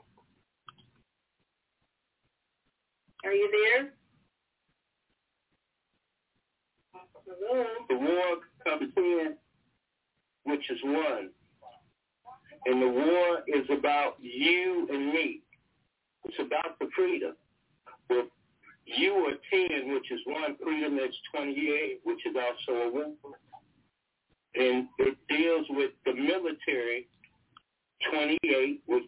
Are 3.25 3.33
you 3.33 3.51
there? 3.53 3.91
Hello? 7.27 7.65
The 7.89 7.97
war 7.97 8.37
comes 8.65 8.93
in, 8.97 9.35
which 10.45 10.71
is 10.71 10.79
one. 10.85 11.31
And 12.67 12.83
the 12.83 12.89
war 12.89 13.43
is 13.47 13.67
about 13.71 14.15
you 14.21 14.87
and 14.91 15.13
me. 15.13 15.41
It's 16.25 16.39
about 16.39 16.79
the 16.79 16.89
freedom. 16.95 17.35
Well, 18.09 18.27
you 18.97 19.15
10, 19.51 19.93
which 19.93 20.11
is 20.11 20.21
one. 20.27 20.57
Freedom 20.63 20.99
is 20.99 21.15
28, 21.35 22.01
which 22.05 22.21
is 22.27 22.35
also 22.37 22.81
a 22.81 22.93
war. 22.93 23.13
And 24.55 24.89
it 24.99 25.17
deals 25.29 25.67
with 25.71 25.93
the 26.05 26.15
military, 26.15 27.07
28, 28.13 28.83
which 28.87 29.05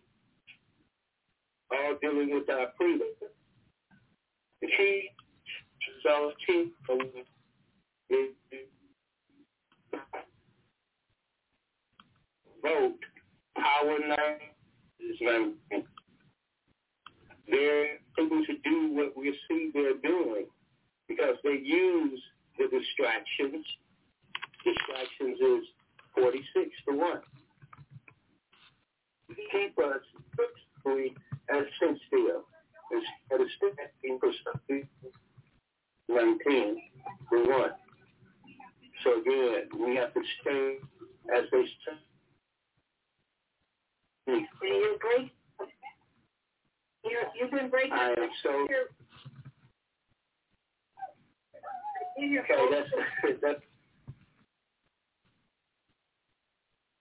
all 1.73 1.97
dealing 2.01 2.35
with 2.35 2.49
our 2.51 2.69
freedom. 2.77 3.09
Key 4.77 5.09
so 6.05 6.33
is 8.11 8.29
vote 12.63 12.99
power 13.57 13.99
now 14.07 14.37
is 15.01 15.17
not 15.21 15.83
they're 17.53 17.99
able 18.19 18.45
to 18.47 18.55
do 18.65 18.95
what 18.95 19.17
we 19.17 19.39
see 19.49 19.71
they're 19.75 20.01
doing 20.03 20.47
because 21.07 21.37
they 21.45 21.61
use 21.63 22.21
the 22.59 22.65
distractions. 22.65 23.65
Distractions 24.65 25.39
is 25.39 25.65
46 26.15 26.71
to 26.89 26.97
1. 26.97 27.21
Keep 29.53 29.79
us 29.79 30.01
physically 30.37 31.15
and 31.51 31.67
sit 31.79 31.99
still 32.07 32.45
instead 32.91 33.41
of 33.41 33.49
standing 33.57 34.19
for 34.19 34.33
something 34.45 34.89
19 36.09 36.77
to 37.31 37.51
1. 37.51 37.71
So 39.05 39.21
again, 39.21 39.69
we 39.79 39.97
have 39.97 40.15
to 40.15 40.21
stay 40.41 40.77
as 41.37 41.45
they 41.51 41.65
stay. 41.83 41.99
You 44.63 44.99
break. 45.01 45.33
You 47.05 47.19
you've 47.39 47.51
been 47.51 47.69
breaking. 47.71 47.93
I 47.93 48.11
am 48.11 48.31
so. 48.43 48.67
Your, 48.69 48.87
Okay, 52.23 52.67
that's 52.71 53.41
that's. 53.43 53.61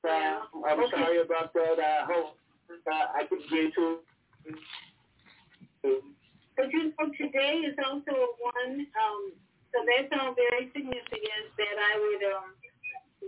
Uh, 0.04 0.42
I'm 0.66 0.90
sorry 0.90 1.22
about 1.22 1.54
that. 1.54 1.78
I 1.78 2.06
hope 2.06 2.38
uh, 2.72 3.06
I 3.14 3.26
could 3.30 3.40
get 3.52 3.74
to. 3.76 4.00
But 5.84 6.72
you 6.72 6.94
know, 6.98 7.06
today 7.18 7.62
is 7.70 7.76
also 7.86 8.12
one. 8.42 8.88
Um, 8.98 9.22
so 9.72 9.78
that's 9.86 10.10
all 10.20 10.34
very 10.34 10.72
significant 10.74 11.46
that 11.58 11.78
I 11.78 11.94
would 12.02 12.24
um, 12.34 12.50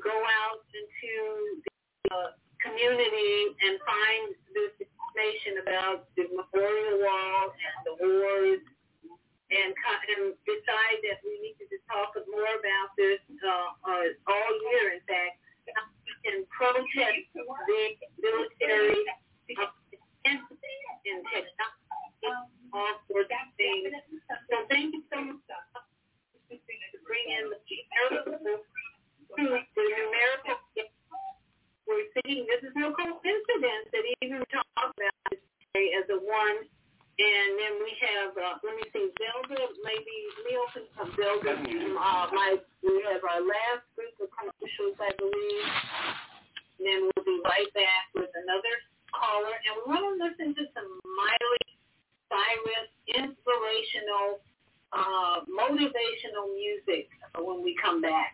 go 0.03 0.15
out 0.43 0.65
into 0.73 1.61
the 1.63 2.15
uh, 2.15 2.42
community 2.63 3.51
and 3.61 3.75
find 3.83 4.23
this 4.55 4.73
information 4.79 5.61
about 5.61 6.07
the 6.15 6.25
memorial 6.31 7.03
wall 7.03 7.51
and 7.51 7.77
the 7.85 7.93
wars 7.99 8.63
and, 9.53 9.71
and 9.75 10.33
decide 10.47 10.99
that 11.05 11.21
we 11.21 11.37
need 11.43 11.59
to 11.61 11.77
talk 11.85 12.15
more 12.25 12.53
about 12.57 12.89
this 12.97 13.21
uh, 13.43 13.69
uh, 13.85 14.07
all 14.31 14.51
year, 14.73 14.97
in 14.97 15.03
fact, 15.05 15.37
and 16.25 16.47
protest 16.49 17.27
the 17.35 17.83
military 18.17 18.97
uh, 19.59 19.69
and 20.25 20.39
technology, 21.29 22.31
all 22.73 22.95
sorts 23.11 23.29
of 23.29 23.45
things. 23.59 23.91
So 24.49 24.55
thank 24.71 24.95
you 24.95 25.03
so 25.11 25.19
much 25.21 25.43
to 26.49 26.99
bring 27.05 27.25
in 27.27 27.51
the 27.51 27.59
numerical, 27.59 28.39
the 29.29 29.83
numerical. 29.83 30.92
We're 31.87 32.07
seeing 32.23 32.47
this 32.47 32.63
is 32.63 32.73
no 32.75 32.95
coincidence 32.95 33.85
that 33.91 34.03
even 34.21 34.39
we 34.39 34.47
talk 34.51 34.67
about 34.75 35.13
this 35.31 35.41
as 35.75 36.05
a 36.09 36.19
one 36.21 36.69
and 37.13 37.49
then 37.61 37.73
we 37.77 37.93
have, 38.01 38.33
uh, 38.33 38.57
let 38.65 38.73
me 38.73 38.85
see, 38.89 39.13
Zelda, 39.21 39.61
maybe 39.85 40.15
Neil 40.49 40.65
can 40.73 40.85
come 40.97 41.13
Zelda. 41.13 41.53
Uh, 41.53 42.25
my, 42.33 42.57
we 42.81 43.05
have 43.05 43.21
our 43.21 43.37
last 43.37 43.85
group 43.93 44.17
of 44.17 44.33
commercials, 44.33 44.97
I 44.97 45.13
believe. 45.21 45.67
And 46.81 46.83
then 46.89 46.99
we'll 47.05 47.25
be 47.25 47.37
right 47.45 47.69
back 47.77 48.09
with 48.17 48.33
another 48.33 48.75
caller. 49.13 49.53
And 49.53 49.73
we 49.77 49.93
want 49.93 50.09
to 50.09 50.13
listen 50.25 50.57
to 50.57 50.63
some 50.73 50.89
Miley 51.05 51.69
Cyrus 52.33 52.89
inspirational, 53.13 54.41
uh, 54.89 55.45
motivational 55.45 56.49
music 56.49 57.13
when 57.37 57.61
we 57.61 57.77
come 57.77 58.01
back. 58.01 58.33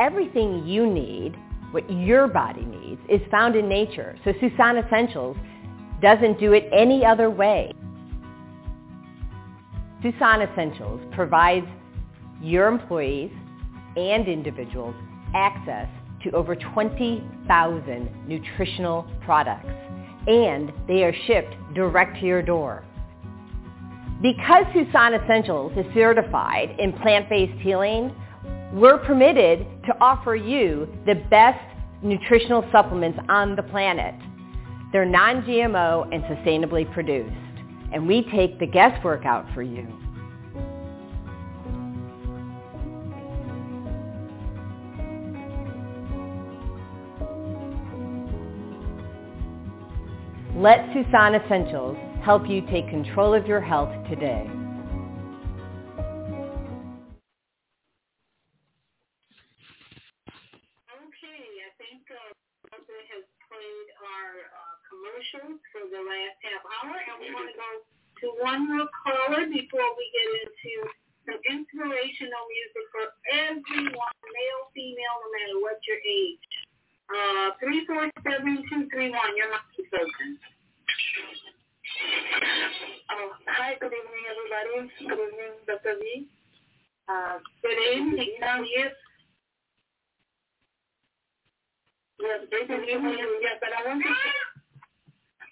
Everything 0.00 0.66
you 0.66 0.90
need, 0.90 1.36
what 1.70 1.88
your 1.90 2.26
body 2.26 2.64
needs, 2.64 3.00
is 3.08 3.20
found 3.30 3.54
in 3.54 3.68
nature. 3.68 4.18
So 4.24 4.32
Susan 4.40 4.78
Essentials 4.78 5.36
doesn't 6.02 6.40
do 6.40 6.54
it 6.54 6.68
any 6.72 7.04
other 7.04 7.30
way. 7.30 7.72
Susan 10.02 10.40
Essentials 10.40 11.00
provides 11.12 11.66
your 12.42 12.66
employees 12.68 13.30
and 13.96 14.26
individuals 14.26 14.94
access 15.34 15.88
to 16.24 16.30
over 16.32 16.56
20,000 16.56 18.28
nutritional 18.28 19.06
products, 19.24 19.68
and 20.26 20.72
they 20.88 21.04
are 21.04 21.14
shipped 21.26 21.54
direct 21.74 22.18
to 22.20 22.26
your 22.26 22.42
door. 22.42 22.84
Because 24.22 24.64
Susan 24.72 25.14
Essentials 25.14 25.72
is 25.76 25.86
certified 25.94 26.76
in 26.78 26.92
plant-based 26.94 27.58
healing, 27.60 28.14
we're 28.72 28.98
permitted 28.98 29.66
to 29.86 29.96
offer 30.00 30.36
you 30.36 30.88
the 31.04 31.16
best 31.28 31.58
nutritional 32.02 32.64
supplements 32.70 33.18
on 33.28 33.56
the 33.56 33.62
planet. 33.64 34.14
They're 34.92 35.04
non-GMO 35.04 36.08
and 36.12 36.22
sustainably 36.24 36.90
produced, 36.92 37.34
and 37.92 38.06
we 38.06 38.28
take 38.30 38.58
the 38.58 38.66
guesswork 38.66 39.24
out 39.24 39.46
for 39.54 39.62
you. 39.62 39.86
Let 50.54 50.86
Susan 50.92 51.34
Essentials 51.34 51.96
help 52.22 52.48
you 52.48 52.60
take 52.70 52.88
control 52.88 53.34
of 53.34 53.46
your 53.46 53.60
health 53.60 53.90
today. 54.08 54.59
The 66.00 66.08
last 66.08 66.40
half 66.40 66.64
hour, 66.80 66.96
and 66.96 67.16
we 67.20 67.28
want 67.36 67.52
to 67.52 67.56
go 67.60 67.68
to 68.24 68.26
one 68.40 68.64
more 68.72 68.88
caller 69.04 69.44
before 69.44 69.88
we 70.00 70.04
get 70.16 70.28
into 70.40 70.72
some 71.28 71.40
inspirational 71.44 72.44
music 72.48 72.84
for 72.88 73.04
everyone, 73.36 74.16
male, 74.32 74.64
female, 74.72 75.16
no 75.20 75.28
matter 75.28 75.56
what 75.60 75.76
your 75.84 76.00
age. 76.00 76.40
Uh, 77.10 77.52
three 77.60 77.84
four 77.84 78.08
seven 78.24 78.64
two 78.70 78.88
three 78.88 79.12
one. 79.12 79.32
Your 79.36 79.52
mic 79.52 79.76
is 79.76 79.92
open. 79.92 80.40
Oh, 83.12 83.36
hi, 83.44 83.76
good 83.76 83.92
evening, 83.92 84.24
everybody. 84.24 84.88
Good 85.04 85.20
evening, 85.20 85.54
Dr. 85.68 86.00
V. 86.00 86.28
Uh, 87.10 87.36
good 87.60 87.80
evening. 87.92 88.40
Yes. 88.40 88.94
Yes, 92.20 92.40
good 92.48 92.88
evening. 92.88 93.20
Yes, 93.42 93.58
but 93.60 93.74
I 93.74 93.84
want 93.84 94.00
to 94.00 94.08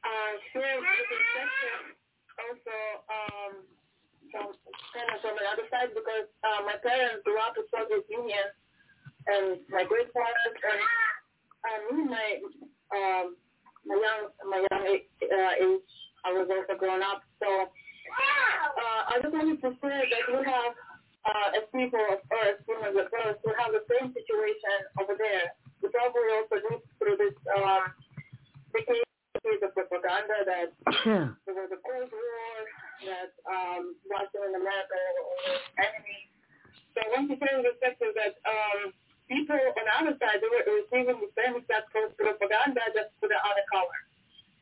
uh, 0.04 0.32
with 0.54 1.06
perspective 1.08 1.98
also 2.38 2.76
um, 3.10 3.52
from 4.30 4.46
kind 4.94 5.08
of 5.10 5.18
from 5.24 5.34
another 5.34 5.66
side 5.72 5.90
because 5.94 6.28
uh, 6.46 6.60
my 6.62 6.78
parents 6.80 7.24
grew 7.24 7.38
up 7.40 7.56
in 7.58 7.66
Soviet 7.72 8.04
Union 8.06 8.46
and 9.26 9.58
my 9.72 9.82
great 9.82 10.10
parents 10.14 10.58
and 10.62 10.82
uh, 11.66 11.78
me 11.90 11.98
my 12.06 12.28
um, 12.94 13.26
my 13.84 13.96
young 13.96 14.22
my 14.46 14.60
young 14.70 14.84
uh, 14.86 15.52
age 15.58 15.90
I 16.24 16.30
was 16.34 16.46
also 16.46 16.78
grown 16.78 17.02
up 17.02 17.24
so 17.42 17.48
uh, 17.48 19.00
I 19.10 19.20
just 19.20 19.34
wanted 19.34 19.60
to 19.60 19.70
say 19.82 19.96
that 20.06 20.24
we 20.30 20.40
have 20.46 20.72
uh, 21.28 21.58
as 21.60 21.64
people 21.74 22.00
of 22.08 22.24
Earth, 22.40 22.62
humans 22.64 22.96
of 22.96 23.12
Earth, 23.12 23.36
we 23.44 23.52
have 23.60 23.74
the 23.76 23.84
same 23.84 24.08
situation 24.16 24.76
over 24.96 25.12
there. 25.18 25.52
We 25.82 25.92
probably 25.92 26.24
also 26.40 26.56
lived 26.72 26.88
through 26.96 27.20
this 27.20 27.36
uh, 27.52 27.84
decade 29.38 29.62
the 29.62 29.70
propaganda 29.70 30.36
that 30.46 30.68
there 31.46 31.54
was 31.54 31.70
a 31.70 31.80
Cold 31.86 32.10
War, 32.10 32.58
that 33.06 33.32
um, 33.46 33.94
Russia 34.10 34.40
and 34.42 34.54
America 34.58 34.98
were 34.98 35.58
enemies. 35.78 36.30
So 36.94 36.98
want 37.14 37.30
to 37.30 37.36
say 37.38 37.50
in 37.54 37.62
perspective 37.62 38.12
that 38.18 38.34
um, 38.42 38.90
people 39.30 39.54
on 39.54 39.84
the 39.86 39.94
other 39.94 40.14
side, 40.18 40.42
they 40.42 40.50
were 40.50 40.66
receiving 40.66 41.22
the 41.22 41.30
same 41.38 41.54
exact 41.54 41.94
propaganda 41.94 42.82
just 42.90 43.14
with 43.22 43.30
the 43.30 43.38
other 43.38 43.66
color. 43.70 44.00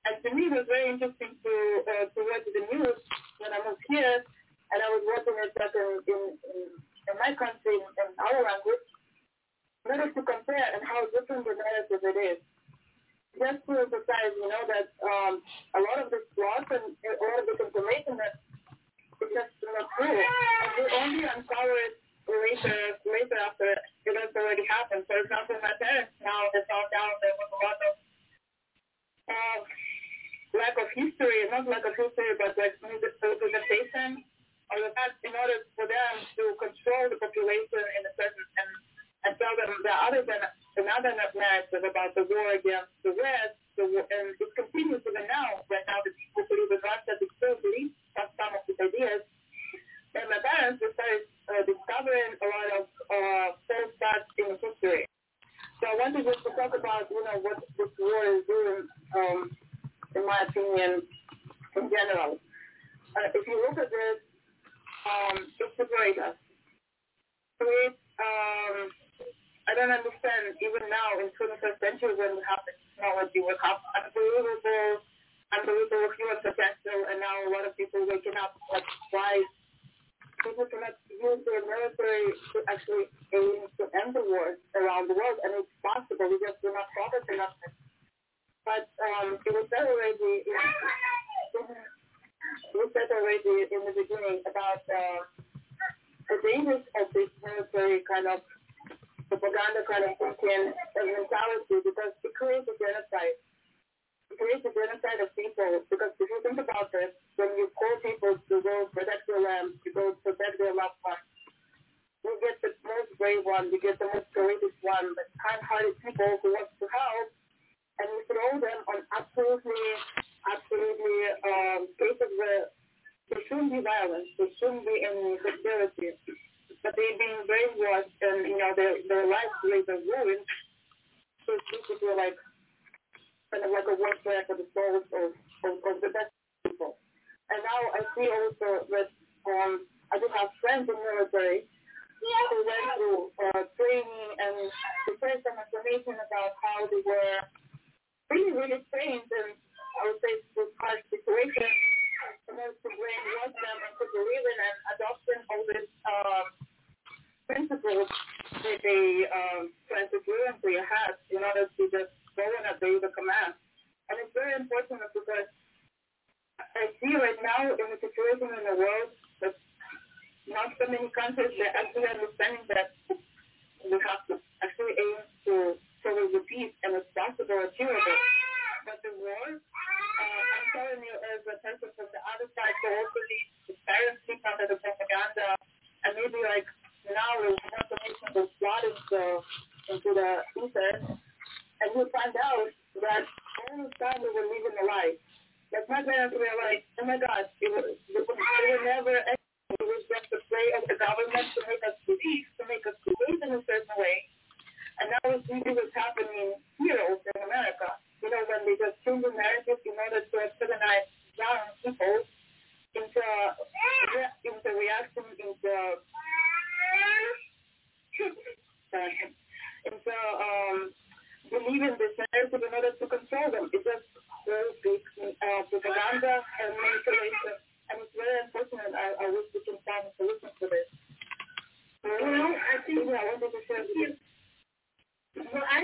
And 0.06 0.14
to 0.22 0.28
me, 0.36 0.52
it 0.52 0.54
was 0.54 0.68
very 0.68 0.92
interesting 0.92 1.34
to 1.34 1.54
uh, 1.88 2.04
to 2.12 2.18
watch 2.28 2.46
the 2.46 2.64
news 2.76 3.00
when 3.40 3.50
I 3.56 3.58
moved 3.64 3.82
here, 3.88 4.22
and 4.22 4.78
I 4.78 4.88
was 4.92 5.02
watching 5.08 5.36
it 5.40 5.50
in, 5.56 5.88
in, 6.06 6.20
in, 6.36 6.60
in 6.76 7.14
my 7.18 7.32
country, 7.34 7.74
in 7.74 8.08
our 8.20 8.38
language, 8.44 8.86
in 9.82 9.96
order 9.96 10.08
to 10.12 10.20
compare 10.22 10.66
and 10.76 10.82
how 10.86 11.08
different 11.10 11.42
the 11.42 11.56
narrative 11.58 12.02
it 12.06 12.18
is 12.36 12.38
just 13.38 13.60
to 13.68 13.72
emphasize, 13.76 14.32
you 14.36 14.48
know, 14.48 14.64
that 14.66 14.88
um, 15.04 15.42
a 15.76 15.80
lot 15.80 16.04
of 16.04 16.10
this 16.10 16.24
plot 16.34 16.66
and 16.72 16.95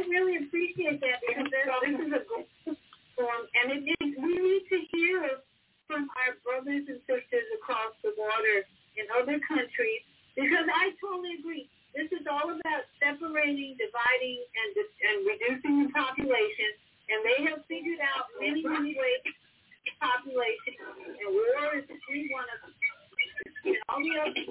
I 0.03 0.11
really 0.11 0.43
appreciate 0.43 0.99
that 0.99 1.23
because 1.23 1.47
this, 1.47 1.95
is 1.95 2.11
a 2.11 2.23
good 2.27 2.75
form, 3.15 3.43
and 3.55 3.67
it 3.71 3.83
is, 3.87 4.19
we 4.19 4.35
need 4.35 4.67
to 4.67 4.79
hear 4.91 5.39
from 5.87 6.11
our 6.27 6.35
brothers 6.43 6.91
and 6.91 6.99
sisters 7.07 7.47
across 7.55 7.95
the 8.03 8.11
water 8.19 8.67
in 8.99 9.07
other 9.15 9.39
countries 9.47 10.03
because 10.35 10.67
I 10.67 10.91
totally 10.99 11.39
agree. 11.39 11.71
This 11.95 12.11
is 12.11 12.27
all 12.27 12.51
about 12.51 12.83
separating, 12.99 13.79
dividing, 13.79 14.43
and 14.43 14.71
and 14.75 15.17
reducing 15.23 15.87
the 15.87 15.91
population, 15.95 16.71
and 17.07 17.23
they 17.23 17.39
have 17.47 17.63
figured 17.71 18.03
out 18.03 18.27
many, 18.43 18.67
many 18.67 18.99
ways 18.99 19.23
to 19.23 19.91
population, 20.03 20.83
and 20.99 21.31
war 21.31 21.79
is 21.79 21.87
one 21.87 22.49
of 22.51 22.59
them. 22.59 22.75
And 23.71 23.79
all 23.87 24.03
the 24.03 24.19
other 24.19 24.51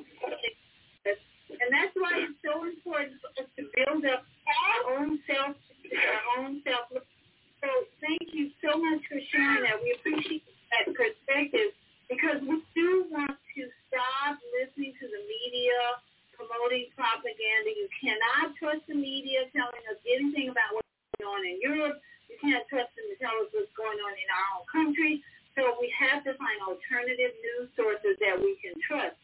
and 1.59 1.69
that's 1.71 1.95
why 1.99 2.11
it's 2.23 2.39
so 2.39 2.63
important 2.63 3.19
for 3.19 3.35
us 3.35 3.49
to 3.57 3.63
build 3.75 4.05
up 4.07 4.23
our 4.23 4.79
own 4.99 5.19
self, 5.27 5.55
our 5.55 6.23
own 6.39 6.61
self. 6.63 6.87
So 6.91 7.69
thank 8.01 8.33
you 8.33 8.49
so 8.63 8.79
much 8.79 9.01
for 9.05 9.19
sharing 9.29 9.67
that. 9.67 9.77
We 9.83 9.93
appreciate 9.99 10.43
that 10.73 10.89
perspective 10.95 11.75
because 12.09 12.41
we 12.41 12.63
do 12.73 13.05
want 13.11 13.35
to 13.35 13.61
stop 13.87 14.39
listening 14.57 14.95
to 14.97 15.05
the 15.05 15.21
media 15.27 16.01
promoting 16.41 16.89
propaganda. 16.97 17.69
You 17.69 17.85
cannot 18.01 18.57
trust 18.57 18.81
the 18.89 18.97
media 18.97 19.45
telling 19.53 19.85
us 19.85 20.01
anything 20.09 20.49
about 20.49 20.73
what's 20.73 20.89
going 21.21 21.29
on 21.29 21.41
in 21.45 21.61
Europe. 21.61 22.01
You 22.25 22.41
can't 22.41 22.65
trust 22.65 22.89
them 22.97 23.05
to 23.13 23.15
tell 23.21 23.35
us 23.45 23.53
what's 23.53 23.69
going 23.77 24.01
on 24.01 24.13
in 24.17 24.27
our 24.33 24.47
own 24.57 24.65
country. 24.65 25.21
So 25.53 25.77
we 25.77 25.93
have 25.93 26.25
to 26.25 26.33
find 26.39 26.57
alternative 26.65 27.35
news 27.37 27.69
sources 27.77 28.17
that 28.23 28.39
we 28.39 28.57
can 28.63 28.73
trust. 28.81 29.19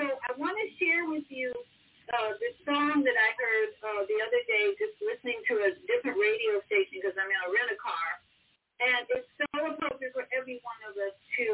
So 0.00 0.08
I 0.08 0.32
want 0.40 0.56
to 0.56 0.68
share 0.80 1.04
with 1.12 1.28
you 1.28 1.52
uh, 2.08 2.32
this 2.40 2.56
song 2.64 3.04
that 3.04 3.12
I 3.12 3.30
heard 3.36 3.70
uh, 3.84 4.02
the 4.08 4.16
other 4.24 4.40
day 4.48 4.72
just 4.80 4.96
listening 5.04 5.36
to 5.52 5.60
a 5.60 5.76
different 5.84 6.16
radio 6.16 6.56
station 6.64 7.04
because 7.04 7.12
I'm 7.20 7.28
in 7.28 7.36
a 7.36 7.52
rent-a-car. 7.52 8.08
And 8.80 9.04
it's 9.12 9.28
so 9.28 9.60
appropriate 9.60 10.16
for 10.16 10.24
every 10.32 10.56
one 10.64 10.80
of 10.88 10.96
us 10.96 11.12
to 11.12 11.48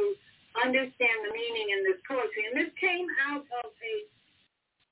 understand 0.63 1.17
the 1.27 1.35
meaning 1.35 1.75
in 1.75 1.91
this 1.91 1.99
poetry. 2.07 2.47
And 2.47 2.55
this 2.55 2.71
came 2.79 3.11
out 3.27 3.43
of 3.67 3.75
a, 3.75 3.95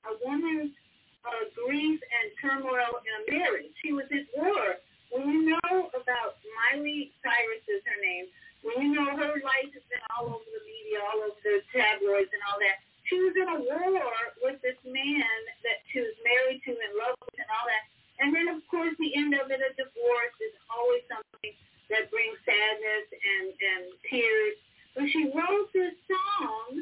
a 0.03 0.13
woman's 0.27 0.75
uh, 1.23 1.47
grief 1.55 2.03
and 2.03 2.25
turmoil 2.43 2.99
in 3.07 3.13
a 3.15 3.39
marriage. 3.39 3.71
She 3.79 3.95
was 3.95 4.11
at 4.11 4.27
war. 4.35 4.83
When 5.15 5.31
you 5.31 5.55
know 5.55 5.95
about 5.95 6.43
Miley 6.43 7.15
Cyrus 7.23 7.63
is 7.71 7.79
her 7.87 7.99
name, 8.03 8.27
when 8.67 8.83
you 8.83 8.99
know 8.99 9.15
her 9.15 9.39
life 9.39 9.71
has 9.71 9.85
been 9.87 10.03
all 10.11 10.27
over 10.27 10.43
the 10.43 10.63
media, 10.67 10.99
all 11.07 11.23
over 11.23 11.39
the 11.39 11.63
tabloids 11.71 12.35
and 12.35 12.43
all 12.51 12.59
that, 12.59 12.83
she 13.05 13.17
in 13.37 13.47
a 13.49 13.59
war 13.61 14.13
with 14.41 14.57
this 14.65 14.77
man 14.81 15.37
that 15.61 15.77
she 15.93 16.01
was 16.01 16.15
married 16.25 16.61
to 16.65 16.73
and 16.73 16.93
love 16.97 17.17
with 17.21 17.37
and 17.37 17.49
all 17.53 17.65
that. 17.69 17.85
And 18.17 18.33
then, 18.33 18.47
of 18.49 18.63
course, 18.71 18.95
the 18.97 19.13
end 19.13 19.35
of 19.37 19.51
it, 19.51 19.61
a 19.61 19.71
divorce 19.77 20.37
is 20.41 20.55
always 20.71 21.03
something 21.05 21.53
that 21.93 22.09
brings 22.09 22.39
sadness 22.47 23.05
and, 23.13 23.47
and 23.53 23.83
tears. 24.09 24.57
But 24.97 25.05
she 25.11 25.29
wrote 25.29 25.69
this 25.75 25.93
song 26.07 26.81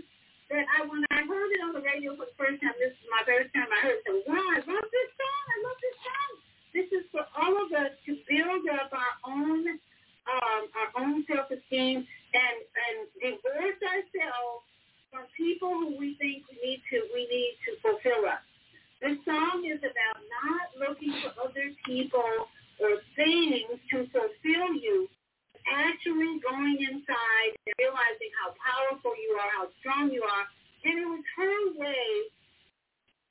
that 0.53 0.63
I, 0.77 0.85
when 0.85 1.03
I 1.09 1.25
heard 1.25 1.49
it 1.51 1.61
on 1.65 1.73
the 1.73 1.83
radio 1.83 2.13
for 2.15 2.29
the 2.29 2.37
first 2.37 2.61
time, 2.61 2.77
this 2.77 2.93
is 2.93 3.07
my 3.09 3.25
first 3.25 3.49
time 3.51 3.67
I 3.67 3.79
heard 3.83 3.99
it, 3.99 4.05
said, 4.05 4.21
wow, 4.29 4.39
I 4.39 4.61
love 4.63 4.87
this 4.87 5.11
song. 5.17 5.43
I 5.49 5.57
love 5.65 5.79
this 5.81 5.97
song. 6.05 6.31
This 6.71 6.89
is 6.93 7.05
for 7.09 7.25
all 7.35 7.53
of 7.65 7.69
us 7.73 7.91
to 8.07 8.11
build 8.29 8.63
up 8.69 8.93
our 8.93 9.15
own, 9.27 9.81
um, 10.29 10.61
our 10.77 10.89
own 11.01 11.25
self-esteem 11.25 12.05
and, 12.05 12.57
and 12.63 12.97
divorce 13.17 13.81
ourselves 13.81 14.63
from 15.13 15.29
people 15.37 15.69
who 15.69 15.93
we 15.93 16.17
think 16.17 16.41
we 16.49 16.57
need 16.57 16.81
to 16.89 16.97
we 17.13 17.29
need 17.29 17.53
to 17.69 17.77
fulfill 17.85 18.25
us. 18.25 18.41
This 18.97 19.21
song 19.21 19.61
is 19.61 19.77
about 19.85 20.17
not 20.41 20.73
looking 20.81 21.13
for 21.21 21.37
other 21.37 21.69
people 21.85 22.49
or 22.81 22.97
things 23.13 23.77
to 23.93 24.09
fulfill 24.09 24.73
you, 24.73 25.05
actually 25.69 26.41
going 26.41 26.81
inside 26.81 27.51
and 27.53 27.77
realizing 27.77 28.31
how 28.41 28.57
powerful 28.57 29.13
you 29.13 29.37
are, 29.37 29.51
how 29.53 29.67
strong 29.85 30.09
you 30.09 30.25
are. 30.25 30.49
And 30.81 30.97
it 30.97 31.05
was 31.05 31.23
her 31.37 31.59
way 31.77 32.09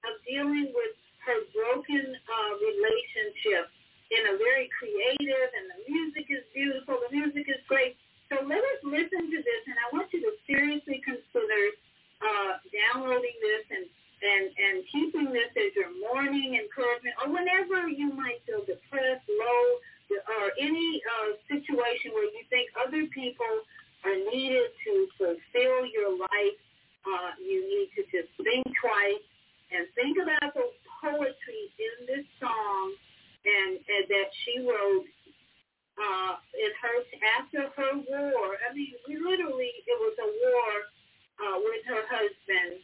of 0.07 0.15
dealing 0.23 0.71
with 0.71 0.95
her 1.27 1.41
broken 1.51 2.05
uh, 2.15 2.53
relationship 2.63 3.67
in 4.13 4.23
a 4.31 4.35
very 4.39 4.69
creative, 4.77 5.49
and 5.57 5.67
the 5.73 5.81
music 5.89 6.29
is 6.29 6.45
beautiful, 6.53 7.01
the 7.01 7.11
music 7.11 7.49
is 7.49 7.61
great. 7.67 7.97
So 8.33 8.41
let 8.49 8.65
us 8.65 8.81
listen 8.81 9.29
to 9.29 9.39
this, 9.45 9.63
and 9.69 9.77
I 9.77 9.93
want 9.93 10.09
you 10.09 10.25
to 10.25 10.33
seriously 10.49 11.05
consider 11.05 11.63
uh, 12.25 12.65
downloading 12.73 13.37
this 13.45 13.65
and 13.69 13.85
and, 14.23 14.45
and 14.55 14.77
keeping 14.89 15.29
this 15.35 15.51
as 15.59 15.75
your 15.75 15.91
morning 15.99 16.55
encouragement 16.55 17.13
or 17.21 17.35
whenever 17.35 17.91
you 17.91 18.15
might 18.15 18.39
feel 18.47 18.63
depressed, 18.63 19.27
low, 19.27 19.65
or 20.39 20.55
any 20.63 21.03
uh, 21.03 21.35
situation 21.51 22.15
where 22.15 22.31
you 22.31 22.47
think 22.47 22.71
other 22.79 23.03
people 23.11 23.67
are 24.07 24.15
needed 24.31 24.71
to 24.87 25.11
fulfill 25.19 25.83
your 25.91 26.15
life, 26.15 26.59
uh, 27.03 27.35
you 27.43 27.67
need 27.67 27.91
to 27.99 28.07
just 28.15 28.31
think 28.39 28.63
twice 28.79 29.27
and 29.75 29.91
think 29.99 30.15
about 30.23 30.55
the 30.55 30.71
poetry 31.03 31.75
in 31.83 32.07
this 32.07 32.27
song 32.39 32.95
and, 33.43 33.83
and 33.83 34.05
that 34.07 34.31
she 34.47 34.63
wrote 34.63 35.11
uh, 35.99 36.33
in 36.57 36.73
her 36.81 36.97
after 37.39 37.69
her 37.75 37.93
war. 38.09 38.57
I 38.65 38.73
mean, 38.75 38.95
we 39.09 39.19
literally, 39.21 39.73
it 39.85 39.99
was 40.01 40.17
a 40.19 40.29
war 40.29 40.73
uh, 41.43 41.57
with 41.61 41.83
her 41.89 42.03
husband 42.09 42.81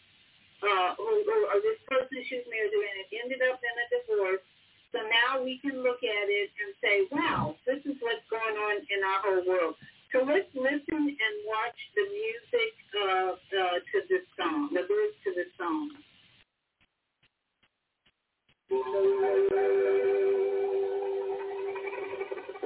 uh, 0.62 0.98
or, 0.98 1.14
or, 1.22 1.40
or 1.54 1.58
this 1.62 1.78
person 1.86 2.18
she's 2.26 2.44
married 2.50 2.72
to, 2.74 2.80
and 2.82 2.98
it 3.06 3.10
ended 3.22 3.40
up 3.46 3.60
in 3.62 3.74
a 3.74 3.86
divorce. 3.94 4.44
So 4.90 5.04
now 5.04 5.44
we 5.44 5.60
can 5.60 5.84
look 5.84 6.00
at 6.00 6.26
it 6.32 6.50
and 6.58 6.72
say, 6.80 7.06
wow, 7.12 7.54
this 7.66 7.84
is 7.84 7.96
what's 8.00 8.24
going 8.32 8.56
on 8.56 8.76
in 8.88 9.00
our 9.04 9.20
whole 9.20 9.44
world. 9.44 9.74
So 10.12 10.24
let's 10.24 10.48
listen 10.56 11.04
and 11.04 11.34
watch 11.44 11.78
the 11.94 12.04
music 12.08 12.72
uh, 12.96 13.32
uh, 13.36 13.76
to 13.84 13.96
this 14.08 14.24
song, 14.36 14.72
the 14.72 14.80
words 14.88 15.16
to 15.24 15.30
this 15.36 15.52
song. 15.60 15.92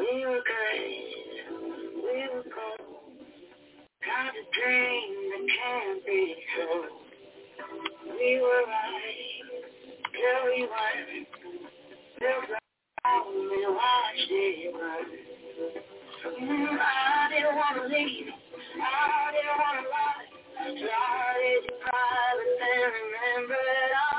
We 0.02 0.26
were 0.26 0.42
great, 0.42 1.14
we 1.94 2.28
were 2.34 2.44
got 4.02 4.34
a 4.34 4.44
dream 4.52 5.10
that 5.30 5.44
can't 5.56 6.00
be. 6.04 6.36
We 8.18 8.40
were 8.40 8.64
right 8.66 9.22
watched 13.82 14.30
it 14.30 14.74
burn. 14.74 15.06
I 16.80 17.28
didn't 17.30 17.56
want 17.56 17.76
to 17.76 17.84
leave. 17.88 18.28
I 18.78 19.30
didn't 19.32 19.58
want 19.58 19.76
to 19.80 19.86
lie. 19.90 20.26
Started 20.78 21.60
to 21.66 21.72
cry, 21.82 22.26
but 22.36 22.50
then 22.60 22.86
remembered 22.98 23.92
I, 23.96 24.11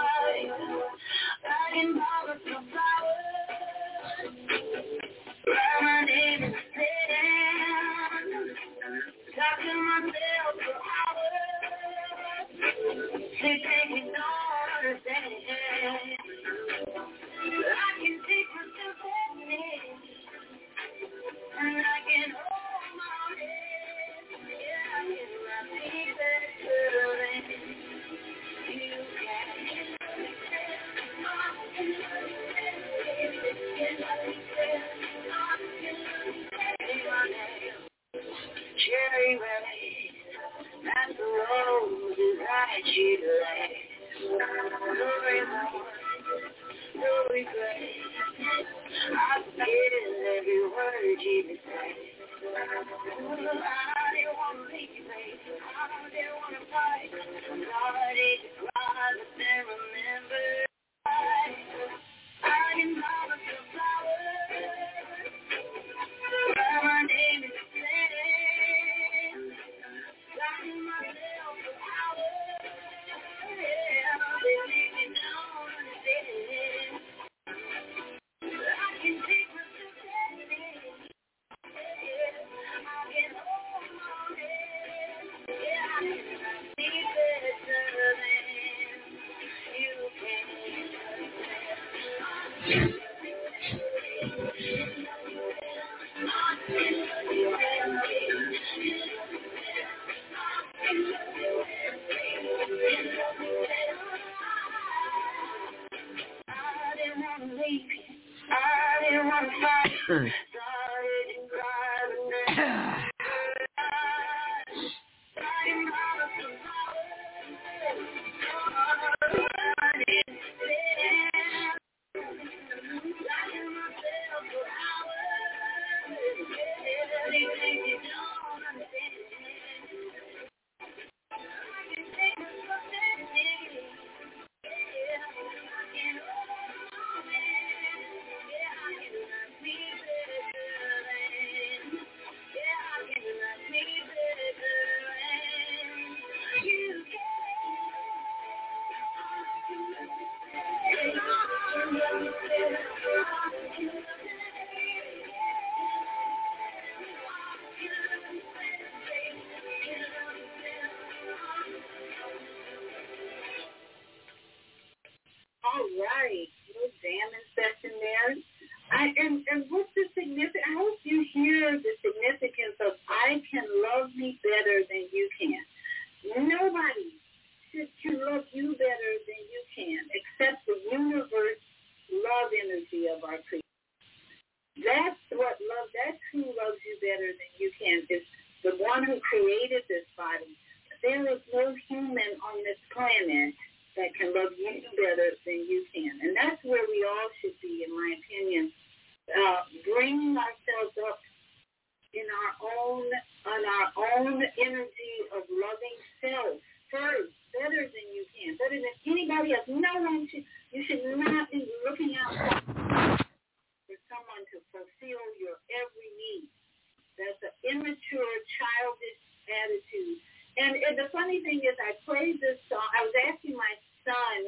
And, 220.94 221.02
the 221.02 221.10
funny 221.10 221.41
thing 221.41 221.65
is, 221.65 221.74
I 221.82 221.98
played 222.06 222.38
this 222.38 222.61
song. 222.70 222.86
I 222.94 223.02
was 223.02 223.18
asking 223.26 223.57
my 223.57 223.74
son 224.06 224.45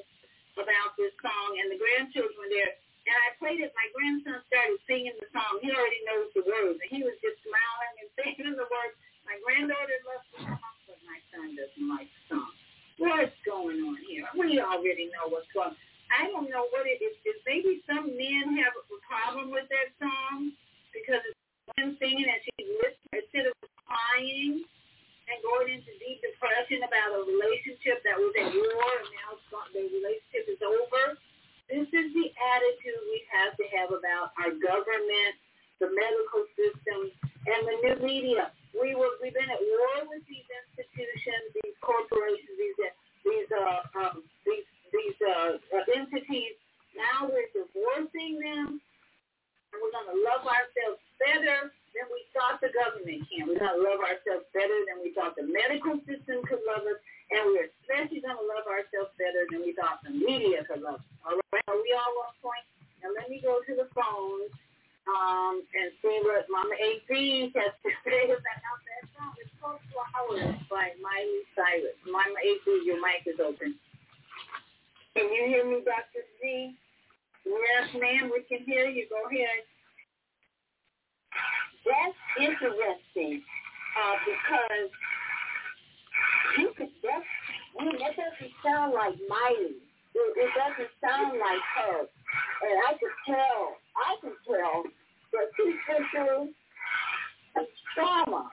about 0.62 0.94
this 0.94 1.10
song, 1.18 1.58
and 1.58 1.74
the 1.74 1.82
grandchildren 1.82 2.38
were 2.38 2.54
there. 2.54 2.70
And 3.10 3.18
I 3.18 3.34
played 3.42 3.66
it. 3.66 3.74
My 3.74 3.90
grandson 3.98 4.46
started 4.46 4.78
singing 4.86 5.18
the 5.18 5.26
song. 5.34 5.58
He 5.66 5.74
already 5.74 6.06
knows 6.06 6.30
the 6.38 6.46
words, 6.46 6.78
and 6.86 6.90
he 6.94 7.02
was 7.02 7.18
just 7.18 7.42
smiling 7.42 7.94
and 7.98 8.10
singing 8.22 8.54
the 8.54 8.70
words. 8.70 8.94
My 9.26 9.42
granddaughter 9.42 9.98
loves 10.06 10.30
the 10.38 10.46
song, 10.46 10.74
but 10.86 11.02
my 11.10 11.18
son 11.34 11.58
doesn't 11.58 11.90
like 11.90 12.14
the 12.14 12.38
song. 12.38 12.54
What's 13.02 13.34
going 13.42 13.82
on 13.82 13.98
here? 14.06 14.30
We 14.38 14.62
already 14.62 15.10
know 15.18 15.34
what's 15.34 15.50
going 15.50 15.74
on. 15.74 15.82
I 16.14 16.30
don't 16.30 16.54
know 16.54 16.70
what 16.70 16.86
it 16.86 17.02
is. 17.02 17.18
Is 17.26 17.42
maybe 17.50 17.82
some 17.90 18.14
men 18.14 18.54
have 18.62 18.78
a 18.78 18.86
problem 19.02 19.50
with 19.50 19.66
that 19.74 19.98
song 19.98 20.54
because 20.94 21.26
it's 21.26 21.74
him 21.74 21.98
singing 21.98 22.30
and 22.30 22.42
she's 22.46 22.70
listening 22.86 23.18
instead 23.18 23.50
of 23.50 23.58
crying 23.90 24.62
and 25.26 25.38
going 25.42 25.74
into 25.74 25.92
deep 25.98 26.22
depression 26.22 26.86
about 26.86 27.18
a 27.18 27.22
relationship 27.26 28.06
that 28.06 28.18
was 28.18 28.34
at 28.38 28.50
war 28.54 28.90
and 29.02 29.10
now 29.18 29.32
the 29.74 29.84
relationship 29.90 30.46
is 30.48 30.62
over. 30.62 31.18
This 31.66 31.90
is 31.90 32.08
the 32.14 32.28
attitude 32.30 33.02
we 33.10 33.26
have 33.34 33.58
to 33.58 33.66
have 33.74 33.90
about 33.90 34.38
our 34.38 34.54
government, 34.54 35.34
the 35.82 35.90
medical 35.90 36.46
system, 36.54 37.10
and 37.50 37.62
the 37.66 37.76
new 37.82 37.98
media. 38.06 38.54
We 38.78 38.94
were 38.94 39.18
we've 39.18 39.34
been 39.34 39.50
at 39.50 39.60
war 39.60 40.06
with 40.14 40.22
these 40.30 40.46
institutions, 40.46 41.58
these 41.58 41.76
corporations, 41.82 42.54
these 42.54 42.78
these 43.26 43.50
uh 43.50 43.82
um, 43.98 44.22
these 44.46 44.68
these 44.94 45.18
uh, 45.26 45.58
uh, 45.58 45.86
entities. 45.98 46.54
Now 46.94 47.28
we're 47.28 47.50
divorcing 47.50 48.38
them, 48.40 48.78
and 48.78 49.76
we're 49.82 49.96
going 49.96 50.12
to 50.14 50.20
love 50.22 50.46
ourselves 50.46 51.02
better 51.18 51.74
than 51.96 52.12
we 52.12 52.28
thought 52.36 52.60
the 52.60 52.72
government 52.76 53.24
can. 53.32 53.48
We're 53.48 53.58
going 53.58 53.80
to 53.80 53.84
love 53.84 54.04
ourselves 54.04 54.46
better 54.52 54.76
than 54.92 55.00
we 55.00 55.16
thought 55.16 55.34
the 55.40 55.48
medical 55.48 55.98
system 56.04 56.44
could 56.46 56.62
love 56.68 56.84
us, 56.84 57.00
and 57.32 57.56
we're 57.56 57.72
especially 57.72 58.20
going 58.20 58.38
to 58.38 58.46
love 58.46 58.68
ourselves 58.68 59.16
better 59.16 59.48
than 59.50 59.64
we 59.64 59.72
thought 59.74 60.04
the 60.04 60.12
media 60.12 60.68
could 60.68 60.84
love 60.84 61.00
us. 61.00 61.08
All 61.24 61.40
right, 61.56 61.66
are 61.72 61.80
we 61.80 61.96
all 61.96 62.14
on 62.28 62.36
point? 62.44 62.66
Now 63.00 63.16
let 63.16 63.32
me 63.32 63.40
go 63.40 63.64
to 63.64 63.74
the 63.74 63.88
phones 63.96 64.52
um, 65.08 65.64
and 65.74 65.96
see 66.04 66.20
what 66.28 66.46
Mama 66.52 66.76
A.B. 66.76 67.54
has 67.56 67.74
to 67.82 67.90
say 68.06 68.28
about 68.30 68.80
that 68.84 69.04
song. 69.16 69.34
It's 69.40 69.54
called 69.58 69.80
Flowers 69.90 70.60
by 70.68 70.94
Miley 71.00 71.44
Cyrus. 71.56 71.98
Mama 72.06 72.38
A.B., 72.44 72.84
your 72.84 73.00
mic 73.00 73.24
is 73.26 73.40
open. 73.40 73.80
Can 75.16 75.32
you 75.32 75.48
hear 75.48 75.64
me, 75.64 75.80
Dr. 75.86 76.28
Z? 76.44 76.76
Yes, 77.46 77.88
ma'am, 77.94 78.34
we 78.34 78.42
can 78.50 78.66
hear 78.66 78.90
you. 78.90 79.08
Go 79.08 79.22
ahead. 79.30 79.64
That's 81.86 82.18
interesting 82.42 83.46
uh, 83.94 84.16
because 84.26 84.90
you 86.58 86.74
could, 86.78 86.90
that, 87.06 87.22
mean, 87.78 87.94
that 88.02 88.18
doesn't 88.18 88.54
sound 88.66 88.94
like 88.94 89.14
Miley. 89.30 89.78
It, 90.16 90.34
it 90.34 90.52
doesn't 90.58 90.92
sound 90.98 91.38
like 91.38 91.64
her. 91.78 92.10
And 92.10 92.78
I 92.90 92.98
could 92.98 93.16
tell, 93.30 93.78
I 93.94 94.18
can 94.22 94.34
tell 94.50 94.84
that 95.34 95.46
she's 95.54 95.78
been 95.86 96.04
through 96.10 96.50
some 97.54 97.68
trauma. 97.94 98.50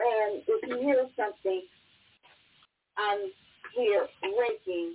And 0.00 0.42
if 0.42 0.60
you 0.68 0.76
hear 0.80 1.06
something, 1.16 1.62
I'm 2.98 3.30
here 3.76 4.08
raking 4.24 4.94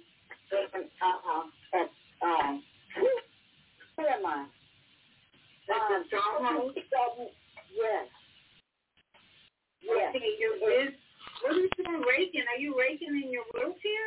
and, 0.52 0.86
uh, 1.00 1.80
at, 1.80 1.90
um, 2.22 2.64
where 3.96 4.10
am 4.10 4.26
I? 4.26 4.46
That's 5.68 6.12
the 6.12 6.18
trauma? 6.18 6.74
Yes. 7.72 8.08
Yes. 9.82 10.16
Okay, 10.16 10.36
you're 10.40 10.60
with, 10.62 10.94
what 11.42 11.58
is 11.58 11.72
your 11.78 12.00
raking? 12.06 12.46
Are 12.48 12.60
you 12.60 12.76
raking 12.78 13.10
in 13.10 13.32
your 13.32 13.46
wheelchair? 13.54 14.06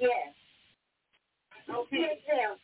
Yes. 0.00 0.34
Okay. 1.70 2.18
Yeah. 2.26 2.54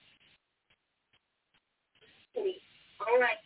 All 3.07 3.19
right. 3.21 3.39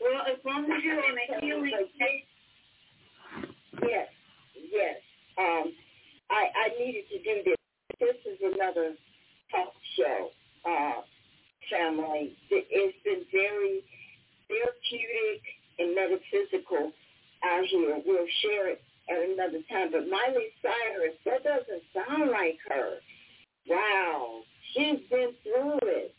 Well, 0.00 0.22
as 0.26 0.38
long 0.44 0.64
as 0.64 0.82
you're 0.82 0.98
on 0.98 1.16
a 1.18 1.44
healing 1.44 1.72
Yes, 3.82 4.08
yes. 4.56 4.96
Um, 5.38 5.72
I 6.30 6.48
I 6.54 6.66
needed 6.78 7.04
to 7.10 7.18
do 7.22 7.42
this. 7.44 7.56
This 7.98 8.16
is 8.24 8.38
another 8.54 8.94
talk 9.50 9.72
show, 9.96 10.30
uh, 10.64 11.02
family. 11.70 12.36
It, 12.50 12.66
it's 12.70 12.96
been 13.04 13.24
very 13.30 13.84
therapeutic 14.48 15.42
and 15.80 15.94
metaphysical 15.96 16.92
out 17.44 17.64
here. 17.66 17.98
We'll 18.04 18.28
share 18.42 18.68
it 18.70 18.82
at 19.08 19.18
another 19.32 19.64
time. 19.72 19.90
But 19.92 20.06
Miley 20.08 20.52
Cyrus, 20.62 21.16
that 21.24 21.42
doesn't 21.42 21.82
sound 21.96 22.30
like 22.30 22.58
her. 22.68 23.00
Wow, 23.68 24.40
she's 24.74 25.00
been 25.10 25.32
through 25.42 25.78
it. 25.82 26.14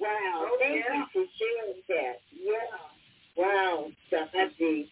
Wow, 0.00 0.48
Oh, 0.48 0.56
thank 0.60 0.84
yeah. 0.84 0.94
you 0.96 1.04
for 1.12 1.24
sharing 1.38 1.82
that. 1.88 2.16
Yeah. 2.32 2.76
Wow, 3.36 3.86
Dr. 4.10 4.48
D. 4.58 4.88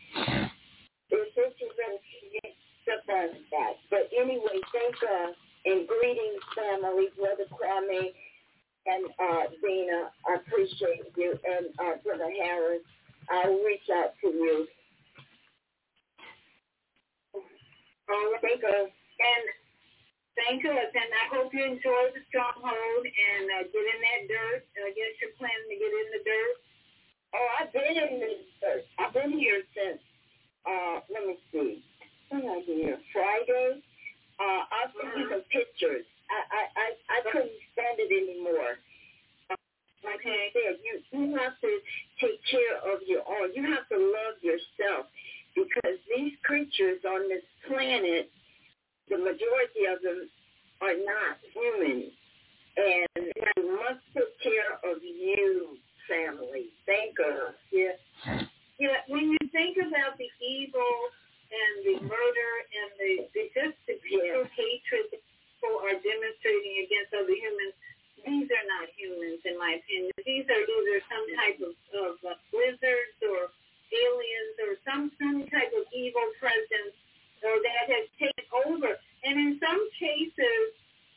It's 1.10 1.36
interesting 1.36 2.54
stuff 2.82 3.04
on 3.08 3.28
that. 3.52 3.74
But 3.90 4.08
anyway, 4.18 4.58
thank 4.72 4.96
uh 5.02 5.32
and 5.66 5.88
greetings 5.88 6.44
family, 6.56 7.08
Brother 7.16 7.44
Kwame 7.52 8.12
and 8.86 9.04
uh 9.18 9.44
Dana. 9.62 10.10
I 10.28 10.34
appreciate 10.40 11.12
you 11.16 11.38
and 11.44 11.66
uh 11.78 11.96
Brother 12.04 12.30
Harris. 12.42 12.82
I'll 13.30 13.58
reach 13.64 13.88
out 13.92 14.14
to 14.22 14.28
you. 14.28 14.66
Thank 18.42 18.62
you. 18.62 18.88
And 19.14 19.44
thank 20.36 20.64
us, 20.66 20.90
and 20.92 21.10
I 21.14 21.24
hope 21.32 21.54
you 21.54 21.64
enjoy 21.64 22.12
the 22.12 22.20
stronghold 22.28 23.04
and 23.06 23.44
uh, 23.48 23.64
get 23.70 23.84
in 23.86 24.00
that 24.02 24.22
dirt. 24.28 24.62
I 24.76 24.90
guess 24.92 25.14
you're 25.22 25.36
planning 25.38 25.68
to 25.70 25.76
get 25.78 25.92
in 25.92 26.08
the 26.18 26.22
dirt. 26.26 26.56
Oh, 27.34 27.48
I've 27.58 27.72
been 27.72 27.96
in 27.98 28.20
this 28.20 28.46
church. 28.60 28.86
I've 28.98 29.12
been 29.14 29.32
here 29.32 29.62
since 29.74 30.00
uh 30.64 31.00
let 31.12 31.26
me 31.26 31.36
see. 31.52 31.84
When 32.30 32.46
I 32.48 32.62
here? 32.64 32.98
Friday. 33.12 33.82
Uh 34.38 34.62
I've 34.70 34.92
seen 34.94 35.26
some 35.30 35.44
pictures. 35.50 36.06
I, 36.30 36.40
I, 36.40 36.62
I, 36.72 36.86
I 37.10 37.18
couldn't 37.30 37.52
stand 37.76 38.00
it 38.00 38.08
anymore. 38.08 38.80
Like 40.04 40.20
I 40.22 40.52
said, 40.52 40.78
you 40.84 41.00
you 41.10 41.36
have 41.40 41.56
to 41.64 41.72
take 42.20 42.38
care 42.46 42.76
of 42.84 43.00
your 43.08 43.24
own. 43.24 43.56
You 43.56 43.64
have 43.72 43.88
to 43.88 43.98
love 43.98 44.36
yourself 44.44 45.08
because 45.56 45.96
these 46.12 46.36
creatures 46.44 47.00
on 47.08 47.28
this 47.28 47.44
planet, 47.66 48.30
the 49.08 49.16
majority 49.16 49.88
of 49.88 50.02
them 50.04 50.28
are 50.82 50.98
not 50.98 51.40
human. 51.54 52.12
And 52.74 53.30
you 53.56 53.78
must 53.78 54.02
take 54.12 54.34
care 54.42 54.76
of 54.82 54.98
you, 55.00 55.78
family. 56.10 56.74
Thank 56.84 57.16
God. 57.16 57.54
Yeah. 57.70 57.94
Yeah, 58.82 58.98
when 59.06 59.30
you 59.30 59.38
think 59.54 59.78
about 59.78 60.18
the 60.18 60.26
evil 60.42 60.94
and 61.54 61.74
the 61.86 61.96
murder 62.02 62.52
and 62.74 62.90
the, 62.98 63.12
the 63.30 63.42
just 63.54 63.78
the 63.86 63.94
pure 64.02 64.42
hatred 64.50 65.14
that 65.14 65.22
people 65.22 65.78
are 65.86 65.94
demonstrating 65.94 66.82
against 66.82 67.14
other 67.14 67.30
humans, 67.38 67.78
these 68.24 68.48
are 68.50 68.66
not 68.66 68.88
humans, 68.96 69.40
in 69.44 69.56
my 69.60 69.78
opinion. 69.78 70.12
These 70.24 70.48
are 70.48 70.62
either 70.64 70.98
some 71.06 71.24
type 71.38 71.58
of, 71.60 71.74
of 71.94 72.14
uh, 72.24 72.36
lizards 72.52 73.18
or 73.24 73.52
aliens 73.94 74.56
or 74.64 74.72
some 74.82 75.12
some 75.20 75.46
type 75.52 75.70
of 75.76 75.84
evil 75.94 76.24
presence 76.40 76.96
or 77.44 77.60
that 77.60 77.84
has 77.92 78.04
taken 78.16 78.46
over. 78.64 78.96
And 79.24 79.34
in 79.36 79.50
some 79.60 79.80
cases, 80.00 80.64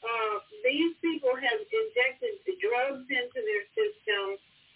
uh, 0.04 0.36
these 0.62 0.94
people 1.00 1.34
have 1.34 1.60
injected 1.64 2.44
the 2.44 2.56
drugs 2.60 3.08
into 3.08 3.40
their 3.40 3.64
system 3.74 4.26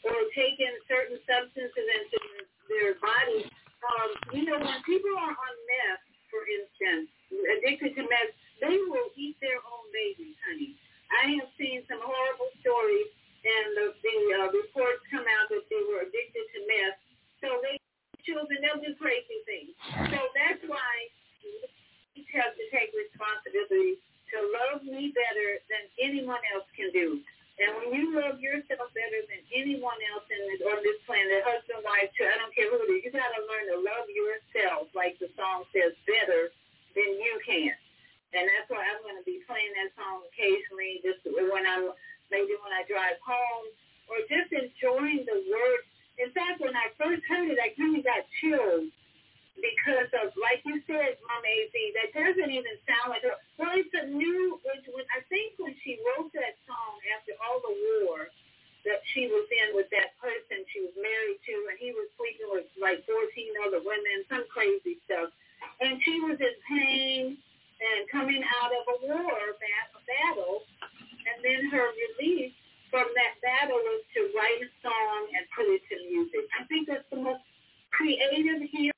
or 0.08 0.16
taken 0.34 0.72
certain 0.90 1.20
substances 1.28 1.86
into 2.02 2.18
their, 2.18 2.44
their 2.72 2.92
body. 2.98 3.46
Um, 3.82 4.10
you 4.34 4.44
know, 4.48 4.58
when 4.58 4.80
people 4.88 5.14
are 5.14 5.36
on 5.36 5.56
meth, 5.68 6.06
for 6.32 6.42
instance, 6.48 7.12
addicted 7.60 7.94
to 8.00 8.04
meth, 8.08 8.34
they 8.64 8.78
will 8.90 9.10
eat 9.18 9.38
their 9.42 9.60
own 9.62 9.86
babies, 9.94 10.38
honey. 10.48 10.74
I 11.12 11.38
have 11.44 11.52
seen 11.60 11.84
some 11.92 12.00
horrible 12.00 12.52
stories, 12.64 13.10
and 13.44 13.68
the, 13.76 13.86
the 14.00 14.18
uh, 14.38 14.48
reports 14.56 15.04
come 15.12 15.28
out 15.28 15.52
that 15.52 15.66
they 15.68 15.82
were 15.92 16.08
addicted 16.08 16.46
to 16.56 16.60
meth. 16.66 17.00
So 17.44 17.48
they 17.66 17.82
children, 18.24 18.62
they'll 18.62 18.82
do 18.82 18.94
crazy 19.02 19.42
things. 19.50 19.74
So 20.14 20.20
that's 20.38 20.62
why 20.70 20.94
we 22.14 22.22
have 22.38 22.54
to 22.54 22.66
take 22.70 22.94
responsibility 22.94 23.98
to 24.32 24.38
love 24.62 24.86
me 24.86 25.12
better 25.12 25.60
than 25.68 25.84
anyone 26.00 26.40
else 26.54 26.70
can 26.78 26.94
do. 26.94 27.20
And 27.60 27.70
when 27.78 27.90
you 27.94 28.16
love 28.16 28.40
yourself 28.42 28.90
better 28.96 29.22
than 29.28 29.42
anyone 29.54 30.00
else 30.16 30.26
in 30.32 30.42
this, 30.50 30.62
on 30.66 30.80
this 30.82 30.98
planet, 31.04 31.46
husband, 31.46 31.84
wife, 31.84 32.10
child, 32.16 32.34
I 32.34 32.42
don't 32.42 32.56
care 32.56 32.72
who 32.72 32.80
it 32.82 32.90
is, 32.90 33.06
you 33.06 33.12
got 33.14 33.28
to 33.28 33.44
learn 33.46 33.66
to 33.76 33.78
love 33.84 34.08
yourself, 34.10 34.90
like 34.98 35.20
the 35.20 35.30
song 35.36 35.68
says, 35.76 35.94
better 36.08 36.50
than 36.96 37.10
you 37.20 37.36
can. 37.44 37.76
And 38.32 38.48
that's 38.48 38.70
why 38.72 38.80
I'm 38.80 39.04
going 39.04 39.20
to 39.20 39.28
be 39.28 39.44
playing 39.44 39.76
that 39.76 39.92
song 40.00 40.24
occasionally, 40.32 41.04
just 41.04 41.20
when 41.28 41.68
I'm 41.68 41.92
maybe 42.32 42.56
when 42.64 42.72
I 42.72 42.88
drive 42.88 43.20
home, 43.20 43.68
or 44.08 44.24
just 44.32 44.56
enjoying 44.56 45.28
the 45.28 45.44
words. 45.52 45.86
In 46.16 46.32
fact, 46.32 46.64
when 46.64 46.76
I 46.76 46.92
first 46.96 47.24
heard 47.28 47.52
it, 47.52 47.60
I 47.60 47.76
kind 47.76 47.96
of 48.00 48.04
got 48.08 48.24
chills 48.40 48.88
because 49.60 50.08
of, 50.24 50.32
like 50.40 50.64
you 50.64 50.80
said, 50.88 51.20
Mom 51.28 51.44
AZ, 51.44 51.76
that 52.00 52.10
doesn't 52.16 52.52
even 52.52 52.76
sound 52.88 53.12
like 53.12 53.24
her. 53.28 53.36
Well, 53.60 53.76
it's 53.76 53.92
a 53.92 54.08
new, 54.08 54.60
which 54.64 54.88
when, 54.96 55.04
I 55.12 55.20
think 55.28 55.60
when 55.60 55.76
she 55.84 56.00
wrote 56.08 56.32
that 56.34 56.56
song 56.64 57.04
after 57.12 57.36
all 57.44 57.60
the 57.60 57.76
war 58.00 58.32
that 58.88 59.04
she 59.14 59.30
was 59.30 59.46
in 59.52 59.78
with 59.78 59.92
that 59.94 60.18
person 60.18 60.66
she 60.74 60.82
was 60.82 60.96
married 60.98 61.38
to, 61.46 61.56
and 61.70 61.78
he 61.78 61.94
was 61.94 62.10
sleeping 62.18 62.50
with 62.50 62.66
like 62.82 63.06
14 63.06 63.22
other 63.68 63.84
women, 63.84 64.26
some 64.32 64.48
crazy 64.50 64.98
stuff. 65.06 65.30
And 65.84 66.02
she 66.02 66.18
was 66.24 66.42
in 66.42 66.56
pain 66.66 67.38
and 67.82 68.06
coming 68.14 68.46
out 68.62 68.70
of 68.70 68.84
a 68.94 68.98
war, 69.10 69.34
a 69.34 69.56
battle, 69.58 70.62
and 71.26 71.38
then 71.42 71.70
her 71.74 71.90
release 71.98 72.54
from 72.94 73.08
that 73.18 73.40
battle 73.42 73.80
was 73.80 74.04
to 74.14 74.22
write 74.38 74.62
a 74.62 74.70
song 74.86 75.20
and 75.34 75.44
put 75.56 75.66
it 75.66 75.82
to 75.90 75.96
music. 76.12 76.46
I 76.54 76.68
think 76.70 76.86
that's 76.92 77.08
the 77.10 77.18
most 77.18 77.42
creative, 77.90 78.62
healing, 78.70 78.94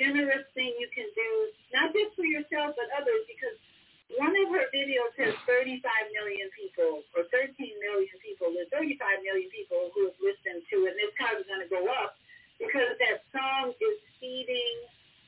generous 0.00 0.48
thing 0.56 0.72
you 0.80 0.88
can 0.90 1.06
do, 1.12 1.30
not 1.76 1.92
just 1.92 2.16
for 2.16 2.24
yourself 2.24 2.74
but 2.74 2.88
others, 2.96 3.22
because 3.28 3.56
one 4.18 4.34
of 4.34 4.50
her 4.50 4.66
videos 4.74 5.14
has 5.22 5.36
35 5.46 5.78
million 6.16 6.50
people, 6.56 7.06
or 7.14 7.28
13 7.30 7.54
million 7.54 8.16
people. 8.18 8.50
There's 8.50 8.72
35 8.74 8.98
million 9.22 9.46
people 9.54 9.92
who 9.94 10.10
have 10.10 10.18
listened 10.18 10.66
to 10.72 10.90
it, 10.90 10.98
and 10.98 11.12
card 11.14 11.38
is 11.38 11.46
going 11.46 11.62
to 11.62 11.70
go 11.70 11.86
up 11.86 12.18
because 12.58 12.96
that 12.98 13.22
song 13.30 13.70
is 13.78 13.96
feeding 14.18 14.76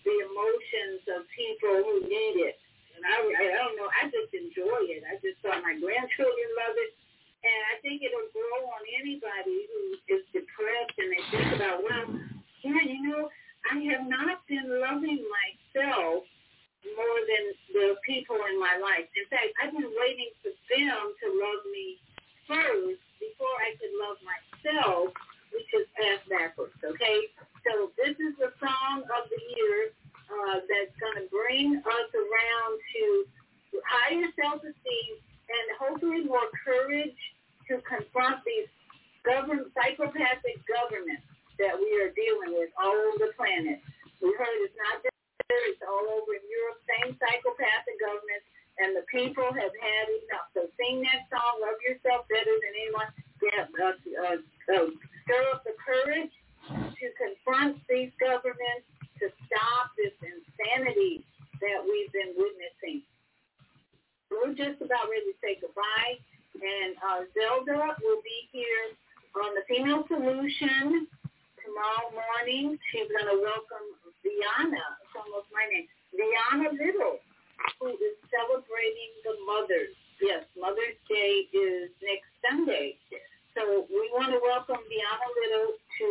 the 0.02 0.16
emotions 0.26 1.02
of 1.14 1.28
people 1.30 1.76
who 1.86 2.02
need 2.10 2.42
it. 2.50 2.58
And 3.02 3.10
I, 3.10 3.18
I 3.18 3.46
don't 3.58 3.74
know, 3.74 3.90
I 3.90 4.06
just 4.14 4.30
enjoy 4.30 4.86
it. 4.94 5.02
I 5.02 5.18
just 5.18 5.42
saw 5.42 5.58
my 5.58 5.74
grandchildren 5.82 6.48
love 6.54 6.78
it. 6.78 6.94
And 7.42 7.60
I 7.74 7.82
think 7.82 8.06
it'll 8.06 8.30
grow 8.30 8.70
on 8.70 8.82
anybody 8.94 9.66
who 9.66 9.82
is 10.14 10.22
depressed 10.30 10.94
and 10.94 11.10
they 11.10 11.22
think 11.34 11.48
about, 11.58 11.82
well, 11.82 12.06
yeah, 12.62 12.86
you 12.86 13.02
know, 13.10 13.26
I 13.66 13.82
have 13.90 14.06
not 14.06 14.46
been 14.46 14.70
loving 14.78 15.18
myself 15.26 16.22
more 16.86 17.18
than 17.26 17.44
the 17.74 17.86
people 18.06 18.38
in 18.46 18.62
my 18.62 18.78
life. 18.78 19.10
In 19.18 19.26
fact, 19.26 19.50
I've 19.58 19.74
been 19.74 19.90
waiting 19.98 20.30
for 20.38 20.54
them 20.70 21.02
to 21.18 21.26
love 21.34 21.62
me 21.74 21.98
first 22.46 23.02
before 23.18 23.56
I 23.58 23.74
could 23.82 23.94
love 23.98 24.18
myself, 24.22 25.10
which 25.50 25.66
is 25.74 25.90
past 25.98 26.22
backwards, 26.30 26.78
okay? 26.78 27.26
So 27.66 27.90
this 27.98 28.14
is 28.22 28.38
the 28.38 28.54
song 28.62 29.02
of 29.02 29.22
the 29.26 29.42
year 29.58 29.90
uh, 30.32 30.64
that's 30.64 30.96
going 30.96 31.18
to 31.20 31.26
bring 31.28 31.76
us 31.78 32.10
around 32.16 32.74
to 32.96 33.04
higher 33.84 34.28
self-esteem 34.36 35.12
and 35.20 35.66
hopefully 35.76 36.24
more 36.24 36.48
courage 36.64 37.18
to 37.68 37.80
confront 37.84 38.40
these 38.44 38.68
govern 39.22 39.68
psychopathic 39.76 40.58
governments 40.66 41.24
that 41.60 41.76
we 41.76 41.88
are 42.00 42.10
dealing 42.16 42.58
with 42.58 42.72
all 42.80 42.92
over 42.92 43.28
the 43.28 43.32
planet. 43.36 43.78
We 44.18 44.32
heard 44.34 44.56
it's 44.64 44.74
not 44.74 45.04
just 45.04 45.18
there, 45.46 45.64
it's 45.70 45.84
all 45.84 46.06
over 46.16 46.32
in 46.34 46.44
Europe, 46.48 46.80
same 46.88 47.14
psychopathic 47.20 47.96
governments, 48.00 48.46
and 48.80 48.96
the 48.96 49.04
people 49.12 49.46
have 49.52 49.74
had 49.76 50.06
enough. 50.26 50.48
So 50.56 50.66
sing 50.80 51.04
that 51.06 51.28
song, 51.28 51.60
Love 51.60 51.78
Yourself 51.84 52.24
Better 52.26 52.50
Than 52.50 52.72
Anyone. 52.72 53.10
Yeah, 53.42 53.66
uh, 53.68 53.98
uh, 53.98 54.38
uh, 54.38 54.88
stir 55.26 55.42
up 55.52 55.62
the 55.66 55.74
courage 55.76 56.32
to 56.70 57.06
confront 57.18 57.82
these 57.90 58.14
governments, 58.22 58.86
to 59.22 59.30
stop 59.46 59.94
this 59.94 60.14
insanity 60.18 61.22
that 61.62 61.78
we've 61.78 62.10
been 62.10 62.34
witnessing. 62.34 63.06
We're 64.26 64.50
just 64.58 64.82
about 64.82 65.06
ready 65.06 65.30
to 65.30 65.38
say 65.38 65.62
goodbye. 65.62 66.18
And 66.58 66.98
uh, 66.98 67.22
Zelda 67.30 67.94
will 68.02 68.22
be 68.26 68.38
here 68.50 68.98
on 69.38 69.54
the 69.54 69.62
Female 69.70 70.02
Solution 70.10 71.06
tomorrow 71.62 72.10
morning. 72.10 72.74
She's 72.90 73.06
going 73.14 73.30
to 73.30 73.38
welcome 73.38 73.86
Viana, 74.22 74.82
it's 75.02 75.14
almost 75.18 75.50
my 75.50 75.66
name, 75.70 75.86
Viana 76.14 76.70
Little, 76.74 77.18
who 77.82 77.94
is 77.98 78.14
celebrating 78.30 79.12
the 79.26 79.34
mothers. 79.46 79.94
Yes, 80.22 80.46
Mother's 80.54 80.98
Day 81.10 81.50
is 81.50 81.90
next 81.98 82.30
Sunday. 82.42 82.98
So 83.58 83.86
we 83.90 84.10
want 84.14 84.30
to 84.30 84.38
welcome 84.38 84.78
Viana 84.86 85.28
Little 85.42 85.74
to 85.74 86.06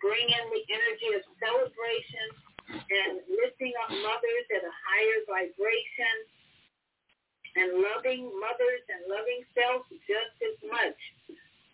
bring 0.00 0.26
in 0.26 0.44
the 0.52 0.64
energy 0.72 1.10
of 1.16 1.22
celebration 1.40 2.26
and 2.68 3.20
lifting 3.28 3.72
up 3.84 3.90
mothers 3.92 4.46
at 4.52 4.62
a 4.64 4.74
higher 4.74 5.18
vibration 5.28 6.16
and 7.54 7.68
loving 7.80 8.28
mothers 8.40 8.82
and 8.90 9.06
loving 9.06 9.42
self 9.54 9.86
just 10.08 10.34
as 10.42 10.56
much. 10.66 10.98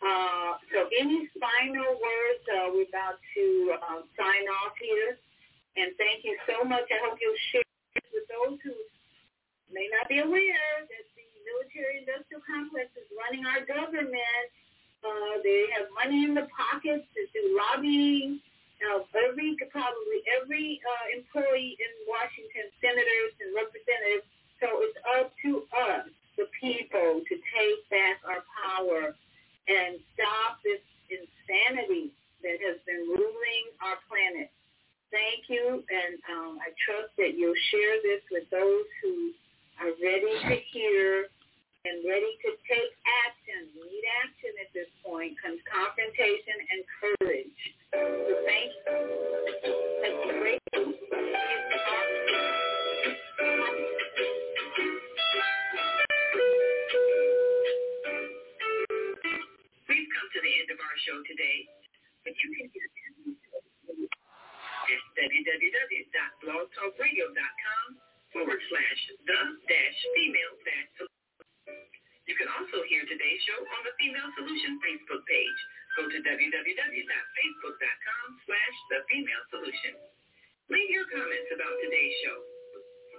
Uh, 0.01 0.57
so 0.73 0.89
any 0.97 1.29
final 1.37 1.93
words? 2.01 2.43
Uh, 2.49 2.73
we're 2.73 2.89
about 2.89 3.21
to 3.37 3.77
uh, 3.77 4.01
sign 4.17 4.45
off 4.65 4.75
here. 4.81 5.17
And 5.77 5.93
thank 6.01 6.25
you 6.25 6.37
so 6.49 6.65
much. 6.65 6.89
I 6.89 6.99
hope 7.05 7.21
you'll 7.21 7.45
share 7.53 7.69
with 8.13 8.27
those 8.29 8.59
who 8.65 8.75
may 9.71 9.87
not 9.93 10.09
be 10.09 10.19
aware 10.19 10.73
that 10.83 11.07
the 11.15 11.27
military-industrial 11.47 12.43
complex 12.43 12.91
is 12.97 13.07
running 13.15 13.47
our 13.47 13.63
government. 13.65 14.49
Uh, 15.01 15.41
they 15.43 15.65
have 15.77 15.89
money 15.97 16.25
in 16.25 16.35
the 16.35 16.47
pockets 16.53 17.07
to 17.17 17.23
do 17.33 17.57
lobbying. 17.57 18.41
Now, 18.81 19.05
every 19.13 19.57
probably 19.73 20.21
every 20.41 20.81
uh, 20.81 21.07
employee 21.17 21.77
in 21.77 21.93
Washington, 22.09 22.69
senators 22.81 23.33
and 23.41 23.53
representatives. 23.53 24.25
So 24.61 24.69
it's 24.85 24.99
up 25.17 25.33
to 25.45 25.65
us, 25.73 26.09
the 26.37 26.49
people, 26.61 27.25
to 27.25 27.35
take 27.53 27.81
back 27.89 28.21
our 28.29 28.45
power 28.61 29.17
and 29.69 30.01
stop 30.17 30.61
this 30.65 30.81
insanity 31.09 32.13
that 32.45 32.61
has 32.61 32.81
been 32.85 33.05
ruling 33.09 33.65
our 33.85 34.01
planet. 34.09 34.49
Thank 35.13 35.51
you, 35.51 35.83
and 35.91 36.17
um, 36.31 36.53
I 36.63 36.71
trust 36.87 37.13
that 37.19 37.35
you'll 37.37 37.59
share 37.73 37.97
this 38.05 38.23
with 38.31 38.47
those 38.49 38.87
who 39.03 39.33
are 39.83 39.93
ready 39.99 40.35
to 40.49 40.57
hear 40.71 41.27
and 41.85 42.01
ready 42.05 42.33
to 42.45 42.51
take 42.69 42.93
action. 43.25 43.73
We 43.73 43.89
need 43.89 44.05
action 44.21 44.53
at 44.61 44.69
this 44.77 44.93
point, 45.01 45.33
comes 45.41 45.65
confrontation 45.65 46.61
and 46.69 46.85
courage. 47.01 47.57
So 47.97 48.37
thank 48.45 48.69
you. 48.69 48.85
That's 50.05 50.21
great. 50.29 50.61
We've 59.89 60.11
come 60.13 60.29
to 60.37 60.41
the 60.45 60.53
end 60.61 60.69
of 60.69 60.77
our 60.85 60.97
show 61.09 61.17
today, 61.25 61.65
but 62.29 62.37
you 62.37 62.49
can 62.61 62.69
hear 62.77 62.85
at 64.91 64.99
www.blogtalkradio.com 65.17 67.87
forward 68.35 68.59
slash 68.69 69.01
the 69.23 69.39
dash 69.71 69.99
female 70.19 70.59
dash 70.67 71.07
You 72.31 72.39
can 72.39 72.47
also 72.47 72.87
hear 72.87 73.03
today's 73.11 73.43
show 73.43 73.59
on 73.59 73.83
the 73.83 73.91
Female 73.99 74.31
Solution 74.39 74.79
Facebook 74.79 75.27
page. 75.27 75.59
Go 75.99 76.07
to 76.07 76.19
www.facebook.com 76.23 78.27
slash 78.47 78.77
the 78.87 79.03
female 79.11 79.43
solution. 79.51 79.99
Leave 80.71 80.95
your 80.95 81.11
comments 81.11 81.51
about 81.51 81.75
today's 81.83 82.15
show. 82.23 82.39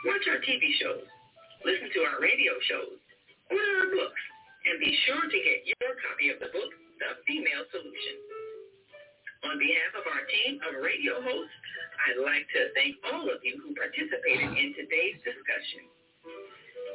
Watch 0.07 0.31
our 0.31 0.39
TV 0.47 0.79
shows, 0.79 1.11
listen 1.67 1.91
to 1.91 2.07
our 2.07 2.23
radio 2.23 2.55
shows, 2.71 3.03
order 3.51 3.83
our 3.83 3.91
books, 3.91 4.23
and 4.71 4.79
be 4.79 4.95
sure 5.11 5.27
to 5.27 5.39
get 5.43 5.67
your 5.67 5.99
copy 6.07 6.31
of 6.31 6.39
the 6.39 6.55
book, 6.55 6.71
The 7.03 7.19
Female 7.27 7.67
Solution. 7.75 8.17
On 9.43 9.59
behalf 9.59 9.91
of 9.99 10.07
our 10.07 10.23
team 10.23 10.63
of 10.63 10.79
radio 10.87 11.19
hosts, 11.19 11.59
I'd 12.07 12.23
like 12.23 12.47
to 12.55 12.71
thank 12.79 12.95
all 13.11 13.27
of 13.27 13.43
you 13.43 13.59
who 13.59 13.75
participated 13.75 14.55
in 14.55 14.71
today's 14.79 15.19
discussion. 15.27 15.83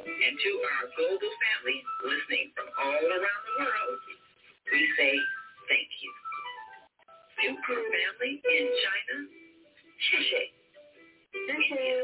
And 0.08 0.32
to 0.32 0.50
our 0.64 0.84
global 0.96 1.28
family 1.28 1.78
listening 2.08 2.56
from 2.56 2.72
all 2.80 3.04
around 3.04 3.42
the 3.52 3.54
world, 3.68 4.00
we 4.72 4.80
say 4.96 5.12
thank 5.68 5.90
you. 6.00 6.12
To 7.44 7.46
our 7.52 7.84
family 7.92 8.32
in 8.40 8.64
China, 8.80 9.16
Sheshe. 10.08 10.44
Thank 11.52 11.68
you. 11.68 12.00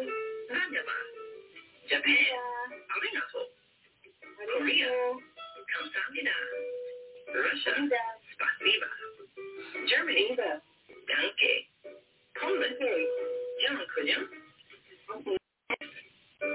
Annyeonghaseyo. 0.53 1.89
Japan, 1.89 2.69
arigato. 2.93 3.49
Korea. 4.61 4.93
Russia, 7.35 7.75
spasiba. 8.33 8.89
Germany, 9.89 10.37
danke. 11.09 11.51
Poland. 12.35 12.79
Dziękuję. 13.61 14.17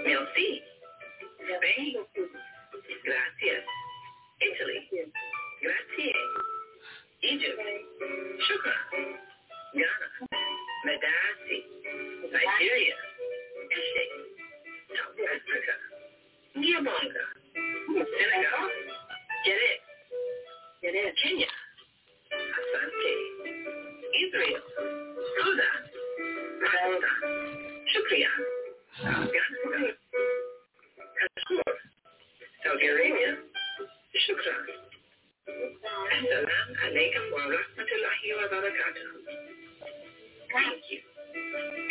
Merci. 0.05 0.61
Spain. 1.57 1.93
Gracias. 3.03 3.63
Italy. 4.41 4.89
Grazie. 5.61 6.13
Egypt. 7.21 7.59
Shukran. 8.47 9.17
Ghana. 9.73 10.07
Medasi. 10.85 11.57
Nigeria. 12.31 12.95
Eshe. 13.71 14.03
South 14.95 15.19
Africa. 15.35 15.75
Nyabonga. 16.55 17.25
Senegal. 18.17 18.69
Jerez. 19.45 19.88
Kenya. 20.81 21.51
Asante. 22.31 23.13
Israel. 24.15 24.63
Sudan. 25.35 25.79
Pakistan. 26.63 27.19
Shukriya. 27.91 28.31
Afghanistan. 29.03 29.91
Kashmir. 31.19 31.75
Saudi 32.63 32.87
Arabia. 32.87 33.31
Shukran. 34.23 34.63
Assalamu 36.15 36.73
alaikum 36.79 37.25
wa 37.35 37.43
rahmatullahi 37.51 38.27
wa 38.39 38.45
barakatuh. 38.47 39.07
Thank 40.47 40.79
you. 40.95 41.01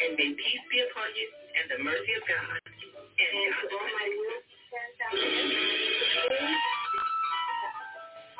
And 0.00 0.16
may 0.16 0.32
peace 0.32 0.64
be 0.72 0.80
upon 0.80 1.12
you 1.12 1.28
and 1.60 1.66
the 1.76 1.78
mercy 1.84 2.12
of 2.16 2.24
God. 2.24 2.56
And 2.56 3.52
God 3.68 3.84
bless 3.92 4.16
you. 5.20 6.57